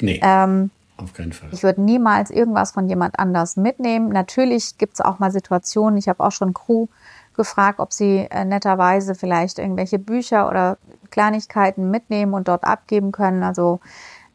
Nee. 0.00 0.20
Ähm, 0.22 0.70
auf 0.98 1.12
keinen 1.12 1.32
Fall. 1.32 1.48
Ich 1.52 1.62
würde 1.62 1.80
niemals 1.80 2.30
irgendwas 2.30 2.72
von 2.72 2.88
jemand 2.88 3.18
anders 3.18 3.56
mitnehmen. 3.56 4.08
Natürlich 4.08 4.78
gibt's 4.78 5.00
auch 5.00 5.18
mal 5.18 5.30
Situationen, 5.30 5.96
ich 5.96 6.08
habe 6.08 6.22
auch 6.22 6.32
schon 6.32 6.54
Crew 6.54 6.86
gefragt, 7.34 7.78
ob 7.78 7.92
sie 7.92 8.26
äh, 8.30 8.44
netterweise 8.44 9.14
vielleicht 9.14 9.58
irgendwelche 9.58 9.98
Bücher 9.98 10.48
oder 10.48 10.76
Kleinigkeiten 11.10 11.90
mitnehmen 11.90 12.34
und 12.34 12.48
dort 12.48 12.64
abgeben 12.64 13.12
können, 13.12 13.42
also 13.42 13.80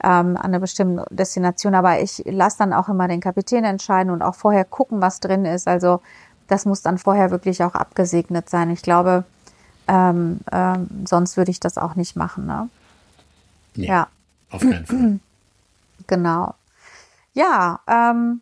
ähm, 0.01 0.37
an 0.37 0.37
einer 0.37 0.59
bestimmten 0.59 1.03
Destination. 1.13 1.75
Aber 1.75 1.99
ich 1.99 2.23
lasse 2.25 2.59
dann 2.59 2.73
auch 2.73 2.89
immer 2.89 3.07
den 3.07 3.19
Kapitän 3.19 3.65
entscheiden 3.65 4.11
und 4.11 4.21
auch 4.21 4.35
vorher 4.35 4.65
gucken, 4.65 5.01
was 5.01 5.19
drin 5.19 5.45
ist. 5.45 5.67
Also 5.67 6.01
das 6.47 6.65
muss 6.65 6.81
dann 6.81 6.97
vorher 6.97 7.29
wirklich 7.29 7.63
auch 7.63 7.75
abgesegnet 7.75 8.49
sein. 8.49 8.69
Ich 8.69 8.81
glaube, 8.81 9.25
ähm, 9.87 10.39
ähm, 10.51 10.87
sonst 11.05 11.35
würde 11.35 11.51
ich 11.51 11.59
das 11.59 11.77
auch 11.77 11.95
nicht 11.95 12.15
machen. 12.15 12.45
Ne? 12.45 12.69
Nee, 13.75 13.87
ja. 13.87 14.07
Auf 14.49 14.61
keinen 14.61 14.85
Fall. 14.85 15.19
Genau. 16.07 16.53
Ja, 17.33 17.79
ähm, 17.87 18.41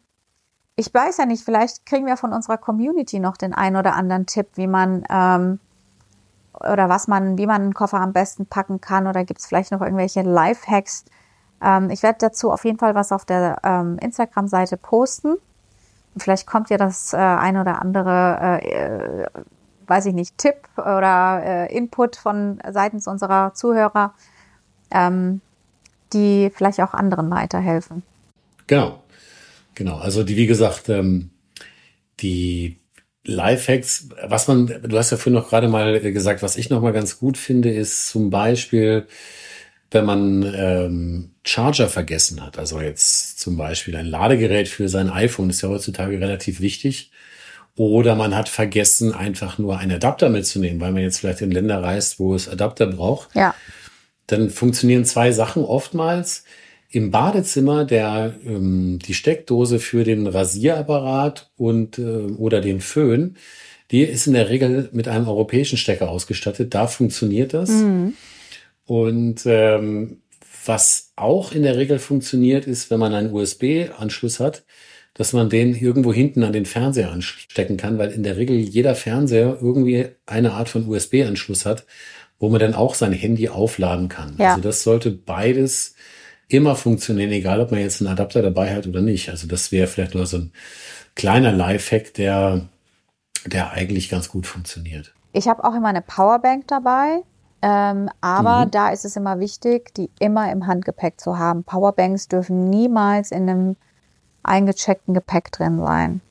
ich 0.76 0.94
weiß 0.94 1.18
ja 1.18 1.26
nicht, 1.26 1.44
vielleicht 1.44 1.86
kriegen 1.86 2.06
wir 2.06 2.18
von 2.18 2.34
unserer 2.34 2.58
Community 2.58 3.20
noch 3.20 3.38
den 3.38 3.54
einen 3.54 3.76
oder 3.76 3.94
anderen 3.94 4.26
Tipp, 4.26 4.48
wie 4.56 4.68
man 4.68 5.04
ähm, 5.10 5.60
oder 6.60 6.90
was 6.90 7.08
man, 7.08 7.38
wie 7.38 7.48
man 7.48 7.62
einen 7.62 7.74
Koffer 7.74 8.00
am 8.00 8.14
besten 8.14 8.46
packen 8.46 8.82
kann 8.82 9.08
oder 9.08 9.24
gibt 9.24 9.40
es 9.40 9.46
vielleicht 9.48 9.72
noch 9.72 9.82
irgendwelche 9.82 10.22
Life-Hacks. 10.22 11.06
Ähm, 11.62 11.90
ich 11.90 12.04
werde 12.04 12.20
dazu 12.20 12.52
auf 12.52 12.66
jeden 12.66 12.78
Fall 12.78 12.96
was 12.96 13.12
auf 13.12 13.26
der 13.26 13.60
ähm, 13.64 13.98
Instagram-Seite 14.00 14.78
posten. 14.78 15.38
Vielleicht 16.18 16.46
kommt 16.46 16.70
ja 16.70 16.78
das 16.78 17.14
äh, 17.14 17.18
ein 17.18 17.58
oder 17.58 17.82
andere, 17.82 18.60
äh, 18.62 18.70
äh, 18.70 19.28
weiß 19.88 20.08
ich 20.08 20.14
nicht, 20.14 20.38
Tipp 20.38 20.68
oder 20.78 21.42
äh, 21.44 21.76
Input 21.76 22.16
von 22.16 22.60
seitens 22.70 23.08
unserer 23.08 23.54
Zuhörer. 23.54 24.14
Ähm, 24.92 25.42
die 26.14 26.52
vielleicht 26.54 26.80
auch 26.82 26.94
anderen 26.94 27.30
weiterhelfen. 27.30 28.04
Genau, 28.68 29.04
genau. 29.76 29.98
Also 29.98 30.24
die, 30.24 30.38
wie 30.38 30.48
gesagt, 30.48 30.90
ähm, 30.90 31.32
die 32.20 32.78
Lifehacks, 33.24 34.10
was 34.24 34.48
man, 34.48 34.68
du 34.68 34.98
hast 34.98 35.12
ja 35.12 35.18
vorhin 35.18 35.34
noch 35.34 35.50
gerade 35.50 35.68
mal 35.68 36.00
gesagt, 36.00 36.42
was 36.42 36.58
ich 36.58 36.70
noch 36.70 36.82
mal 36.82 36.94
ganz 36.94 37.20
gut 37.20 37.38
finde, 37.38 37.72
ist 37.72 38.08
zum 38.08 38.30
Beispiel, 38.30 39.08
wenn 39.92 40.06
man 40.06 40.54
ähm, 40.56 41.32
Charger 41.46 41.88
vergessen 41.88 42.44
hat. 42.44 42.58
Also 42.58 42.80
jetzt 42.82 43.40
zum 43.40 43.58
Beispiel 43.58 43.96
ein 43.96 44.06
Ladegerät 44.06 44.68
für 44.68 44.90
sein 44.90 45.10
iPhone 45.10 45.50
ist 45.50 45.62
ja 45.62 45.70
heutzutage 45.70 46.20
relativ 46.20 46.62
wichtig. 46.62 47.12
Oder 47.76 48.16
man 48.16 48.36
hat 48.36 48.50
vergessen, 48.50 49.14
einfach 49.14 49.58
nur 49.58 49.78
einen 49.78 49.94
Adapter 49.94 50.30
mitzunehmen, 50.30 50.82
weil 50.82 50.92
man 50.92 51.04
jetzt 51.04 51.20
vielleicht 51.20 51.42
in 51.42 51.52
Länder 51.52 51.82
reist, 51.82 52.20
wo 52.20 52.36
es 52.36 52.50
Adapter 52.50 52.88
braucht. 52.88 53.34
Ja 53.36 53.56
dann 54.28 54.50
funktionieren 54.50 55.06
zwei 55.06 55.32
Sachen 55.32 55.64
oftmals. 55.64 56.44
Im 56.90 57.10
Badezimmer 57.10 57.86
der 57.86 58.36
ähm, 58.46 59.00
die 59.00 59.14
Steckdose 59.14 59.80
für 59.80 60.04
den 60.04 60.28
Rasierapparat 60.28 61.50
und 61.56 61.98
äh, 61.98 62.28
oder 62.38 62.60
den 62.60 62.82
Föhn, 62.82 63.38
die 63.92 64.02
ist 64.02 64.28
in 64.28 64.34
der 64.34 64.50
Regel 64.50 64.90
mit 64.92 65.08
einem 65.08 65.28
europäischen 65.28 65.78
Stecker 65.78 66.10
ausgestattet. 66.10 66.74
Da 66.74 66.88
funktioniert 66.88 67.54
das. 67.54 67.70
Mhm. 67.70 68.14
Und 68.86 69.44
ähm, 69.46 70.22
was 70.66 71.14
auch 71.16 71.54
in 71.54 71.64
der 71.64 71.78
Regel 71.78 72.00
funktioniert, 72.00 72.68
ist, 72.68 72.92
wenn 72.92 73.00
man 73.00 73.14
einen 73.14 73.34
USB-Anschluss 73.34 74.40
hat, 74.40 74.64
dass 75.14 75.34
man 75.34 75.50
den 75.50 75.76
irgendwo 75.76 76.14
hinten 76.14 76.44
an 76.44 76.54
den 76.54 76.66
Fernseher 76.66 77.12
anstecken 77.12 77.78
kann, 77.78 77.98
weil 77.98 78.12
in 78.12 78.24
der 78.24 78.38
Regel 78.38 78.58
jeder 78.58 78.96
Fernseher 78.96 79.58
irgendwie 79.62 80.08
eine 80.26 80.54
Art 80.54 80.70
von 80.70 80.88
USB-Anschluss 80.88 81.66
hat 81.66 81.86
wo 82.42 82.50
man 82.50 82.60
dann 82.60 82.74
auch 82.74 82.96
sein 82.96 83.14
Handy 83.14 83.48
aufladen 83.48 84.10
kann. 84.10 84.34
Ja. 84.38 84.50
Also 84.50 84.62
das 84.62 84.84
sollte 84.84 85.12
beides 85.12 85.96
immer 86.48 86.76
funktionieren, 86.76 87.32
egal 87.32 87.62
ob 87.62 87.72
man 87.72 87.80
jetzt 87.80 88.02
einen 88.02 88.12
Adapter 88.12 88.42
dabei 88.42 88.76
hat 88.76 88.88
oder 88.88 89.00
nicht. 89.00 89.30
Also 89.30 89.48
das 89.48 89.72
wäre 89.72 89.88
vielleicht 89.88 90.16
nur 90.16 90.26
so 90.26 90.38
ein 90.38 90.52
kleiner 91.16 91.52
Lifehack, 91.52 92.16
der, 92.16 92.62
der 93.46 93.72
eigentlich 93.72 94.10
ganz 94.10 94.28
gut 94.28 94.48
funktioniert. 94.48 95.14
Ich 95.34 95.48
habe 95.48 95.64
auch 95.64 95.76
immer 95.76 95.88
eine 95.88 96.02
Powerbank 96.02 96.68
dabei. 96.68 97.22
Ähm, 97.62 98.10
aber 98.22 98.66
mhm. 98.66 98.72
da 98.72 98.90
ist 98.90 99.06
es 99.06 99.16
immer 99.16 99.40
wichtig, 99.40 99.94
die 99.94 100.10
immer 100.20 100.52
im 100.52 100.66
Handgepäck 100.66 101.22
zu 101.22 101.38
haben. 101.38 101.64
Powerbanks 101.64 102.28
dürfen 102.28 102.72
niemals 102.72 103.30
in 103.30 103.48
einem 103.48 103.76
eingecheckten 104.42 105.14
Gepäck 105.14 105.52
drin 105.52 105.78
sein. 105.78 106.22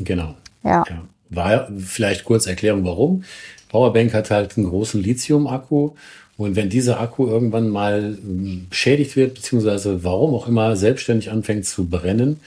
Genau. 0.00 0.34
Ja. 0.64 0.82
ja. 0.88 1.02
War 1.30 1.68
vielleicht 1.78 2.24
kurz 2.24 2.46
Erklärung, 2.46 2.84
warum. 2.84 3.22
Powerbank 3.68 4.14
hat 4.14 4.30
halt 4.30 4.56
einen 4.56 4.68
großen 4.68 5.02
Lithium-Akku. 5.02 5.92
Und 6.36 6.54
wenn 6.54 6.68
dieser 6.68 7.00
Akku 7.00 7.26
irgendwann 7.26 7.70
mal 7.70 8.18
ähm, 8.22 8.66
beschädigt 8.68 9.16
wird, 9.16 9.34
beziehungsweise 9.34 10.04
warum 10.04 10.34
auch 10.34 10.48
immer 10.48 10.76
selbstständig 10.76 11.30
anfängt 11.30 11.64
zu 11.64 11.86
brennen, 11.86 12.40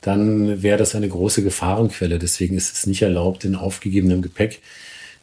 dann 0.00 0.62
wäre 0.62 0.78
das 0.78 0.94
eine 0.94 1.08
große 1.08 1.42
Gefahrenquelle. 1.42 2.18
Deswegen 2.18 2.56
ist 2.56 2.74
es 2.74 2.86
nicht 2.86 3.02
erlaubt, 3.02 3.44
in 3.44 3.54
aufgegebenem 3.54 4.22
Gepäck 4.22 4.60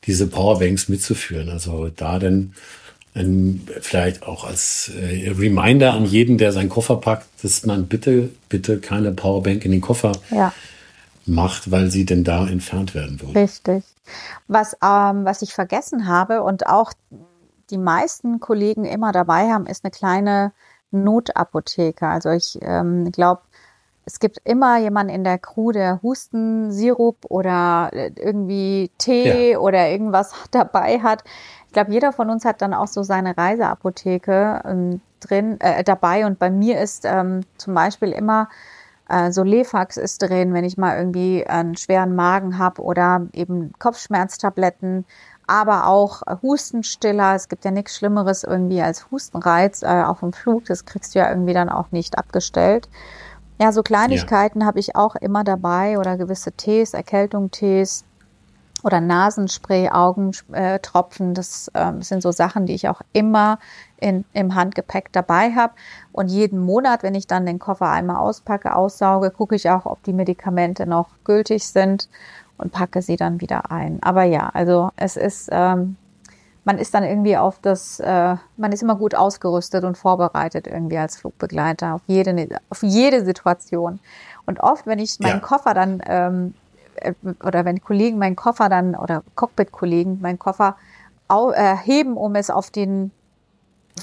diese 0.05 0.27
Powerbanks 0.27 0.89
mitzuführen. 0.89 1.49
Also 1.49 1.89
da 1.95 2.19
dann 2.19 2.53
ähm, 3.15 3.61
vielleicht 3.81 4.23
auch 4.23 4.43
als 4.45 4.91
äh, 4.99 5.29
Reminder 5.29 5.93
an 5.93 6.05
jeden, 6.05 6.37
der 6.37 6.51
seinen 6.51 6.69
Koffer 6.69 6.95
packt, 6.95 7.27
dass 7.43 7.65
man 7.65 7.87
bitte, 7.87 8.29
bitte 8.49 8.79
keine 8.79 9.11
Powerbank 9.11 9.65
in 9.65 9.71
den 9.71 9.81
Koffer 9.81 10.13
ja. 10.31 10.53
macht, 11.25 11.71
weil 11.71 11.91
sie 11.91 12.05
denn 12.05 12.23
da 12.23 12.47
entfernt 12.47 12.95
werden 12.95 13.21
würde. 13.21 13.39
Richtig. 13.39 13.83
Was, 14.47 14.73
ähm, 14.83 15.25
was 15.25 15.41
ich 15.41 15.53
vergessen 15.53 16.07
habe 16.07 16.43
und 16.43 16.67
auch 16.67 16.93
die 17.69 17.77
meisten 17.77 18.39
Kollegen 18.39 18.85
immer 18.85 19.11
dabei 19.11 19.51
haben, 19.51 19.65
ist 19.65 19.83
eine 19.83 19.91
kleine 19.91 20.51
Notapotheke. 20.91 22.07
Also 22.07 22.29
ich 22.29 22.59
ähm, 22.61 23.11
glaube, 23.11 23.41
es 24.05 24.19
gibt 24.19 24.39
immer 24.43 24.77
jemanden 24.77 25.13
in 25.13 25.23
der 25.23 25.37
Crew, 25.37 25.71
der 25.71 26.01
Hustensirup 26.01 27.25
oder 27.29 27.89
äh, 27.93 28.11
irgendwie 28.15 28.91
Tee 28.97 29.51
ja. 29.51 29.59
oder 29.59 29.89
irgendwas 29.89 30.33
dabei 30.51 30.99
hat. 30.99 31.23
Ich 31.67 31.73
glaube, 31.73 31.91
jeder 31.91 32.11
von 32.11 32.29
uns 32.29 32.43
hat 32.43 32.61
dann 32.61 32.73
auch 32.73 32.87
so 32.87 33.03
seine 33.03 33.37
Reiseapotheke 33.37 34.61
ähm, 34.65 35.01
drin 35.21 35.59
äh, 35.61 35.83
dabei. 35.83 36.25
Und 36.25 36.39
bei 36.39 36.49
mir 36.49 36.79
ist 36.79 37.05
ähm, 37.05 37.41
zum 37.57 37.73
Beispiel 37.73 38.11
immer 38.11 38.49
äh, 39.11 39.31
so 39.31 39.43
Lefax 39.43 39.97
ist 39.97 40.21
drin, 40.21 40.53
wenn 40.53 40.63
ich 40.63 40.77
mal 40.77 40.97
irgendwie 40.97 41.45
einen 41.45 41.75
schweren 41.75 42.15
Magen 42.15 42.57
habe 42.57 42.81
oder 42.81 43.27
eben 43.33 43.73
Kopfschmerztabletten, 43.77 45.05
aber 45.47 45.87
auch 45.87 46.21
Hustenstiller. 46.41 47.35
Es 47.35 47.49
gibt 47.49 47.65
ja 47.65 47.71
nichts 47.71 47.97
Schlimmeres 47.97 48.43
irgendwie 48.43 48.81
als 48.81 49.11
Hustenreiz 49.11 49.83
äh, 49.83 50.03
auf 50.03 50.21
dem 50.21 50.33
Flug. 50.33 50.65
Das 50.65 50.85
kriegst 50.85 51.13
du 51.13 51.19
ja 51.19 51.29
irgendwie 51.29 51.53
dann 51.53 51.69
auch 51.69 51.91
nicht 51.91 52.17
abgestellt. 52.17 52.89
Ja, 53.59 53.71
so 53.71 53.83
Kleinigkeiten 53.83 54.61
ja. 54.61 54.67
habe 54.67 54.79
ich 54.79 54.95
auch 54.95 55.15
immer 55.15 55.43
dabei 55.43 55.99
oder 55.99 56.17
gewisse 56.17 56.51
Tees, 56.53 56.93
Erkältungstees 56.93 58.05
oder 58.83 59.01
Nasenspray, 59.01 59.89
Augentropfen. 59.89 61.33
Das 61.33 61.69
äh, 61.73 61.91
sind 61.99 62.21
so 62.21 62.31
Sachen, 62.31 62.65
die 62.65 62.73
ich 62.73 62.87
auch 62.89 63.01
immer 63.13 63.59
in, 63.97 64.25
im 64.33 64.55
Handgepäck 64.55 65.11
dabei 65.11 65.53
habe. 65.53 65.73
Und 66.11 66.29
jeden 66.29 66.59
Monat, 66.59 67.03
wenn 67.03 67.15
ich 67.15 67.27
dann 67.27 67.45
den 67.45 67.59
Koffer 67.59 67.89
einmal 67.89 68.17
auspacke, 68.17 68.75
aussauge, 68.75 69.31
gucke 69.31 69.55
ich 69.55 69.69
auch, 69.69 69.85
ob 69.85 70.03
die 70.03 70.13
Medikamente 70.13 70.85
noch 70.85 71.09
gültig 71.23 71.67
sind 71.67 72.09
und 72.57 72.71
packe 72.71 73.01
sie 73.01 73.15
dann 73.15 73.41
wieder 73.41 73.71
ein. 73.71 73.99
Aber 74.01 74.23
ja, 74.23 74.49
also 74.53 74.89
es 74.95 75.17
ist, 75.17 75.49
ähm, 75.51 75.97
man 76.63 76.77
ist 76.77 76.93
dann 76.93 77.03
irgendwie 77.03 77.37
auf 77.37 77.59
das, 77.59 77.99
äh, 77.99 78.35
man 78.57 78.71
ist 78.71 78.83
immer 78.83 78.95
gut 78.95 79.15
ausgerüstet 79.15 79.83
und 79.83 79.97
vorbereitet 79.97 80.67
irgendwie 80.67 80.97
als 80.97 81.17
Flugbegleiter 81.17 81.95
auf 81.95 82.01
jede, 82.07 82.59
auf 82.69 82.83
jede 82.83 83.25
Situation. 83.25 83.99
Und 84.45 84.59
oft, 84.59 84.85
wenn 84.85 84.99
ich 84.99 85.19
meinen 85.19 85.39
ja. 85.39 85.39
Koffer 85.39 85.73
dann 85.73 86.01
ähm, 86.05 86.53
äh, 86.55 86.60
oder 87.43 87.65
wenn 87.65 87.81
Kollegen 87.81 88.17
meinen 88.17 88.35
Koffer 88.35 88.69
dann 88.69 88.95
oder 88.95 89.23
Cockpit-Kollegen 89.35 90.19
meinen 90.21 90.39
Koffer 90.39 90.75
au, 91.27 91.51
äh, 91.51 91.75
heben, 91.75 92.17
um 92.17 92.35
es 92.35 92.49
auf 92.49 92.69
den 92.69 93.11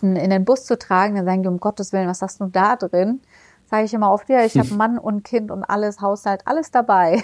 in, 0.02 0.30
den 0.30 0.44
Bus 0.44 0.64
zu 0.64 0.78
tragen, 0.78 1.14
dann 1.14 1.24
sagen 1.24 1.42
die, 1.42 1.48
um 1.48 1.60
Gottes 1.60 1.92
Willen, 1.92 2.08
was 2.08 2.22
hast 2.22 2.40
du 2.40 2.46
da 2.46 2.76
drin? 2.76 3.20
Sage 3.70 3.84
ich 3.84 3.94
immer 3.94 4.10
oft, 4.10 4.28
ja, 4.28 4.44
ich 4.44 4.56
habe 4.58 4.68
Mann 4.74 4.98
und 4.98 5.24
Kind 5.24 5.50
und 5.50 5.64
alles, 5.64 6.00
Haushalt, 6.00 6.42
alles 6.46 6.70
dabei. 6.70 7.22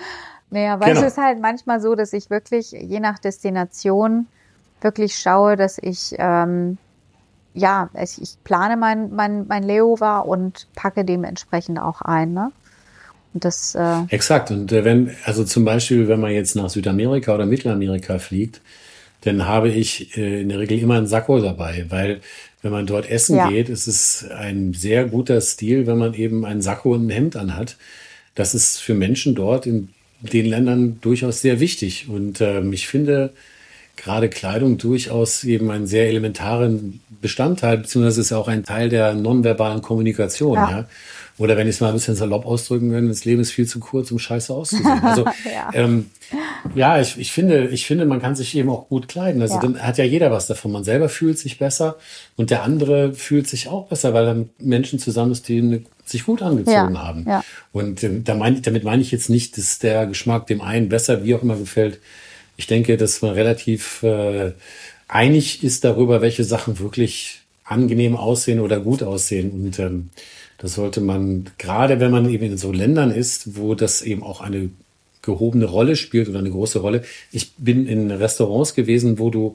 naja, 0.50 0.80
weil 0.80 0.94
genau. 0.94 1.06
es 1.06 1.12
ist 1.12 1.18
halt 1.18 1.40
manchmal 1.40 1.80
so, 1.80 1.94
dass 1.94 2.12
ich 2.12 2.30
wirklich, 2.30 2.72
je 2.72 3.00
nach 3.00 3.18
Destination, 3.18 4.26
wirklich 4.80 5.16
schaue, 5.16 5.56
dass 5.56 5.78
ich, 5.78 6.14
ähm, 6.18 6.78
ja, 7.54 7.90
ich, 8.00 8.20
ich 8.20 8.42
plane 8.44 8.76
mein, 8.76 9.14
mein, 9.14 9.46
mein 9.46 9.62
Layover 9.62 10.26
und 10.26 10.68
packe 10.74 11.04
dementsprechend 11.04 11.80
auch 11.80 12.00
ein. 12.02 12.32
Ne? 12.32 12.52
Das, 13.32 13.74
äh 13.74 14.02
Exakt. 14.08 14.50
Und 14.50 14.72
äh, 14.72 14.84
wenn, 14.84 15.14
also 15.24 15.44
zum 15.44 15.64
Beispiel, 15.64 16.08
wenn 16.08 16.20
man 16.20 16.32
jetzt 16.32 16.56
nach 16.56 16.68
Südamerika 16.68 17.34
oder 17.34 17.46
Mittelamerika 17.46 18.18
fliegt, 18.18 18.60
dann 19.22 19.46
habe 19.46 19.68
ich 19.68 20.16
äh, 20.16 20.40
in 20.40 20.48
der 20.48 20.58
Regel 20.58 20.78
immer 20.78 20.96
einen 20.96 21.06
Sakko 21.06 21.40
dabei, 21.40 21.86
weil 21.88 22.20
wenn 22.62 22.72
man 22.72 22.86
dort 22.86 23.08
essen 23.08 23.36
ja. 23.36 23.48
geht, 23.48 23.68
ist 23.68 23.86
es 23.86 24.26
ein 24.30 24.74
sehr 24.74 25.06
guter 25.06 25.40
Stil, 25.40 25.86
wenn 25.86 25.98
man 25.98 26.14
eben 26.14 26.44
einen 26.44 26.60
Sakko 26.60 26.94
und 26.94 27.06
ein 27.06 27.10
Hemd 27.10 27.36
anhat. 27.36 27.76
Das 28.34 28.54
ist 28.54 28.78
für 28.78 28.94
Menschen 28.94 29.34
dort 29.34 29.66
in 29.66 29.88
den 30.20 30.46
Ländern 30.46 30.98
durchaus 31.00 31.40
sehr 31.40 31.60
wichtig. 31.60 32.08
Und 32.08 32.40
ähm, 32.40 32.72
ich 32.72 32.86
finde, 32.86 33.32
gerade 33.96 34.28
Kleidung 34.28 34.76
durchaus 34.78 35.44
eben 35.44 35.70
einen 35.70 35.86
sehr 35.86 36.08
elementaren 36.08 37.00
Bestandteil, 37.22 37.78
beziehungsweise 37.78 38.20
ist 38.20 38.32
auch 38.32 38.48
ein 38.48 38.64
Teil 38.64 38.88
der 38.88 39.14
nonverbalen 39.14 39.82
Kommunikation. 39.82 40.54
Ja. 40.54 40.70
ja? 40.70 40.88
Oder 41.38 41.56
wenn 41.56 41.66
ich 41.66 41.76
es 41.76 41.80
mal 41.80 41.88
ein 41.88 41.94
bisschen 41.94 42.16
salopp 42.16 42.44
ausdrücken 42.44 42.90
will, 42.92 43.08
das 43.08 43.24
Leben 43.24 43.40
ist 43.40 43.52
viel 43.52 43.66
zu 43.66 43.80
kurz, 43.80 44.10
um 44.10 44.18
scheiße 44.18 44.52
auszusehen. 44.52 45.02
Also 45.02 45.24
ja, 45.44 45.70
ähm, 45.72 46.10
ja 46.74 47.00
ich, 47.00 47.18
ich, 47.18 47.32
finde, 47.32 47.68
ich 47.68 47.86
finde, 47.86 48.04
man 48.04 48.20
kann 48.20 48.36
sich 48.36 48.54
eben 48.54 48.68
auch 48.68 48.88
gut 48.88 49.08
kleiden. 49.08 49.40
Also 49.40 49.54
ja. 49.54 49.60
dann 49.60 49.82
hat 49.82 49.98
ja 49.98 50.04
jeder 50.04 50.30
was 50.30 50.46
davon. 50.46 50.72
Man 50.72 50.84
selber 50.84 51.08
fühlt 51.08 51.38
sich 51.38 51.58
besser 51.58 51.96
und 52.36 52.50
der 52.50 52.62
andere 52.62 53.14
fühlt 53.14 53.48
sich 53.48 53.68
auch 53.68 53.88
besser, 53.88 54.12
weil 54.12 54.26
dann 54.26 54.50
Menschen 54.58 54.98
zusammen 54.98 55.32
ist, 55.32 55.48
die 55.48 55.84
sich 56.04 56.26
gut 56.26 56.42
angezogen 56.42 56.94
ja. 56.94 57.06
haben. 57.06 57.24
Ja. 57.26 57.44
Und 57.72 58.02
äh, 58.02 58.20
da 58.22 58.34
mein, 58.34 58.60
damit 58.62 58.84
meine 58.84 59.02
ich 59.02 59.10
jetzt 59.10 59.30
nicht, 59.30 59.56
dass 59.56 59.78
der 59.78 60.06
Geschmack 60.06 60.46
dem 60.46 60.60
einen 60.60 60.88
besser, 60.88 61.24
wie 61.24 61.34
auch 61.34 61.42
immer 61.42 61.56
gefällt. 61.56 62.00
Ich 62.56 62.66
denke, 62.66 62.96
dass 62.96 63.22
man 63.22 63.32
relativ 63.32 64.02
äh, 64.02 64.52
einig 65.08 65.64
ist 65.64 65.84
darüber, 65.84 66.20
welche 66.20 66.44
Sachen 66.44 66.78
wirklich 66.78 67.40
angenehm 67.64 68.16
aussehen 68.16 68.60
oder 68.60 68.80
gut 68.80 69.02
aussehen. 69.02 69.50
Und 69.50 69.78
ähm, 69.78 70.10
das 70.60 70.74
sollte 70.74 71.00
man, 71.00 71.46
gerade 71.58 72.00
wenn 72.00 72.10
man 72.10 72.28
eben 72.28 72.44
in 72.44 72.58
so 72.58 72.70
Ländern 72.70 73.10
ist, 73.10 73.56
wo 73.56 73.74
das 73.74 74.02
eben 74.02 74.22
auch 74.22 74.40
eine 74.40 74.70
gehobene 75.22 75.64
Rolle 75.64 75.96
spielt 75.96 76.28
oder 76.28 76.38
eine 76.38 76.50
große 76.50 76.80
Rolle. 76.80 77.02
Ich 77.32 77.52
bin 77.56 77.86
in 77.86 78.10
Restaurants 78.10 78.74
gewesen, 78.74 79.18
wo 79.18 79.30
du 79.30 79.54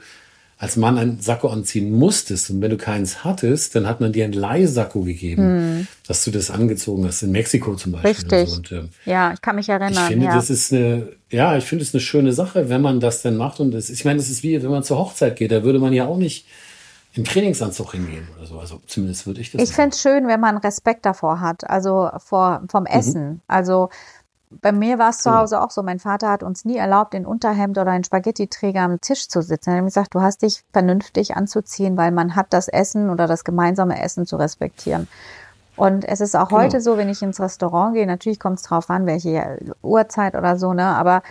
als 0.57 0.77
Mann 0.77 0.97
ein 0.97 1.19
Sakko 1.19 1.49
anziehen 1.49 1.91
musstest 1.91 2.49
und 2.49 2.61
wenn 2.61 2.71
du 2.71 2.77
keins 2.77 3.23
hattest, 3.23 3.75
dann 3.75 3.87
hat 3.87 3.99
man 3.99 4.13
dir 4.13 4.23
ein 4.23 4.31
Leihsakko 4.31 5.01
gegeben, 5.01 5.43
hm. 5.43 5.87
dass 6.07 6.23
du 6.23 6.31
das 6.31 6.49
angezogen 6.49 7.05
hast 7.05 7.21
in 7.23 7.31
Mexiko 7.31 7.75
zum 7.75 7.91
Beispiel. 7.91 8.11
Richtig. 8.11 8.57
Und, 8.57 8.71
und, 8.71 8.83
ähm, 8.83 8.89
ja, 9.05 9.33
ich 9.33 9.41
kann 9.41 9.57
mich 9.57 9.67
erinnern. 9.67 9.91
Ich 9.91 9.99
finde, 9.99 10.25
ja. 10.27 10.35
das 10.35 10.49
ist 10.49 10.71
eine, 10.71 11.09
ja, 11.29 11.57
ich 11.57 11.65
finde 11.65 11.83
es 11.83 11.93
eine 11.93 11.99
schöne 11.99 12.31
Sache, 12.31 12.69
wenn 12.69 12.81
man 12.81 13.01
das 13.01 13.21
denn 13.21 13.35
macht 13.35 13.59
und 13.59 13.71
das, 13.71 13.89
ich 13.89 14.05
meine, 14.05 14.17
das 14.17 14.29
ist 14.29 14.43
wie, 14.43 14.63
wenn 14.63 14.71
man 14.71 14.83
zur 14.83 14.97
Hochzeit 14.97 15.35
geht, 15.35 15.51
da 15.51 15.63
würde 15.63 15.79
man 15.79 15.91
ja 15.91 16.05
auch 16.05 16.17
nicht 16.17 16.45
im 17.15 17.23
Trainingsanzug 17.23 17.93
hingehen 17.93 18.27
oder 18.37 18.45
so. 18.45 18.59
Also 18.59 18.81
zumindest 18.87 19.25
würde 19.25 19.41
ich 19.41 19.51
das. 19.51 19.61
Ich 19.61 19.73
finde 19.73 19.89
es 19.89 20.01
schön, 20.01 20.27
wenn 20.27 20.39
man 20.39 20.57
Respekt 20.57 21.05
davor 21.05 21.39
hat, 21.39 21.69
also 21.69 22.09
vor, 22.17 22.61
vom 22.69 22.83
mhm. 22.83 22.87
Essen. 22.87 23.29
Mhm. 23.29 23.41
Also 23.47 23.89
bei 24.61 24.71
mir 24.71 24.99
war 24.99 25.09
es 25.09 25.19
zu 25.19 25.33
Hause 25.33 25.61
auch 25.61 25.71
so. 25.71 25.81
Mein 25.83 25.99
Vater 25.99 26.29
hat 26.29 26.43
uns 26.43 26.65
nie 26.65 26.77
erlaubt, 26.77 27.13
in 27.13 27.25
Unterhemd 27.25 27.77
oder 27.77 27.95
in 27.95 28.03
Spaghetti-Träger 28.03 28.81
am 28.81 29.01
Tisch 29.01 29.27
zu 29.27 29.41
sitzen. 29.41 29.71
Er 29.71 29.77
hat 29.77 29.85
gesagt, 29.85 30.13
du 30.13 30.21
hast 30.21 30.41
dich 30.43 30.63
vernünftig 30.71 31.35
anzuziehen, 31.35 31.97
weil 31.97 32.11
man 32.11 32.35
hat 32.35 32.47
das 32.51 32.67
Essen 32.67 33.09
oder 33.09 33.27
das 33.27 33.43
gemeinsame 33.43 34.01
Essen 34.01 34.25
zu 34.25 34.35
respektieren. 34.35 35.07
Und 35.75 36.05
es 36.05 36.21
ist 36.21 36.35
auch 36.35 36.49
genau. 36.49 36.61
heute 36.61 36.79
so, 36.79 36.97
wenn 36.97 37.09
ich 37.09 37.21
ins 37.21 37.39
Restaurant 37.39 37.95
gehe, 37.95 38.07
natürlich 38.07 38.39
kommt 38.39 38.59
es 38.59 38.63
drauf 38.63 38.89
an, 38.89 39.05
welche 39.05 39.57
Uhrzeit 39.81 40.35
oder 40.35 40.57
so, 40.57 40.73
ne, 40.73 40.85
aber 40.85 41.21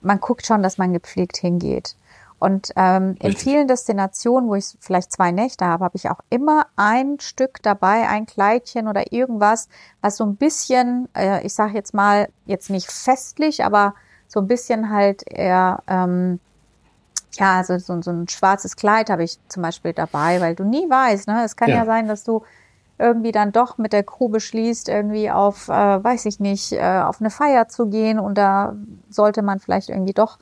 man 0.00 0.20
guckt 0.20 0.46
schon, 0.46 0.62
dass 0.62 0.78
man 0.78 0.94
gepflegt 0.94 1.36
hingeht. 1.36 1.96
Und 2.40 2.72
ähm, 2.74 3.16
in 3.20 3.36
vielen 3.36 3.68
Destinationen, 3.68 4.48
wo 4.48 4.54
ich 4.54 4.74
vielleicht 4.80 5.12
zwei 5.12 5.30
Nächte 5.30 5.66
habe, 5.66 5.84
habe 5.84 5.96
ich 5.96 6.08
auch 6.08 6.20
immer 6.30 6.66
ein 6.74 7.20
Stück 7.20 7.62
dabei, 7.62 8.08
ein 8.08 8.24
Kleidchen 8.24 8.88
oder 8.88 9.12
irgendwas, 9.12 9.68
was 10.00 10.16
so 10.16 10.24
ein 10.24 10.36
bisschen, 10.36 11.08
äh, 11.14 11.44
ich 11.44 11.52
sage 11.52 11.74
jetzt 11.74 11.92
mal, 11.92 12.30
jetzt 12.46 12.70
nicht 12.70 12.90
festlich, 12.90 13.62
aber 13.62 13.94
so 14.26 14.40
ein 14.40 14.46
bisschen 14.46 14.88
halt 14.90 15.22
eher, 15.30 15.82
ähm, 15.86 16.40
ja, 17.32 17.58
also 17.58 17.76
so, 17.78 18.00
so 18.00 18.10
ein 18.10 18.26
schwarzes 18.26 18.74
Kleid 18.74 19.10
habe 19.10 19.22
ich 19.22 19.38
zum 19.48 19.62
Beispiel 19.62 19.92
dabei, 19.92 20.40
weil 20.40 20.54
du 20.54 20.64
nie 20.64 20.88
weißt, 20.88 21.28
ne? 21.28 21.44
Es 21.44 21.56
kann 21.56 21.68
ja, 21.68 21.76
ja 21.76 21.84
sein, 21.84 22.08
dass 22.08 22.24
du 22.24 22.42
irgendwie 22.98 23.32
dann 23.32 23.52
doch 23.52 23.76
mit 23.76 23.92
der 23.92 24.02
Crew 24.02 24.30
beschließt, 24.30 24.88
irgendwie 24.88 25.30
auf, 25.30 25.68
äh, 25.68 25.72
weiß 25.72 26.24
ich 26.24 26.40
nicht, 26.40 26.72
äh, 26.72 27.00
auf 27.04 27.20
eine 27.20 27.30
Feier 27.30 27.68
zu 27.68 27.88
gehen 27.88 28.18
und 28.18 28.38
da 28.38 28.76
sollte 29.10 29.42
man 29.42 29.58
vielleicht 29.58 29.90
irgendwie 29.90 30.14
doch 30.14 30.38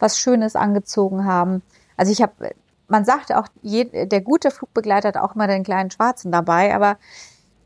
was 0.00 0.18
Schönes 0.18 0.56
angezogen 0.56 1.24
haben. 1.24 1.62
Also 1.96 2.10
ich 2.12 2.22
habe, 2.22 2.54
man 2.88 3.04
sagt 3.04 3.32
auch, 3.32 3.46
der 3.62 4.20
gute 4.20 4.50
Flugbegleiter 4.50 5.08
hat 5.08 5.16
auch 5.16 5.34
immer 5.34 5.46
den 5.46 5.62
kleinen 5.62 5.90
Schwarzen 5.90 6.32
dabei, 6.32 6.74
aber 6.74 6.96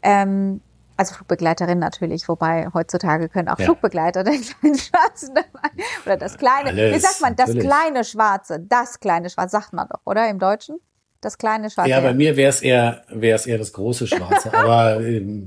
ähm, 0.02 0.60
also 0.96 1.14
Flugbegleiterin 1.14 1.78
natürlich, 1.78 2.28
wobei 2.28 2.68
heutzutage 2.72 3.28
können 3.28 3.48
auch 3.48 3.58
ja. 3.58 3.64
Flugbegleiter 3.64 4.22
den 4.24 4.42
kleinen 4.42 4.78
Schwarzen 4.78 5.34
dabei 5.34 5.70
oder 6.06 6.16
das 6.16 6.36
kleine, 6.36 6.70
Alles, 6.70 6.94
wie 6.94 7.00
sagt 7.00 7.20
man, 7.20 7.36
das 7.36 7.48
natürlich. 7.48 7.68
kleine 7.68 8.04
Schwarze, 8.04 8.60
das 8.60 9.00
kleine 9.00 9.30
Schwarze, 9.30 9.50
sagt 9.50 9.72
man 9.72 9.88
doch, 9.88 10.00
oder 10.04 10.28
im 10.28 10.38
Deutschen? 10.38 10.78
Das 11.20 11.38
kleine 11.38 11.70
Schwarze. 11.70 11.90
Ja, 11.90 12.00
bei 12.00 12.12
mir 12.12 12.36
wäre 12.36 12.50
es 12.50 12.60
eher, 12.60 13.02
wäre 13.08 13.36
es 13.36 13.46
eher 13.46 13.58
das 13.58 13.72
große 13.72 14.06
Schwarze, 14.06 14.52
aber 14.54 15.00
ähm, 15.00 15.46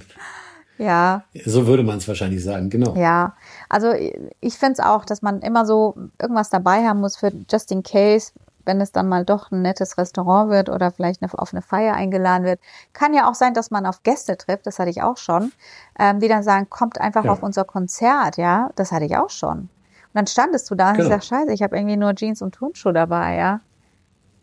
ja. 0.78 1.24
So 1.46 1.66
würde 1.66 1.84
man 1.84 1.98
es 1.98 2.08
wahrscheinlich 2.08 2.44
sagen, 2.44 2.70
genau. 2.70 2.96
Ja, 2.96 3.36
also 3.70 3.94
ich 3.94 4.58
finde 4.58 4.74
es 4.74 4.80
auch, 4.80 5.06
dass 5.06 5.22
man 5.22 5.42
immer 5.42 5.66
so 5.66 5.96
irgendwas 6.22 6.50
dabei 6.50 6.88
haben 6.88 7.00
muss 7.00 7.18
für 7.18 7.32
just 7.50 7.72
in 7.72 7.84
case, 7.84 8.32
wenn 8.66 8.82
es 8.82 8.92
dann 8.92 9.08
mal 9.08 9.26
doch 9.26 9.52
ein 9.52 9.62
nettes 9.62 9.98
Restaurant 9.98 10.50
wird 10.50 10.70
oder 10.70 10.92
vielleicht 10.92 11.24
auf 11.24 11.54
eine 11.54 11.62
Feier 11.62 11.94
eingeladen 11.94 12.44
wird. 12.44 12.60
Kann 12.94 13.14
ja 13.14 13.30
auch 13.30 13.34
sein, 13.34 13.54
dass 13.54 13.72
man 13.72 13.86
auf 13.86 14.04
Gäste 14.04 14.38
trifft, 14.38 14.68
das 14.68 14.78
hatte 14.78 14.90
ich 14.90 15.02
auch 15.02 15.18
schon, 15.18 15.52
ähm, 15.98 16.20
die 16.20 16.28
dann 16.28 16.44
sagen, 16.44 16.70
kommt 16.70 17.00
einfach 17.00 17.26
ja. 17.26 17.32
auf 17.32 17.44
unser 17.44 17.64
Konzert, 17.64 18.38
ja, 18.38 18.70
das 18.76 18.92
hatte 18.92 19.06
ich 19.06 19.18
auch 19.18 19.30
schon. 19.30 19.58
Und 19.60 19.70
dann 20.14 20.28
standest 20.28 20.70
du 20.70 20.76
da 20.76 20.90
und 20.90 20.98
genau. 20.98 21.08
ich 21.08 21.14
sag, 21.14 21.24
scheiße, 21.24 21.54
ich 21.54 21.64
habe 21.64 21.78
irgendwie 21.78 21.98
nur 21.98 22.14
Jeans 22.14 22.42
und 22.42 22.54
Turnschuhe 22.54 22.94
dabei, 22.94 23.36
ja. 23.36 23.62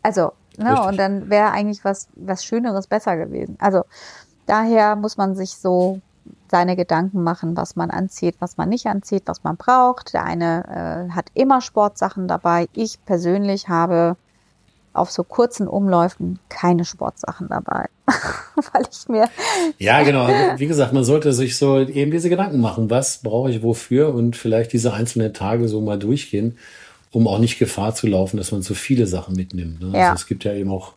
Also, 0.01 0.33
ne, 0.57 0.71
Richtig. 0.71 0.87
und 0.87 0.97
dann 0.97 1.29
wäre 1.29 1.51
eigentlich 1.51 1.83
was, 1.85 2.07
was 2.15 2.43
Schöneres 2.43 2.87
besser 2.87 3.17
gewesen. 3.17 3.57
Also, 3.59 3.83
daher 4.45 4.95
muss 4.95 5.17
man 5.17 5.35
sich 5.35 5.57
so 5.57 6.01
seine 6.49 6.75
Gedanken 6.75 7.23
machen, 7.23 7.57
was 7.57 7.75
man 7.75 7.89
anzieht, 7.89 8.35
was 8.39 8.57
man 8.57 8.69
nicht 8.69 8.85
anzieht, 8.87 9.23
was 9.25 9.43
man 9.43 9.57
braucht. 9.57 10.13
Der 10.13 10.23
eine 10.23 11.07
äh, 11.09 11.13
hat 11.13 11.27
immer 11.33 11.61
Sportsachen 11.61 12.27
dabei. 12.27 12.67
Ich 12.73 13.03
persönlich 13.05 13.67
habe 13.67 14.15
auf 14.93 15.11
so 15.11 15.23
kurzen 15.23 15.67
Umläufen 15.67 16.39
keine 16.49 16.85
Sportsachen 16.85 17.47
dabei, 17.49 17.87
weil 18.73 18.83
ich 18.89 19.07
mir 19.09 19.27
ja 19.77 20.03
genau. 20.03 20.23
Also, 20.23 20.59
wie 20.59 20.67
gesagt, 20.67 20.93
man 20.93 21.03
sollte 21.03 21.33
sich 21.33 21.57
so 21.57 21.79
eben 21.79 22.11
diese 22.11 22.29
Gedanken 22.29 22.61
machen, 22.61 22.89
was 22.89 23.17
brauche 23.17 23.51
ich 23.51 23.61
wofür 23.61 24.13
und 24.13 24.37
vielleicht 24.37 24.71
diese 24.73 24.93
einzelnen 24.93 25.33
Tage 25.33 25.67
so 25.67 25.81
mal 25.81 25.99
durchgehen, 25.99 26.57
um 27.11 27.27
auch 27.27 27.39
nicht 27.39 27.59
Gefahr 27.59 27.93
zu 27.93 28.07
laufen, 28.07 28.37
dass 28.37 28.51
man 28.51 28.61
zu 28.61 28.73
viele 28.73 29.05
Sachen 29.07 29.35
mitnimmt. 29.35 29.81
Ne? 29.81 29.97
Ja. 29.97 30.11
Also 30.11 30.21
es 30.21 30.27
gibt 30.27 30.45
ja 30.45 30.53
eben 30.53 30.71
auch 30.71 30.93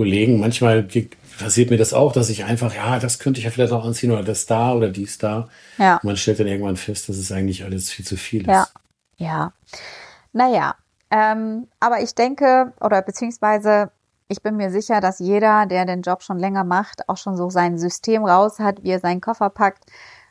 Kollegen, 0.00 0.40
manchmal 0.40 0.88
passiert 1.38 1.68
mir 1.68 1.76
das 1.76 1.92
auch, 1.92 2.14
dass 2.14 2.30
ich 2.30 2.46
einfach, 2.46 2.74
ja, 2.74 2.98
das 2.98 3.18
könnte 3.18 3.38
ich 3.38 3.44
ja 3.44 3.50
vielleicht 3.50 3.74
auch 3.74 3.84
anziehen 3.84 4.10
oder 4.10 4.22
das 4.22 4.46
da 4.46 4.72
oder 4.72 4.88
dies 4.88 5.18
da. 5.18 5.50
Ja. 5.76 5.96
Und 5.96 6.04
man 6.04 6.16
stellt 6.16 6.40
dann 6.40 6.46
irgendwann 6.46 6.76
fest, 6.76 7.10
dass 7.10 7.18
es 7.18 7.30
eigentlich 7.30 7.64
alles 7.64 7.90
viel 7.90 8.06
zu 8.06 8.16
viel 8.16 8.40
ist. 8.40 8.48
Ja, 8.48 8.66
ja. 9.18 9.52
Naja, 10.32 10.74
ähm, 11.10 11.66
aber 11.80 12.00
ich 12.00 12.14
denke, 12.14 12.72
oder 12.80 13.02
beziehungsweise 13.02 13.90
ich 14.28 14.42
bin 14.42 14.56
mir 14.56 14.70
sicher, 14.70 15.02
dass 15.02 15.18
jeder, 15.18 15.66
der 15.66 15.84
den 15.84 16.00
Job 16.00 16.22
schon 16.22 16.38
länger 16.38 16.64
macht, 16.64 17.06
auch 17.10 17.18
schon 17.18 17.36
so 17.36 17.50
sein 17.50 17.76
System 17.76 18.24
raus 18.24 18.58
hat, 18.58 18.82
wie 18.82 18.92
er 18.92 19.00
seinen 19.00 19.20
Koffer 19.20 19.50
packt. 19.50 19.84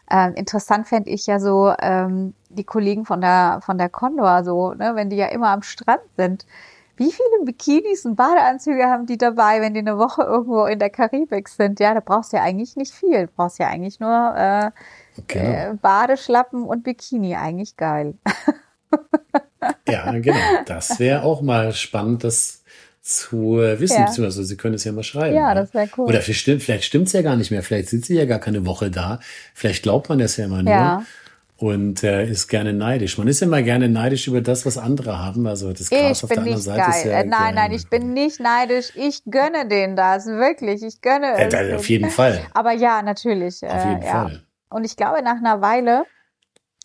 Ähm, 0.10 0.34
interessant 0.34 0.88
fände 0.88 1.12
ich 1.12 1.28
ja 1.28 1.40
so 1.40 1.76
ähm, 1.80 2.34
die 2.50 2.64
Kollegen 2.64 3.06
von 3.06 3.22
der 3.22 3.60
von 3.64 3.78
der 3.78 3.90
Condor, 3.90 4.44
so, 4.44 4.74
ne, 4.74 4.94
wenn 4.96 5.12
die 5.12 5.18
ja 5.18 5.28
immer 5.28 5.50
am 5.50 5.62
Strand 5.62 6.02
sind 6.18 6.48
wie 7.00 7.12
viele 7.12 7.46
Bikinis 7.46 8.06
und 8.06 8.16
Badeanzüge 8.16 8.86
haben 8.86 9.06
die 9.06 9.18
dabei, 9.18 9.62
wenn 9.62 9.74
die 9.74 9.80
eine 9.80 9.98
Woche 9.98 10.22
irgendwo 10.24 10.66
in 10.66 10.80
der 10.80 10.90
Karibik 10.90 11.48
sind? 11.48 11.80
Ja, 11.80 11.94
da 11.94 12.02
brauchst 12.02 12.34
du 12.34 12.38
ja 12.38 12.44
eigentlich 12.44 12.76
nicht 12.76 12.94
viel. 12.94 13.28
Du 13.28 13.32
brauchst 13.36 13.58
ja 13.58 13.68
eigentlich 13.68 14.00
nur 14.00 14.36
äh, 14.36 14.72
genau. 15.28 15.72
äh, 15.72 15.74
Badeschlappen 15.82 16.64
und 16.64 16.84
Bikini. 16.84 17.36
Eigentlich 17.36 17.78
geil. 17.78 18.16
ja, 19.88 20.12
genau. 20.20 20.36
Das 20.66 21.00
wäre 21.00 21.24
auch 21.24 21.42
mal 21.42 21.74
spannend, 21.74 22.26
das 22.26 22.64
zu 23.02 23.60
äh, 23.60 23.80
wissen, 23.80 24.02
ja. 24.02 24.06
beziehungsweise 24.06 24.44
Sie 24.44 24.58
können 24.58 24.76
es 24.76 24.84
ja 24.84 24.92
mal 24.92 25.04
schreiben. 25.04 25.36
Ja, 25.36 25.56
das 25.56 25.74
wäre 25.74 25.90
cool. 25.98 26.10
Oder 26.10 26.22
vielleicht, 26.22 26.84
stimmt 26.84 27.08
es 27.08 27.14
ja 27.14 27.22
gar 27.22 27.38
nicht 27.38 27.50
mehr. 27.50 27.64
Vielleicht 27.64 27.88
sind 27.88 28.06
Sie 28.06 28.16
ja 28.16 28.26
gar 28.26 28.40
keine 28.40 28.66
Woche 28.66 28.92
da. 28.92 29.20
Vielleicht 29.54 29.84
glaubt 29.84 30.10
man 30.10 30.20
das 30.20 30.36
ja 30.36 30.46
immer 30.46 30.62
nur. 30.62 30.74
Ja 30.74 31.06
und 31.60 32.04
äh, 32.06 32.26
ist 32.26 32.48
gerne 32.48 32.72
neidisch. 32.72 33.18
Man 33.18 33.28
ist 33.28 33.42
immer 33.42 33.62
gerne 33.62 33.90
neidisch 33.90 34.28
über 34.28 34.40
das, 34.40 34.66
was 34.66 34.78
andere 34.78 35.20
haben. 35.20 35.46
Also 35.46 35.74
das 35.74 35.90
Gras 35.90 36.18
ich 36.18 36.24
auf 36.24 36.30
der 36.30 36.40
anderen 36.40 36.62
Seite 36.62 36.80
geil. 36.80 36.90
ist 36.90 37.04
ja. 37.06 37.12
Äh, 37.20 37.26
nein, 37.26 37.56
nein, 37.56 37.72
ich 37.74 37.90
bin 37.90 38.14
nicht 38.14 38.40
neidisch. 38.40 38.94
Ich 38.96 39.24
gönne 39.26 39.68
denen 39.68 39.98
das 39.98 40.26
wirklich. 40.26 40.82
Ich 40.84 41.02
gönne 41.02 41.34
es. 41.38 41.54
Äh, 41.54 41.76
auf 41.76 41.90
jeden 41.90 42.10
Fall. 42.10 42.46
Aber 42.54 42.72
ja, 42.72 43.02
natürlich. 43.02 43.62
Auf 43.62 43.86
jeden 43.86 44.02
äh, 44.02 44.08
Fall. 44.10 44.32
Ja. 44.32 44.40
Und 44.70 44.86
ich 44.86 44.96
glaube, 44.96 45.22
nach 45.22 45.36
einer 45.36 45.62
Weile, 45.62 46.06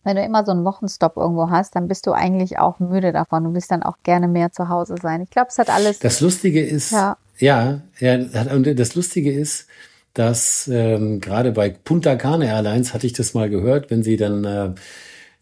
wenn 0.03 0.17
du 0.17 0.25
immer 0.25 0.45
so 0.45 0.51
einen 0.51 0.65
Wochenstopp 0.65 1.17
irgendwo 1.17 1.51
hast, 1.51 1.77
dann 1.77 1.87
bist 1.87 2.09
du 2.09 2.13
eigentlich 2.13 2.59
auch 2.59 2.81
müde 2.81 3.13
davon. 3.13 3.45
Du 3.45 3.55
willst 3.55 3.71
dann 3.71 3.85
auch 3.85 3.99
gerne 4.03 4.27
mehr 4.27 4.51
zu 4.51 4.69
Hause 4.69 4.97
sein. 5.01 5.21
Ich 5.23 5.31
glaube, 5.31 5.49
es 5.51 5.59
hat 5.59 5.71
alles. 5.71 6.01
Das 6.01 6.21
Lustige 6.21 6.61
ist, 6.61 6.91
ja, 6.91 7.17
ja, 7.39 7.81
ja 8.01 8.15
und 8.53 8.77
das 8.77 8.97
Lustige 8.97 9.33
ist, 9.33 9.69
dass 10.15 10.71
ähm, 10.73 11.21
gerade 11.21 11.53
bei 11.53 11.71
Punta 11.71 12.15
Cana 12.15 12.47
Airlines 12.47 12.95
hatte 12.95 13.07
ich 13.07 13.13
das 13.13 13.35
mal 13.35 13.51
gehört, 13.51 13.91
wenn 13.91 14.05
sie 14.05 14.17
dann 14.17 14.45
äh, 14.45 14.71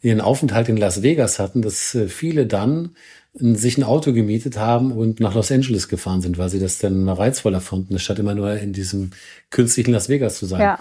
ihren 0.01 0.21
Aufenthalt 0.21 0.69
in 0.69 0.79
Las 0.79 1.03
Vegas 1.03 1.39
hatten, 1.39 1.63
dass 1.63 1.95
äh, 1.95 2.09
viele 2.09 2.47
dann 2.47 2.97
äh, 3.39 3.55
sich 3.55 3.77
ein 3.77 3.85
Auto 3.85 4.15
gemietet 4.15 4.57
haben 4.57 4.91
und 4.91 5.21
nach 5.21 5.35
Los 5.35 5.53
Angeles 5.53 5.89
gefahren 5.89 6.23
sind, 6.23 6.39
weil 6.39 6.49
sie 6.49 6.59
das 6.59 6.79
dann 6.79 7.07
reizvoller 7.09 7.61
fanden, 7.61 7.99
statt 7.99 8.19
immer 8.19 8.35
nur 8.35 8.57
in 8.57 8.73
diesem 8.73 9.11
künstlichen 9.51 9.93
Las 9.93 10.09
Vegas 10.09 10.39
zu 10.39 10.47
sein. 10.47 10.61
Ja. 10.61 10.79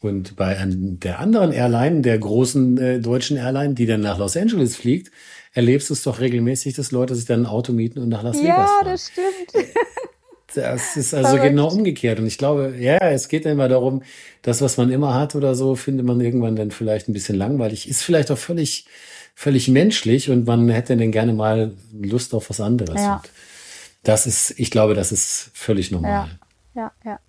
Und 0.00 0.36
bei 0.36 0.56
der 0.66 1.20
anderen 1.20 1.52
Airline, 1.52 2.00
der 2.00 2.18
großen 2.18 2.78
äh, 2.78 3.00
deutschen 3.00 3.36
Airline, 3.36 3.74
die 3.74 3.86
dann 3.86 4.00
nach 4.00 4.18
Los 4.18 4.36
Angeles 4.36 4.76
fliegt, 4.76 5.10
erlebst 5.52 5.90
du 5.90 5.94
es 5.94 6.02
doch 6.02 6.20
regelmäßig, 6.20 6.74
dass 6.74 6.90
Leute 6.90 7.14
sich 7.14 7.24
dann 7.26 7.42
ein 7.42 7.46
Auto 7.46 7.72
mieten 7.72 7.98
und 7.98 8.08
nach 8.08 8.22
Las 8.22 8.38
Vegas 8.38 8.70
fahren. 8.70 8.86
Ja, 8.86 8.92
das 8.92 9.08
stimmt. 9.08 9.66
Das 10.54 10.96
ist 10.96 11.12
also 11.12 11.28
Verrückt. 11.28 11.50
genau 11.50 11.68
umgekehrt. 11.68 12.18
Und 12.18 12.26
ich 12.26 12.38
glaube, 12.38 12.74
ja, 12.78 12.98
es 12.98 13.28
geht 13.28 13.46
immer 13.46 13.68
darum, 13.68 14.02
das, 14.42 14.60
was 14.60 14.76
man 14.76 14.90
immer 14.90 15.14
hat 15.14 15.34
oder 15.34 15.54
so, 15.54 15.74
findet 15.74 16.06
man 16.06 16.20
irgendwann 16.20 16.56
dann 16.56 16.70
vielleicht 16.70 17.08
ein 17.08 17.12
bisschen 17.12 17.36
langweilig. 17.36 17.88
Ist 17.88 18.02
vielleicht 18.02 18.30
auch 18.30 18.38
völlig, 18.38 18.86
völlig 19.34 19.68
menschlich 19.68 20.30
und 20.30 20.46
man 20.46 20.68
hätte 20.68 20.96
dann 20.96 21.10
gerne 21.10 21.32
mal 21.32 21.74
Lust 21.92 22.32
auf 22.32 22.48
was 22.48 22.60
anderes. 22.60 23.00
Ja. 23.00 23.16
Und 23.16 23.30
das 24.04 24.26
ist, 24.26 24.58
ich 24.58 24.70
glaube, 24.70 24.94
das 24.94 25.10
ist 25.10 25.50
völlig 25.52 25.90
normal. 25.90 26.38
Ja, 26.74 26.92
ja, 27.04 27.10
ja. 27.10 27.20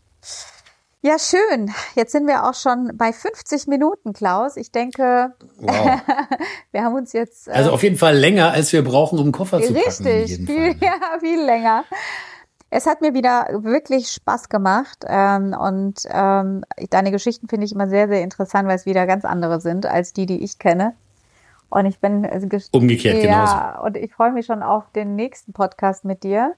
Ja, 1.03 1.17
schön. 1.19 1.71
Jetzt 1.95 2.11
sind 2.11 2.27
wir 2.27 2.43
auch 2.43 2.55
schon 2.55 2.91
bei 2.95 3.13
50 3.13 3.67
Minuten, 3.67 4.13
Klaus. 4.13 4.57
Ich 4.57 4.71
denke, 4.71 5.33
wow. 5.57 6.01
wir 6.71 6.83
haben 6.83 6.95
uns 6.95 7.13
jetzt. 7.13 7.47
Äh, 7.47 7.51
also 7.51 7.71
auf 7.71 7.83
jeden 7.83 7.97
Fall 7.97 8.17
länger, 8.17 8.51
als 8.51 8.73
wir 8.73 8.83
brauchen, 8.83 9.19
um 9.19 9.31
Koffer 9.31 9.61
zu 9.61 9.73
packen. 9.73 10.05
Richtig, 10.05 10.45
viel, 10.45 10.75
ja, 10.81 10.99
viel 11.19 11.39
länger. 11.39 11.85
Es 12.69 12.85
hat 12.85 13.01
mir 13.01 13.13
wieder 13.13 13.47
wirklich 13.63 14.09
Spaß 14.09 14.49
gemacht 14.49 15.05
ähm, 15.07 15.55
und 15.57 16.01
ähm, 16.09 16.65
deine 16.89 17.11
Geschichten 17.11 17.47
finde 17.47 17.65
ich 17.65 17.73
immer 17.73 17.87
sehr, 17.87 18.09
sehr 18.09 18.21
interessant, 18.21 18.67
weil 18.67 18.75
es 18.75 18.85
wieder 18.85 19.07
ganz 19.07 19.23
andere 19.23 19.61
sind 19.61 19.85
als 19.85 20.11
die, 20.11 20.25
die 20.25 20.43
ich 20.43 20.59
kenne. 20.59 20.93
Und 21.69 21.85
ich 21.85 21.99
bin 21.99 22.23
äh, 22.23 22.39
umgekehrt 22.71 23.23
ja, 23.23 23.71
genauso. 23.71 23.85
und 23.85 23.97
ich 23.97 24.13
freue 24.13 24.31
mich 24.31 24.45
schon 24.45 24.63
auf 24.63 24.91
den 24.91 25.15
nächsten 25.15 25.53
Podcast 25.53 26.05
mit 26.05 26.23
dir 26.23 26.55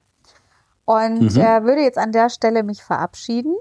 und 0.85 1.35
mhm. 1.35 1.41
äh, 1.41 1.63
würde 1.63 1.81
jetzt 1.81 1.97
an 1.97 2.11
der 2.11 2.29
Stelle 2.29 2.63
mich 2.63 2.83
verabschieden. 2.83 3.55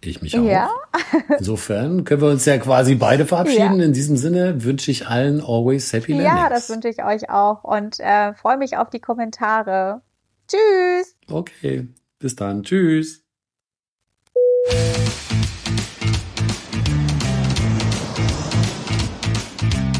Ich 0.00 0.20
mich 0.20 0.38
auch. 0.38 0.44
Ja. 0.44 0.70
Insofern 1.38 2.04
können 2.04 2.22
wir 2.22 2.30
uns 2.30 2.44
ja 2.44 2.58
quasi 2.58 2.94
beide 2.94 3.26
verabschieden. 3.26 3.78
Ja. 3.78 3.84
In 3.84 3.92
diesem 3.92 4.16
Sinne 4.16 4.64
wünsche 4.64 4.90
ich 4.90 5.06
allen 5.06 5.40
always 5.40 5.92
happy 5.92 6.12
Landings. 6.12 6.40
Ja, 6.40 6.48
das 6.48 6.68
wünsche 6.70 6.88
ich 6.88 7.04
euch 7.04 7.30
auch 7.30 7.62
und 7.64 8.00
äh, 8.00 8.34
freue 8.34 8.56
mich 8.56 8.76
auf 8.76 8.90
die 8.90 9.00
Kommentare. 9.00 10.02
Tschüss. 10.52 11.16
Okay, 11.28 11.88
bis 12.18 12.36
dann. 12.36 12.62
Tschüss. 12.62 13.24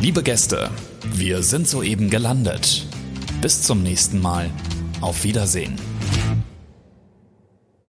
Liebe 0.03 0.23
Gäste, 0.23 0.71
wir 1.15 1.43
sind 1.43 1.67
soeben 1.67 2.11
gelandet. 2.11 2.87
Bis 3.41 3.63
zum 3.63 3.83
nächsten 3.83 4.21
Mal. 4.21 4.51
Auf 5.01 5.25
Wiedersehen. 5.25 5.79